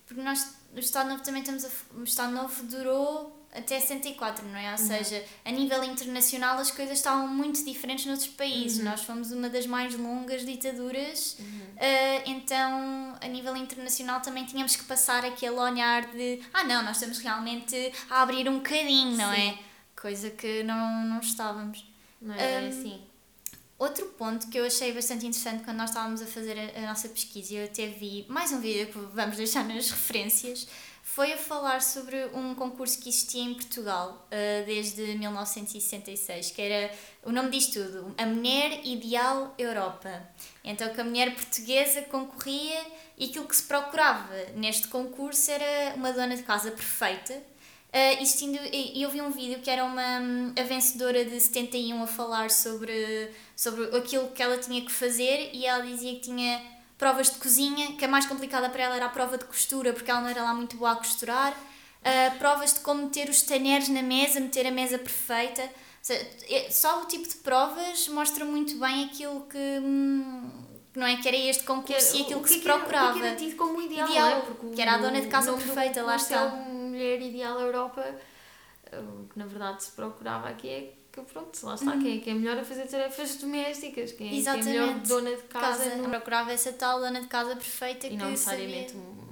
Porque 0.06 0.22
nós, 0.22 0.56
o 0.76 0.80
Estado 0.80 1.10
Novo 1.10 1.24
também 1.24 1.42
estamos 1.42 1.66
a. 1.66 1.70
O 1.96 2.04
Estado 2.04 2.34
Novo 2.34 2.64
durou 2.64 3.46
até 3.56 3.80
64, 3.80 4.46
não 4.46 4.58
é? 4.58 4.66
Ou 4.66 4.72
uhum. 4.72 4.78
seja, 4.78 5.24
a 5.46 5.52
nível 5.52 5.84
internacional 5.84 6.60
as 6.60 6.70
coisas 6.70 6.98
estavam 6.98 7.28
muito 7.28 7.64
diferentes 7.64 8.06
noutros 8.06 8.28
países. 8.28 8.80
Uhum. 8.80 8.86
Nós 8.86 9.02
fomos 9.02 9.32
uma 9.32 9.50
das 9.50 9.66
mais 9.66 9.96
longas 9.96 10.46
ditaduras, 10.46 11.38
uhum. 11.40 11.46
uh, 11.46 12.24
então 12.26 13.18
a 13.20 13.28
nível 13.28 13.56
internacional 13.56 14.20
também 14.20 14.46
tínhamos 14.46 14.76
que 14.76 14.84
passar 14.84 15.24
aquele 15.24 15.56
olhar 15.56 16.06
de 16.12 16.42
ah, 16.54 16.64
não, 16.66 16.84
nós 16.84 16.98
estamos 16.98 17.20
realmente 17.20 17.94
a 18.10 18.22
abrir 18.22 18.50
um 18.50 18.58
bocadinho, 18.58 19.16
não 19.16 19.34
Sim. 19.34 19.50
é? 19.50 19.60
Coisa 19.96 20.30
que 20.30 20.62
não, 20.64 21.06
não 21.06 21.20
estávamos. 21.22 21.95
Não 22.22 22.34
é 22.36 22.62
um, 22.62 22.68
assim. 22.68 23.02
Outro 23.78 24.06
ponto 24.18 24.48
que 24.50 24.58
eu 24.58 24.66
achei 24.66 24.94
bastante 24.94 25.26
interessante 25.26 25.64
quando 25.64 25.78
nós 25.78 25.90
estávamos 25.90 26.22
a 26.22 26.26
fazer 26.26 26.58
a, 26.58 26.80
a 26.80 26.88
nossa 26.88 27.10
pesquisa, 27.10 27.54
e 27.54 27.58
eu 27.58 27.66
até 27.66 27.88
vi 27.88 28.26
mais 28.30 28.52
um 28.52 28.62
vídeo 28.62 28.88
que 28.88 28.98
vamos 29.14 29.38
deixar 29.38 29.66
nas 29.66 29.90
referências, 29.92 30.68
foi 31.06 31.34
a 31.34 31.38
falar 31.38 31.82
sobre 31.82 32.26
um 32.34 32.56
concurso 32.56 33.00
que 33.00 33.10
existia 33.10 33.44
em 33.44 33.54
Portugal 33.54 34.28
uh, 34.28 34.66
desde 34.66 35.02
1966, 35.18 36.52
que 36.52 36.62
era, 36.62 36.92
o 37.24 37.32
nome 37.32 37.52
diz 37.52 37.68
tudo, 37.68 38.14
a 38.18 38.26
Mulher 38.26 38.82
Ideal 38.84 39.54
Europa. 39.58 40.28
Então 40.64 40.92
que 40.94 41.00
a 41.00 41.04
mulher 41.04 41.36
portuguesa 41.36 42.02
concorria 42.02 42.82
e 43.18 43.26
aquilo 43.26 43.48
que 43.48 43.56
se 43.56 43.64
procurava 43.64 44.36
neste 44.56 44.88
concurso 44.88 45.52
era 45.52 45.96
uma 45.96 46.12
dona 46.12 46.36
de 46.36 46.44
casa 46.44 46.72
perfeita, 46.72 47.42
uh, 47.96 48.22
existindo, 48.22 48.60
e 48.74 49.02
eu 49.02 49.10
vi 49.10 49.22
um 49.22 49.32
vídeo 49.32 49.60
que 49.62 49.70
era 49.70 49.86
uma 49.86 50.18
a 50.60 50.64
vencedora 50.64 51.24
de 51.24 51.40
71 51.40 52.04
a 52.04 52.08
falar 52.08 52.52
sobre, 52.52 53.32
sobre 53.56 53.86
aquilo 53.98 54.28
que 54.30 54.44
ela 54.44 54.58
tinha 54.58 54.82
que 54.82 54.92
fazer 54.92 55.52
e 55.54 55.66
ela 55.66 55.86
dizia 55.86 56.14
que 56.16 56.22
tinha 56.22 56.62
provas 56.98 57.32
de 57.32 57.38
cozinha, 57.38 57.94
que 57.94 58.04
a 58.04 58.08
mais 58.08 58.26
complicada 58.26 58.70
para 58.70 58.84
ela 58.84 58.96
era 58.96 59.06
a 59.06 59.10
prova 59.10 59.38
de 59.38 59.46
costura, 59.46 59.94
porque 59.94 60.12
ela 60.12 60.22
não 60.22 60.30
era 60.30 60.44
lá 60.44 60.54
muito 60.54 60.76
boa 60.76 60.92
a 60.92 60.96
costurar, 60.96 61.54
uh, 61.54 62.38
provas 62.38 62.74
de 62.74 62.82
como 62.82 63.04
meter 63.04 63.30
os 63.30 63.42
talheres 63.42 63.88
na 63.88 64.04
mesa, 64.04 64.40
meter 64.40 64.68
a 64.68 64.72
mesa 64.72 64.98
perfeita. 64.98 65.64
Seja, 66.02 66.28
é, 66.50 66.70
só 66.70 67.02
o 67.02 67.06
tipo 67.06 67.28
de 67.28 67.36
provas 67.38 68.08
mostra 68.10 68.46
muito 68.46 68.78
bem 68.78 69.06
aquilo 69.06 69.42
que. 69.50 69.58
Hum, 69.58 70.50
não 70.96 71.06
é 71.06 71.18
que 71.18 71.28
era 71.28 71.36
este 71.36 71.64
concurso 71.64 72.16
e 72.16 72.22
aquilo 72.22 72.40
que, 72.42 72.48
que, 72.48 72.54
se 72.54 72.60
procurava. 72.60 73.20
Que 73.20 73.26
era 73.26 73.36
tido 73.36 73.56
como 73.58 73.82
ideal, 73.82 74.08
ideal 74.08 74.30
é? 74.30 74.76
que 74.76 74.82
era 74.82 74.94
a 74.94 74.98
dona 74.98 75.20
de 75.20 75.28
casa 75.28 75.52
perfeita, 75.52 76.04
lá 76.04 76.16
está. 76.16 76.46
É 76.96 77.18
mulher 77.18 77.22
ideal 77.22 77.60
Europa, 77.60 78.04
o 78.94 79.28
que 79.28 79.38
na 79.38 79.46
verdade 79.46 79.84
se 79.84 79.92
procurava 79.92 80.48
aqui 80.50 80.70
é 80.70 80.94
que 81.12 81.22
pronto, 81.22 81.66
lá 81.66 81.76
está, 81.76 81.92
uhum. 81.92 82.02
quem, 82.02 82.18
é, 82.18 82.22
quem 82.22 82.34
é 82.34 82.36
melhor 82.36 82.58
a 82.58 82.64
fazer 82.64 82.88
tarefas 82.88 83.38
domésticas, 83.38 84.12
quem, 84.12 84.30
quem 84.30 84.48
é 84.48 84.64
melhor 84.64 85.00
dona 85.00 85.36
de 85.36 85.44
casa. 85.44 85.84
casa 85.84 85.96
no... 85.96 86.10
Procurava 86.10 86.52
essa 86.52 86.74
tal 86.74 87.00
dona 87.00 87.22
de 87.22 87.28
casa 87.28 87.56
perfeita 87.56 88.08
e 88.08 88.12
que 88.12 88.18
não 88.18 88.32
necessariamente 88.32 88.92
sabia... 88.92 89.25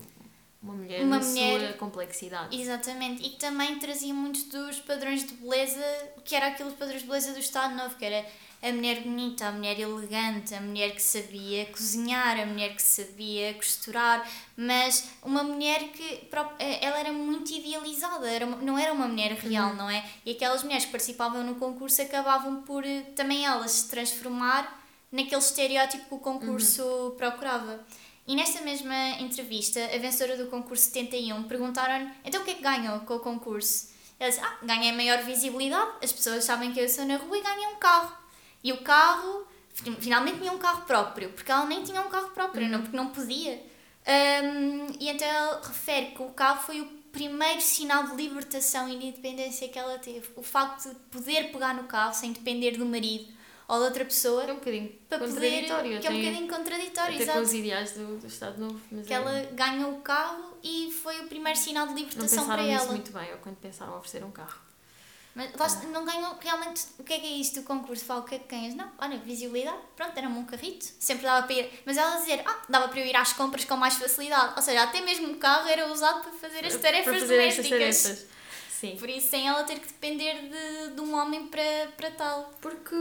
uma 0.63 0.73
mulher 0.73 1.03
uma 1.03 1.19
na 1.19 1.25
mulher, 1.25 1.59
sua 1.59 1.73
complexidade. 1.73 2.59
Exatamente, 2.59 3.21
e 3.21 3.31
que 3.31 3.37
também 3.37 3.77
trazia 3.77 4.13
muitos 4.13 4.43
dos 4.43 4.79
padrões 4.79 5.25
de 5.25 5.33
beleza, 5.33 5.83
que 6.23 6.33
era 6.33 6.47
aqueles 6.47 6.73
padrões 6.73 7.01
de 7.01 7.07
beleza 7.07 7.33
do 7.33 7.39
Estado 7.39 7.75
Novo, 7.75 7.95
que 7.97 8.05
era 8.05 8.25
a 8.61 8.71
mulher 8.71 9.01
bonita, 9.01 9.47
a 9.47 9.51
mulher 9.51 9.77
elegante, 9.77 10.55
a 10.55 10.61
mulher 10.61 10.95
que 10.95 11.01
sabia 11.01 11.65
cozinhar, 11.65 12.39
a 12.39 12.45
mulher 12.45 12.73
que 12.73 12.81
sabia 12.81 13.53
costurar, 13.55 14.25
mas 14.55 15.09
uma 15.21 15.43
mulher 15.43 15.89
que 15.89 16.29
eh, 16.59 16.85
ela 16.85 16.97
era 16.97 17.11
muito 17.11 17.51
idealizada, 17.51 18.31
era, 18.31 18.45
não 18.45 18.79
era 18.79 18.93
uma 18.93 19.05
mulher 19.05 19.33
real, 19.33 19.71
uhum. 19.71 19.75
não 19.75 19.89
é? 19.89 20.05
E 20.25 20.31
aquelas 20.31 20.63
mulheres 20.63 20.85
que 20.85 20.91
participavam 20.91 21.43
no 21.43 21.55
concurso 21.55 22.01
acabavam 22.01 22.61
por 22.61 22.85
eh, 22.85 23.01
também 23.17 23.45
elas 23.45 23.71
se 23.71 23.89
transformar 23.89 24.81
naquele 25.11 25.41
estereótipo 25.41 26.05
que 26.07 26.15
o 26.15 26.19
concurso 26.19 26.83
uhum. 26.83 27.11
procurava. 27.17 27.85
E 28.25 28.35
nesta 28.35 28.61
mesma 28.61 29.09
entrevista, 29.19 29.83
a 29.83 29.97
vencedora 29.97 30.37
do 30.37 30.49
concurso 30.49 30.85
71 30.85 31.43
perguntaram-lhe 31.43 32.09
então 32.23 32.41
o 32.41 32.45
que 32.45 32.51
é 32.51 32.53
que 32.55 32.61
ganhou 32.61 32.99
com 33.01 33.15
o 33.15 33.19
concurso? 33.19 33.89
Ela 34.19 34.29
disse: 34.29 34.41
Ah, 34.41 34.57
ganhei 34.63 34.91
maior 34.93 35.23
visibilidade, 35.23 35.91
as 36.01 36.13
pessoas 36.13 36.43
sabem 36.43 36.71
que 36.71 36.79
eu 36.79 36.87
sou 36.87 37.05
na 37.05 37.17
rua 37.17 37.37
e 37.37 37.41
ganhei 37.41 37.67
um 37.67 37.75
carro. 37.75 38.15
E 38.63 38.71
o 38.71 38.77
carro, 38.81 39.45
finalmente 39.99 40.39
tinha 40.39 40.53
um 40.53 40.57
carro 40.57 40.85
próprio, 40.85 41.29
porque 41.31 41.51
ela 41.51 41.65
nem 41.65 41.83
tinha 41.83 41.99
um 41.99 42.09
carro 42.09 42.29
próprio, 42.29 42.63
uhum. 42.63 42.71
não, 42.71 42.81
porque 42.81 42.95
não 42.95 43.07
podia. 43.07 43.61
Um, 44.05 44.87
e 44.99 45.09
então 45.09 45.27
ela 45.27 45.61
refere 45.61 46.07
que 46.07 46.21
o 46.21 46.29
carro 46.29 46.61
foi 46.61 46.81
o 46.81 46.85
primeiro 47.11 47.61
sinal 47.61 48.07
de 48.07 48.15
libertação 48.15 48.89
e 48.89 48.97
de 48.97 49.07
independência 49.07 49.67
que 49.67 49.77
ela 49.77 49.99
teve. 49.99 50.29
O 50.35 50.43
facto 50.43 50.89
de 50.89 50.95
poder 51.11 51.51
pegar 51.51 51.73
no 51.73 51.83
carro 51.83 52.13
sem 52.13 52.31
depender 52.31 52.71
do 52.71 52.85
marido 52.85 53.31
ou 53.67 53.77
de 53.79 53.83
outra 53.85 54.05
pessoa. 54.05 54.43
É 54.43 54.51
um 54.51 54.55
bocadinho 54.55 54.91
contraditório. 55.09 55.67
Poder, 55.67 55.99
que 55.99 56.07
é 56.07 56.09
um 56.09 56.17
bocadinho 56.17 56.47
contraditório, 56.47 57.15
até 57.15 57.23
exato. 57.23 57.37
com 57.39 57.43
os 57.43 57.53
ideais 57.53 57.91
do, 57.91 58.17
do 58.17 58.27
Estado 58.27 58.59
Novo. 58.59 58.81
Mas 58.91 59.07
que 59.07 59.13
é... 59.13 59.17
ela 59.17 59.49
ganhou 59.53 59.93
o 59.93 60.01
carro 60.01 60.57
e 60.63 60.91
foi 60.91 61.21
o 61.21 61.27
primeiro 61.27 61.57
sinal 61.57 61.87
de 61.87 61.93
libertação 61.93 62.45
para 62.45 62.61
ela. 62.61 62.63
Não 62.63 62.69
pensaram 62.69 62.93
nisso 62.93 62.93
muito 62.93 63.11
bem, 63.11 63.31
ou 63.33 63.37
quando 63.39 63.55
pensaram 63.57 63.97
oferecer 63.97 64.23
um 64.23 64.31
carro. 64.31 64.63
Mas 65.35 65.51
lá, 65.55 65.81
não 65.87 66.05
ganham 66.05 66.37
realmente. 66.39 66.85
O 66.99 67.03
que 67.03 67.13
é 67.13 67.19
que 67.19 67.25
é 67.25 67.31
isto 67.37 67.61
do 67.61 67.65
concurso? 67.65 68.05
Fala 68.05 68.19
o 68.19 68.23
que 68.23 68.35
é 68.35 68.39
que 68.39 68.47
ganhas? 68.47 68.75
Não, 68.75 68.89
olha, 68.99 69.17
visibilidade, 69.17 69.77
pronto, 69.95 70.15
era-me 70.15 70.37
um 70.37 70.45
carrito, 70.45 70.85
sempre 70.99 71.23
dava 71.23 71.47
para 71.47 71.55
ir. 71.55 71.81
Mas 71.85 71.97
ela 71.97 72.17
dizer, 72.17 72.43
ah, 72.45 72.61
dava 72.69 72.87
para 72.87 72.99
eu 72.99 73.05
ir 73.07 73.15
às 73.15 73.33
compras 73.33 73.65
com 73.65 73.75
mais 73.75 73.95
facilidade. 73.95 74.53
Ou 74.55 74.61
seja, 74.61 74.83
até 74.83 75.01
mesmo 75.01 75.31
o 75.31 75.37
carro 75.37 75.67
era 75.67 75.91
usado 75.91 76.21
para 76.21 76.31
fazer 76.33 76.65
as 76.65 76.75
tarefas 76.75 77.19
fazer 77.19 77.35
domésticas. 77.35 78.03
Tarefas. 78.03 78.27
Sim. 78.69 78.95
Por 78.97 79.09
isso, 79.09 79.29
sem 79.29 79.47
ela 79.47 79.63
ter 79.63 79.79
que 79.79 79.87
depender 79.87 80.49
de, 80.49 80.93
de 80.93 81.01
um 81.01 81.15
homem 81.15 81.47
para, 81.47 81.91
para 81.97 82.11
tal. 82.11 82.53
Porque 82.61 82.95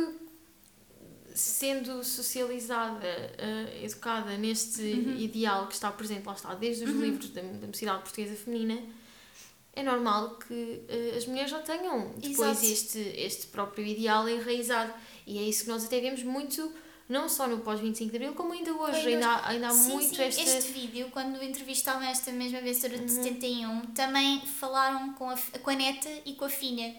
sendo 1.35 2.03
socializada, 2.05 3.07
uh, 3.07 3.85
educada 3.85 4.37
neste 4.37 4.83
uhum. 4.83 5.17
ideal 5.19 5.67
que 5.67 5.75
está 5.75 5.91
presente, 5.91 6.27
lá 6.27 6.35
está, 6.35 6.55
desde 6.55 6.85
os 6.85 6.91
uhum. 6.91 7.01
livros 7.01 7.31
da, 7.31 7.43
da 7.43 7.67
Mocidade 7.67 8.03
Portuguesa 8.03 8.35
Feminina 8.35 8.79
é 9.75 9.83
normal 9.83 10.37
que 10.37 10.53
uh, 10.53 11.17
as 11.17 11.27
mulheres 11.27 11.51
já 11.51 11.61
tenham 11.61 12.13
depois 12.19 12.63
este, 12.63 12.99
este 12.99 13.47
próprio 13.47 13.87
ideal 13.87 14.29
enraizado. 14.29 14.93
E 15.27 15.39
é 15.39 15.43
isso 15.43 15.65
que 15.65 15.71
nós 15.71 15.85
até 15.85 15.99
vemos 16.01 16.23
muito, 16.23 16.71
não 17.09 17.29
só 17.29 17.47
no 17.47 17.61
pós-25 17.61 18.11
de 18.11 18.17
Abril, 18.17 18.35
como 18.35 18.53
ainda 18.53 18.73
hoje. 18.73 19.09
Ainda, 19.09 19.27
há, 19.27 19.49
ainda 19.49 19.69
há 19.69 19.71
sim, 19.71 19.93
muito 19.93 20.15
sim. 20.15 20.23
esta... 20.23 20.43
Este 20.43 20.73
vídeo, 20.73 21.09
quando 21.11 21.43
entrevistavam 21.43 22.03
esta 22.03 22.31
mesma 22.33 22.61
vencedora 22.61 23.03
de 23.03 23.15
uhum. 23.15 23.23
71, 23.23 23.81
também 23.95 24.45
falaram 24.45 25.15
com 25.15 25.31
a, 25.31 25.37
com 25.37 25.71
a 25.71 25.75
neta 25.75 26.11
e 26.27 26.35
com 26.35 26.45
a 26.45 26.51
filha. 26.51 26.95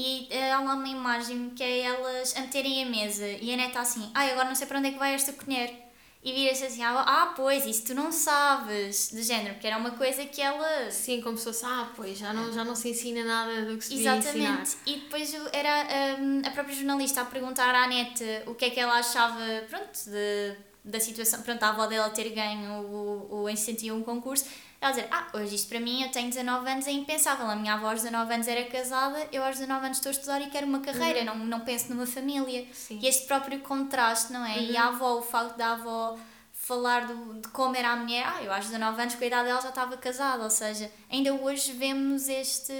E 0.00 0.28
uh, 0.30 0.54
há 0.54 0.60
lá 0.60 0.74
uma 0.74 0.88
imagem 0.88 1.50
que 1.56 1.62
é 1.64 1.80
elas 1.80 2.36
a 2.36 2.42
meterem 2.42 2.84
a 2.84 2.86
mesa 2.86 3.26
e 3.26 3.52
a 3.52 3.56
neta 3.56 3.80
assim, 3.80 4.08
ai, 4.14 4.30
agora 4.30 4.46
não 4.46 4.54
sei 4.54 4.68
para 4.68 4.78
onde 4.78 4.86
é 4.86 4.92
que 4.92 4.98
vai 4.98 5.12
esta 5.12 5.32
colher. 5.32 5.74
E 6.22 6.32
vira-se 6.32 6.64
assim, 6.66 6.84
ah, 6.84 7.00
ah, 7.00 7.32
pois, 7.34 7.66
isso 7.66 7.86
tu 7.86 7.94
não 7.94 8.12
sabes, 8.12 9.10
de 9.12 9.24
género, 9.24 9.54
porque 9.54 9.66
era 9.66 9.76
uma 9.76 9.92
coisa 9.92 10.24
que 10.24 10.40
ela... 10.40 10.88
Sim, 10.88 11.20
como 11.20 11.36
se 11.36 11.44
fosse, 11.44 11.64
ah, 11.64 11.90
pois, 11.96 12.16
já 12.16 12.32
não, 12.32 12.52
já 12.52 12.64
não 12.64 12.76
se 12.76 12.90
ensina 12.90 13.24
nada 13.24 13.64
do 13.64 13.76
que 13.76 13.84
se 13.84 13.94
Exatamente, 13.94 14.36
ensinar. 14.36 14.64
e 14.86 14.96
depois 15.00 15.34
era 15.52 16.16
um, 16.20 16.42
a 16.46 16.50
própria 16.50 16.76
jornalista 16.76 17.22
a 17.22 17.24
perguntar 17.24 17.74
à 17.74 17.88
neta 17.88 18.44
o 18.46 18.54
que 18.54 18.66
é 18.66 18.70
que 18.70 18.78
ela 18.78 18.98
achava, 19.00 19.40
pronto, 19.68 19.98
de, 20.06 20.56
da 20.84 21.00
situação, 21.00 21.42
pronto, 21.42 21.62
a 21.62 21.70
avó 21.70 21.86
dela 21.86 22.10
ter 22.10 22.28
ganho 22.30 22.82
o, 22.82 23.42
o 23.42 23.48
incentivo 23.48 23.96
um 23.96 24.02
concurso, 24.02 24.44
ela 24.80 24.92
dizer, 24.92 25.08
ah, 25.10 25.26
hoje 25.34 25.56
isto 25.56 25.68
para 25.68 25.80
mim, 25.80 26.02
eu 26.02 26.10
tenho 26.10 26.28
19 26.28 26.70
anos, 26.70 26.86
é 26.86 26.92
impensável. 26.92 27.46
A 27.46 27.56
minha 27.56 27.74
avó 27.74 27.90
aos 27.90 28.02
19 28.02 28.32
anos 28.32 28.46
era 28.46 28.64
casada, 28.66 29.28
eu 29.32 29.42
aos 29.42 29.56
19 29.56 29.86
anos 29.86 29.98
estou 29.98 30.10
a 30.10 30.12
estudar 30.12 30.40
e 30.40 30.50
quero 30.50 30.66
uma 30.66 30.80
carreira, 30.80 31.18
uhum. 31.20 31.38
não, 31.38 31.46
não 31.46 31.60
penso 31.60 31.90
numa 31.90 32.06
família. 32.06 32.64
Sim. 32.72 33.00
E 33.02 33.08
este 33.08 33.26
próprio 33.26 33.58
contraste, 33.60 34.32
não 34.32 34.46
é? 34.46 34.56
Uhum. 34.56 34.70
E 34.70 34.76
a 34.76 34.86
avó, 34.86 35.18
o 35.18 35.22
facto 35.22 35.56
da 35.56 35.72
avó 35.72 36.16
falar 36.52 37.08
do, 37.08 37.40
de 37.40 37.48
como 37.48 37.74
era 37.74 37.90
a 37.90 37.96
mulher, 37.96 38.24
ah, 38.24 38.42
eu 38.42 38.52
aos 38.52 38.66
19 38.66 39.02
anos 39.02 39.14
com 39.16 39.24
a 39.24 39.26
idade 39.26 39.48
dela 39.48 39.60
já 39.60 39.68
estava 39.70 39.96
casada, 39.96 40.44
ou 40.44 40.50
seja, 40.50 40.90
ainda 41.10 41.34
hoje 41.34 41.72
vemos 41.72 42.28
este... 42.28 42.72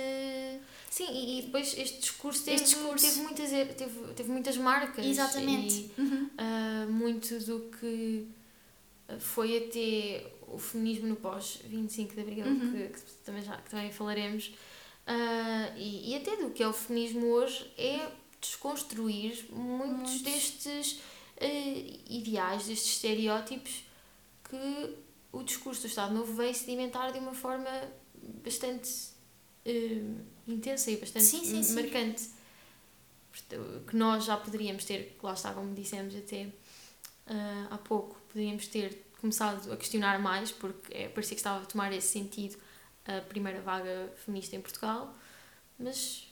Sim, 0.90 1.06
e, 1.10 1.38
e 1.38 1.42
depois 1.42 1.76
este 1.76 2.00
discurso 2.00 2.44
teve, 2.44 2.62
este 2.62 2.76
discurso. 2.76 3.06
teve, 3.06 3.20
muitas, 3.20 3.50
teve, 3.50 4.14
teve 4.14 4.30
muitas 4.30 4.56
marcas. 4.56 5.04
Exatamente. 5.04 5.92
E, 5.98 6.00
uhum. 6.00 6.30
uh, 6.38 6.92
muito 6.92 7.38
do 7.40 7.70
que 7.78 8.28
foi 9.18 9.56
até 9.56 10.37
o 10.52 10.58
feminismo 10.58 11.08
no 11.08 11.16
pós-25 11.16 12.14
de 12.14 12.20
Abril, 12.20 12.46
uhum. 12.46 12.72
que, 12.72 12.88
que, 12.88 13.00
também 13.24 13.42
já, 13.42 13.56
que 13.56 13.70
também 13.70 13.90
falaremos, 13.90 14.48
uh, 15.06 15.76
e, 15.76 16.12
e 16.12 16.16
até 16.16 16.36
do 16.36 16.50
que 16.50 16.62
é 16.62 16.68
o 16.68 16.72
feminismo 16.72 17.26
hoje, 17.26 17.70
é 17.76 18.10
desconstruir 18.40 19.46
muitos, 19.50 19.96
muitos. 19.96 20.22
destes 20.22 20.92
uh, 20.92 22.00
ideais, 22.08 22.66
destes 22.66 22.94
estereótipos 22.94 23.84
que 24.48 24.96
o 25.32 25.42
discurso 25.42 25.82
do 25.82 25.86
Estado 25.88 26.14
Novo 26.14 26.32
veio 26.32 26.54
sedimentar 26.54 27.12
de 27.12 27.18
uma 27.18 27.34
forma 27.34 27.70
bastante 28.42 28.90
uh, 29.66 30.24
intensa 30.46 30.90
e 30.90 30.96
bastante 30.96 31.24
sim, 31.24 31.62
sim, 31.62 31.74
marcante. 31.74 32.20
Sim. 32.20 32.38
Que 33.86 33.94
nós 33.94 34.24
já 34.24 34.36
poderíamos 34.36 34.84
ter, 34.84 35.16
lá 35.22 35.32
está, 35.32 35.52
como 35.52 35.72
dissemos, 35.72 36.16
até 36.16 36.46
uh, 36.46 37.68
há 37.70 37.78
pouco, 37.78 38.20
poderíamos 38.28 38.66
ter 38.66 39.06
começado 39.20 39.72
a 39.72 39.76
questionar 39.76 40.18
mais, 40.20 40.50
porque 40.52 40.92
é, 40.94 41.08
parecia 41.08 41.34
que 41.34 41.40
estava 41.40 41.62
a 41.62 41.66
tomar 41.66 41.92
esse 41.92 42.08
sentido 42.08 42.56
a 43.06 43.20
primeira 43.22 43.60
vaga 43.60 44.12
feminista 44.24 44.54
em 44.56 44.60
Portugal, 44.60 45.14
mas 45.78 46.26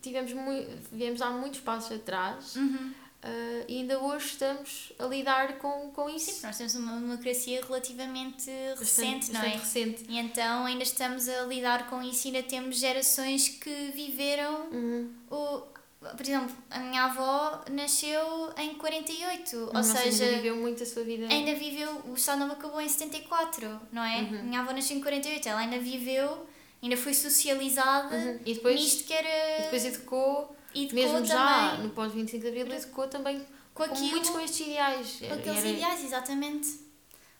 tivemos 0.00 0.32
muito, 0.32 0.68
viemos 0.92 1.20
dar 1.20 1.30
muitos 1.30 1.60
passos 1.60 1.92
atrás 1.92 2.56
Uhum. 2.56 2.92
uh, 3.24 3.64
e 3.66 3.78
ainda 3.78 3.98
hoje 3.98 4.26
estamos 4.26 4.92
a 4.98 5.06
lidar 5.06 5.56
com, 5.58 5.90
com 5.92 6.10
isso. 6.10 6.30
Sim, 6.32 6.46
nós 6.46 6.58
temos 6.58 6.74
uma 6.74 7.00
democracia 7.00 7.62
relativamente 7.64 8.50
Bastante- 8.78 8.78
recente, 8.80 9.32
não 9.32 9.40
é? 9.40 9.48
recente. 9.48 10.04
E 10.08 10.18
então 10.18 10.66
ainda 10.66 10.82
estamos 10.82 11.26
a 11.28 11.42
lidar 11.46 11.88
com 11.88 12.02
isso 12.02 12.28
e 12.28 12.36
ainda 12.36 12.46
temos 12.46 12.76
gerações 12.78 13.48
que 13.48 13.90
viveram 13.94 14.68
Uhum. 14.70 15.10
o. 15.30 15.71
Por 16.10 16.20
exemplo, 16.20 16.54
a 16.70 16.78
minha 16.80 17.04
avó 17.04 17.64
nasceu 17.70 18.52
em 18.58 18.74
48, 18.74 19.56
ou 19.56 19.72
Nossa, 19.72 19.98
seja, 19.98 20.24
ainda 20.24 20.36
viveu 20.36 20.56
muito 20.56 20.82
a 20.82 20.86
sua 20.86 21.04
vida. 21.04 21.26
ainda 21.32 21.54
viveu. 21.54 22.02
O 22.06 22.14
Estado 22.14 22.40
Novo 22.40 22.52
acabou 22.52 22.80
em 22.80 22.88
74, 22.88 23.80
não 23.92 24.02
é? 24.04 24.18
Uhum. 24.22 24.38
A 24.40 24.42
minha 24.42 24.60
avó 24.60 24.72
nasceu 24.72 24.96
em 24.96 25.00
48, 25.00 25.48
ela 25.48 25.60
ainda 25.60 25.78
viveu, 25.78 26.46
ainda 26.82 26.96
foi 26.96 27.14
socializada 27.14 28.14
Uhum. 28.16 28.40
E 28.44 28.54
depois, 28.54 28.80
nisto 28.80 29.04
que 29.04 29.12
era. 29.12 29.60
e 29.60 29.62
depois 29.64 29.84
educou, 29.84 30.56
educou 30.74 30.94
mesmo 30.94 31.24
já 31.24 31.70
também 31.70 31.86
no 31.86 31.90
pós-25 31.94 32.38
de 32.40 32.48
Abril, 32.48 32.72
educou 32.72 33.06
também 33.08 33.38
com 33.38 33.46
com 33.74 33.82
aquilo. 33.84 34.10
muitos 34.10 34.30
com 34.30 34.40
estes 34.40 34.66
ideais. 34.66 35.18
Com 35.20 35.34
aqueles 35.34 35.58
Era- 35.58 35.68
ideais, 35.68 36.04
exatamente. 36.04 36.68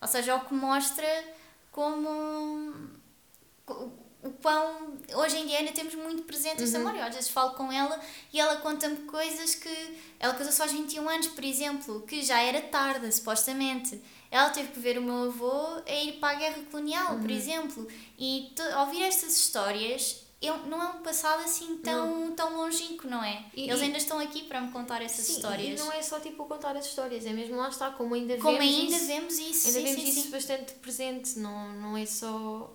Ou 0.00 0.08
seja, 0.08 0.36
o 0.36 0.40
que 0.46 0.54
mostra 0.54 1.06
como 1.70 2.72
o 4.22 4.30
quão 4.30 4.96
hoje 5.14 5.36
em 5.38 5.46
dia 5.46 5.58
ainda 5.58 5.72
temos 5.72 5.94
muito 5.94 6.22
presente 6.22 6.62
Uhum. 6.62 6.70
memória. 6.70 7.04
Às 7.04 7.14
vezes 7.14 7.30
falo 7.30 7.54
com 7.54 7.70
ela 7.72 7.98
e 8.32 8.38
ela 8.40 8.56
conta-me 8.56 8.96
coisas 8.98 9.54
que 9.54 9.98
ela 10.20 10.34
casou-se 10.34 10.62
aos 10.62 10.70
21 10.72 11.08
anos, 11.08 11.26
por 11.28 11.44
exemplo, 11.44 12.02
que 12.02 12.22
já 12.22 12.40
era 12.40 12.60
tarde, 12.60 13.10
supostamente. 13.12 14.00
Ela 14.30 14.48
teve 14.50 14.68
que 14.68 14.78
ver 14.80 14.96
o 14.98 15.02
meu 15.02 15.24
avô 15.24 15.82
a 15.86 15.92
ir 15.92 16.12
para 16.20 16.36
a 16.36 16.38
guerra 16.38 16.62
colonial, 16.70 17.14
Uhum. 17.14 17.20
por 17.20 17.30
exemplo. 17.30 17.86
E 18.18 18.52
ouvir 18.80 19.02
estas 19.02 19.36
histórias 19.36 20.22
um- 20.44 20.66
não 20.68 20.82
é 20.82 20.86
um 20.88 21.02
passado 21.02 21.44
assim 21.44 21.76
tão, 21.84 22.32
tão 22.32 22.56
longínquo, 22.56 23.06
não 23.06 23.22
é? 23.22 23.44
E- 23.54 23.68
Eles 23.68 23.80
ainda 23.80 23.98
estão 23.98 24.18
aqui 24.18 24.42
para 24.44 24.60
me 24.60 24.72
contar 24.72 25.00
essas 25.00 25.24
Sim, 25.26 25.34
histórias. 25.36 25.78
E 25.80 25.82
não 25.84 25.92
é 25.92 26.02
só 26.02 26.18
tipo 26.18 26.44
contar 26.46 26.76
as 26.76 26.86
histórias, 26.86 27.24
é 27.26 27.32
mesmo 27.32 27.54
lá 27.56 27.68
está, 27.68 27.90
como 27.90 28.14
ainda 28.14 28.36
Como 28.38 28.58
vemos 28.58 28.74
ainda 28.74 28.96
isso, 28.96 29.06
vemos 29.06 29.38
isso, 29.38 29.66
ainda 29.68 29.78
sim, 29.80 29.94
vemos 29.94 30.14
sim, 30.14 30.20
isso 30.20 30.30
bastante 30.30 30.72
presente, 30.74 31.38
não, 31.38 31.72
não 31.74 31.96
é 31.96 32.04
só. 32.06 32.72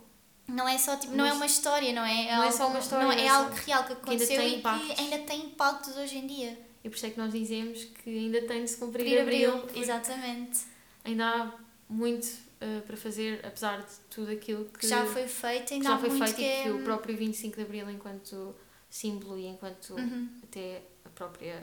Não 0.48 0.68
é 0.68 0.78
só 0.78 0.96
tipo, 0.96 1.14
não 1.16 1.26
é 1.26 1.30
Mas- 1.30 1.38
uma 1.38 1.46
história, 1.46 1.94
não 1.94 2.04
é? 2.06 2.24
não 2.36 2.44
é 2.44 2.46
algo- 2.46 2.58
só 2.58 2.68
uma 2.70 2.80
história, 2.80 3.06
não 3.06 3.12
é, 3.12 3.26
é 3.26 3.28
algo 3.28 3.50
só- 3.56 3.64
real 3.66 3.84
que 3.84 3.92
ainda 3.92 4.02
aconteceu 4.02 4.38
tem 4.38 4.60
e 4.60 4.62
que 4.62 5.02
ainda 5.02 5.18
tem 5.20 5.40
impactos 5.46 5.98
hoje 5.98 6.18
em 6.18 6.26
dia. 6.28 6.58
E 6.84 6.90
por 6.90 6.96
isso 6.96 7.06
é 7.06 7.10
que 7.10 7.18
nós 7.18 7.32
dizemos 7.34 7.84
que 7.84 8.10
ainda 8.10 8.42
tem 8.44 8.64
de 8.64 8.70
se 8.70 8.78
cumprir 8.78 9.04
Cumprir 9.04 9.22
abril, 9.22 9.54
abril, 9.58 9.82
exatamente. 9.84 10.60
ainda 11.04 11.26
há 11.28 11.52
muito 11.90 12.26
uh, 12.62 12.82
para 12.88 12.96
fazer, 12.96 13.46
apesar 13.46 13.80
de 13.82 13.94
tudo 14.10 14.32
aquilo 14.32 14.66
que, 14.66 14.80
Que 14.80 14.88
já 14.88 15.06
foi 15.06 15.28
feito, 15.28 15.68
que 15.68 15.74
ainda 15.74 15.90
já 15.90 15.96
há 15.96 16.00
foi 16.00 16.10
muito 16.10 16.24
feito 16.24 16.36
que 16.38 16.42
e 16.44 16.64
que 16.64 16.70
é... 16.70 16.72
o 16.72 16.84
próprio 16.84 17.18
25 17.18 17.56
de 17.58 17.62
Abril, 17.64 17.90
enquanto 17.90 18.56
símbolo 18.90 19.38
e 19.38 19.48
enquanto 19.48 19.96
Uhum. 19.96 20.30
até 20.44 20.82
a 21.04 21.10
própria, 21.10 21.62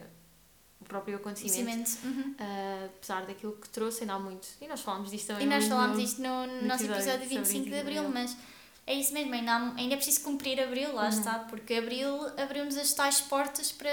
o 0.79 0.85
próprio 0.85 1.17
acontecimento. 1.17 1.91
Uhum. 2.05 2.33
uh, 2.39 2.85
apesar 2.97 3.25
daquilo 3.25 3.53
que 3.57 3.69
trouxe, 3.71 4.03
ainda 4.03 4.13
há 4.15 4.19
muito. 4.19 4.47
E 4.61 4.69
nós 4.69 4.81
falámos 4.83 5.11
disto 5.11 5.29
também. 5.29 5.47
E 5.47 5.49
nós 5.49 5.65
falámos 5.65 5.97
no- 5.97 6.03
disto 6.05 6.21
no, 6.21 6.47
no 6.47 6.53
no 6.61 6.69
nosso 6.69 6.85
episódio 6.85 6.97
episódio 7.01 7.23
sobre 7.23 7.29
25 7.39 7.45
de 7.47 7.71
25 7.71 7.71
de 7.71 7.81
Abril, 7.81 7.99
Abril. 8.07 8.13
mas 8.15 8.37
é 8.87 8.95
isso 8.95 9.13
mesmo, 9.13 9.33
ainda, 9.35 9.53
há- 9.53 9.75
ainda 9.77 9.95
é 9.95 9.97
preciso 9.97 10.21
cumprir 10.23 10.61
Abril, 10.61 10.93
lá 10.95 11.05
Uhum. 11.05 11.09
está, 11.09 11.39
porque 11.41 11.75
Abril 11.75 12.27
abriu-nos 12.39 12.77
as 12.77 12.93
tais 12.93 13.21
portas 13.21 13.73
para... 13.73 13.91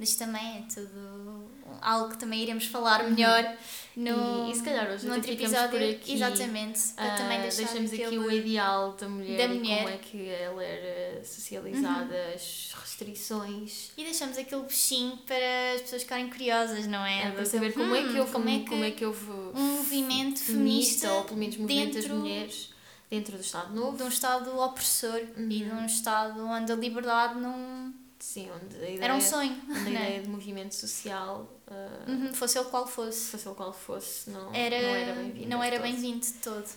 Isto 0.00 0.18
também 0.18 0.58
é 0.58 0.62
tudo 0.74 1.48
algo 1.80 2.10
que 2.10 2.18
também 2.18 2.42
iremos 2.42 2.64
falar 2.66 3.04
melhor 3.08 3.56
no, 3.94 4.10
Uhum. 4.10 4.48
E- 4.48 4.52
e 4.52 4.54
se 4.56 4.62
calhar 4.64 4.90
hoje 4.90 5.06
no 5.06 5.14
outro 5.14 5.30
episódio. 5.30 5.68
por 5.78 5.82
aqui. 5.82 6.14
Exatamente, 6.14 6.80
para 6.96 7.14
Ah, 7.14 7.16
também 7.18 7.40
deixar 7.40 7.56
deixamos 7.58 7.92
aqui 7.92 8.18
o 8.18 8.30
ideal 8.32 8.92
da 8.94 9.08
mulher, 9.08 9.38
da 9.46 9.54
mulher. 9.54 9.76
Uhum. 9.76 9.82
como 9.84 9.88
é 9.94 9.98
que 9.98 10.28
ela 10.28 10.64
era 10.64 11.24
socializada, 11.24 12.16
as 12.34 12.72
restrições. 12.80 13.92
E 13.96 14.02
deixamos 14.02 14.38
aquele 14.38 14.62
bichinho 14.62 15.16
para 15.18 15.74
as 15.76 15.82
pessoas 15.82 16.02
ficarem 16.02 16.28
curiosas, 16.28 16.86
não 16.88 17.04
é? 17.04 17.28
É, 17.28 17.30
para 17.30 17.44
saber 17.44 17.72
como 17.72 17.94
é 17.94 18.02
que 18.02 18.08
"Hum, 18.14 18.18
houve, 18.20 18.32
como 18.32 18.48
é 18.48 18.58
que 18.58 18.64
como 18.70 18.84
é 18.84 18.90
que 18.90 19.04
houve 19.04 19.30
um 19.30 19.76
movimento 19.76 20.40
feminista 20.40 21.12
ou 21.12 21.24
pelo 21.24 21.38
menos 21.38 21.56
movimento 21.58 21.94
das 21.94 22.08
mulheres 22.08 22.71
dentro 23.12 23.36
do 23.36 23.42
Estado 23.42 23.74
Novo. 23.74 23.96
de 23.98 24.02
um 24.04 24.08
Estado 24.08 24.58
opressor 24.58 25.18
e 25.18 25.26
de 25.58 25.64
Uhum. 25.64 25.80
um 25.82 25.86
Estado 25.86 26.40
onde 26.46 26.72
a 26.72 26.74
liberdade 26.74 27.38
não 27.38 27.92
Sim, 28.18 28.48
onde 28.52 28.76
a 28.76 28.88
ideia, 28.88 29.04
era 29.04 29.14
um 29.14 29.20
sonho, 29.20 29.60
onde 29.68 29.72
a 29.78 29.82
não 29.82 29.88
é? 29.88 29.90
ideia 29.90 30.22
de 30.22 30.28
movimento 30.28 30.74
social, 30.74 31.46
ah, 31.66 32.04
Uhum, 32.08 32.32
fosse 32.32 32.56
ele 32.58 32.68
qual 32.70 32.86
fosse. 32.86 33.30
fosse 33.30 33.46
ele 33.48 33.54
qual 33.56 33.72
fosse, 33.72 34.30
não 34.30 34.54
Era, 34.54 34.80
não 34.80 34.88
era 34.94 35.12
bem-vindo. 35.14 35.48
não 35.48 35.62
era 35.62 35.78
bem-vindo 35.80 36.20
de 36.20 36.32
todo. 36.34 36.68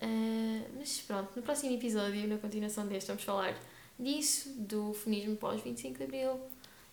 Ah, 0.00 0.68
mas 0.76 0.98
pronto, 1.06 1.30
no 1.36 1.42
próximo 1.42 1.72
episódio, 1.74 2.26
na 2.26 2.38
continuação 2.38 2.86
deste, 2.88 3.06
vamos 3.08 3.22
falar 3.24 3.54
disso, 3.98 4.48
do 4.56 4.92
feminismo 4.94 5.36
pós-25 5.36 5.98
de 5.98 6.04
Abril, 6.04 6.40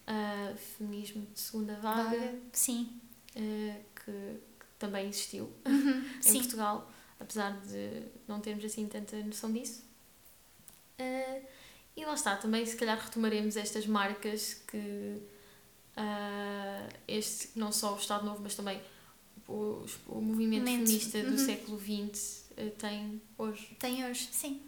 ah, 0.06 0.54
feminismo 0.78 1.26
de 1.34 1.40
segunda 1.40 1.76
vaga, 1.78 2.36
Sim. 2.52 2.90
ah, 3.38 3.76
que, 3.96 4.12
que 4.12 4.66
também 4.78 5.08
existiu 5.10 5.50
Uhum, 5.66 6.04
em 6.20 6.22
sim. 6.22 6.40
Portugal, 6.40 6.92
apesar 7.24 7.60
de 7.62 8.04
não 8.28 8.40
termos 8.40 8.64
assim 8.64 8.88
tanta 8.88 9.16
noção 9.18 9.52
disso. 9.52 9.84
Ah, 11.00 11.40
e 11.96 12.06
lá 12.06 12.14
está, 12.14 12.36
também 12.36 12.66
se 12.66 12.76
calhar 12.76 13.00
retomaremos 13.00 13.58
estas 13.58 13.88
marcas 13.88 14.56
que 14.68 15.22
ah, 15.96 16.88
este, 17.08 17.50
não 17.56 17.72
só 17.72 17.94
o 17.94 17.98
Estado 17.98 18.26
Novo, 18.26 18.42
mas 18.44 18.56
também 18.56 18.80
o, 19.48 19.86
o 20.08 20.22
movimento 20.22 20.62
Movimento, 20.62 20.66
feminista 20.66 21.24
do 21.24 21.32
uhum. 21.32 21.38
século 21.38 21.80
XX 21.80 22.44
ah, 22.58 22.72
tem 22.78 23.22
hoje. 23.38 23.76
Tem 23.80 24.06
hoje, 24.06 24.30
sim. 24.32 24.62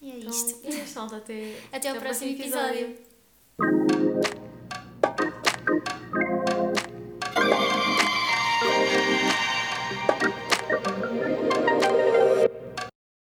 E 0.00 0.10
é 0.10 0.18
Então, 0.18 0.30
isto. 0.30 0.60
é 0.64 0.70
isto, 0.70 0.98
malta, 0.98 1.16
até, 1.16 1.60
Até 1.72 1.90
ao 1.90 1.96
próximo 1.96 2.30
episódio. 2.32 2.96
episódio. 3.58 4.37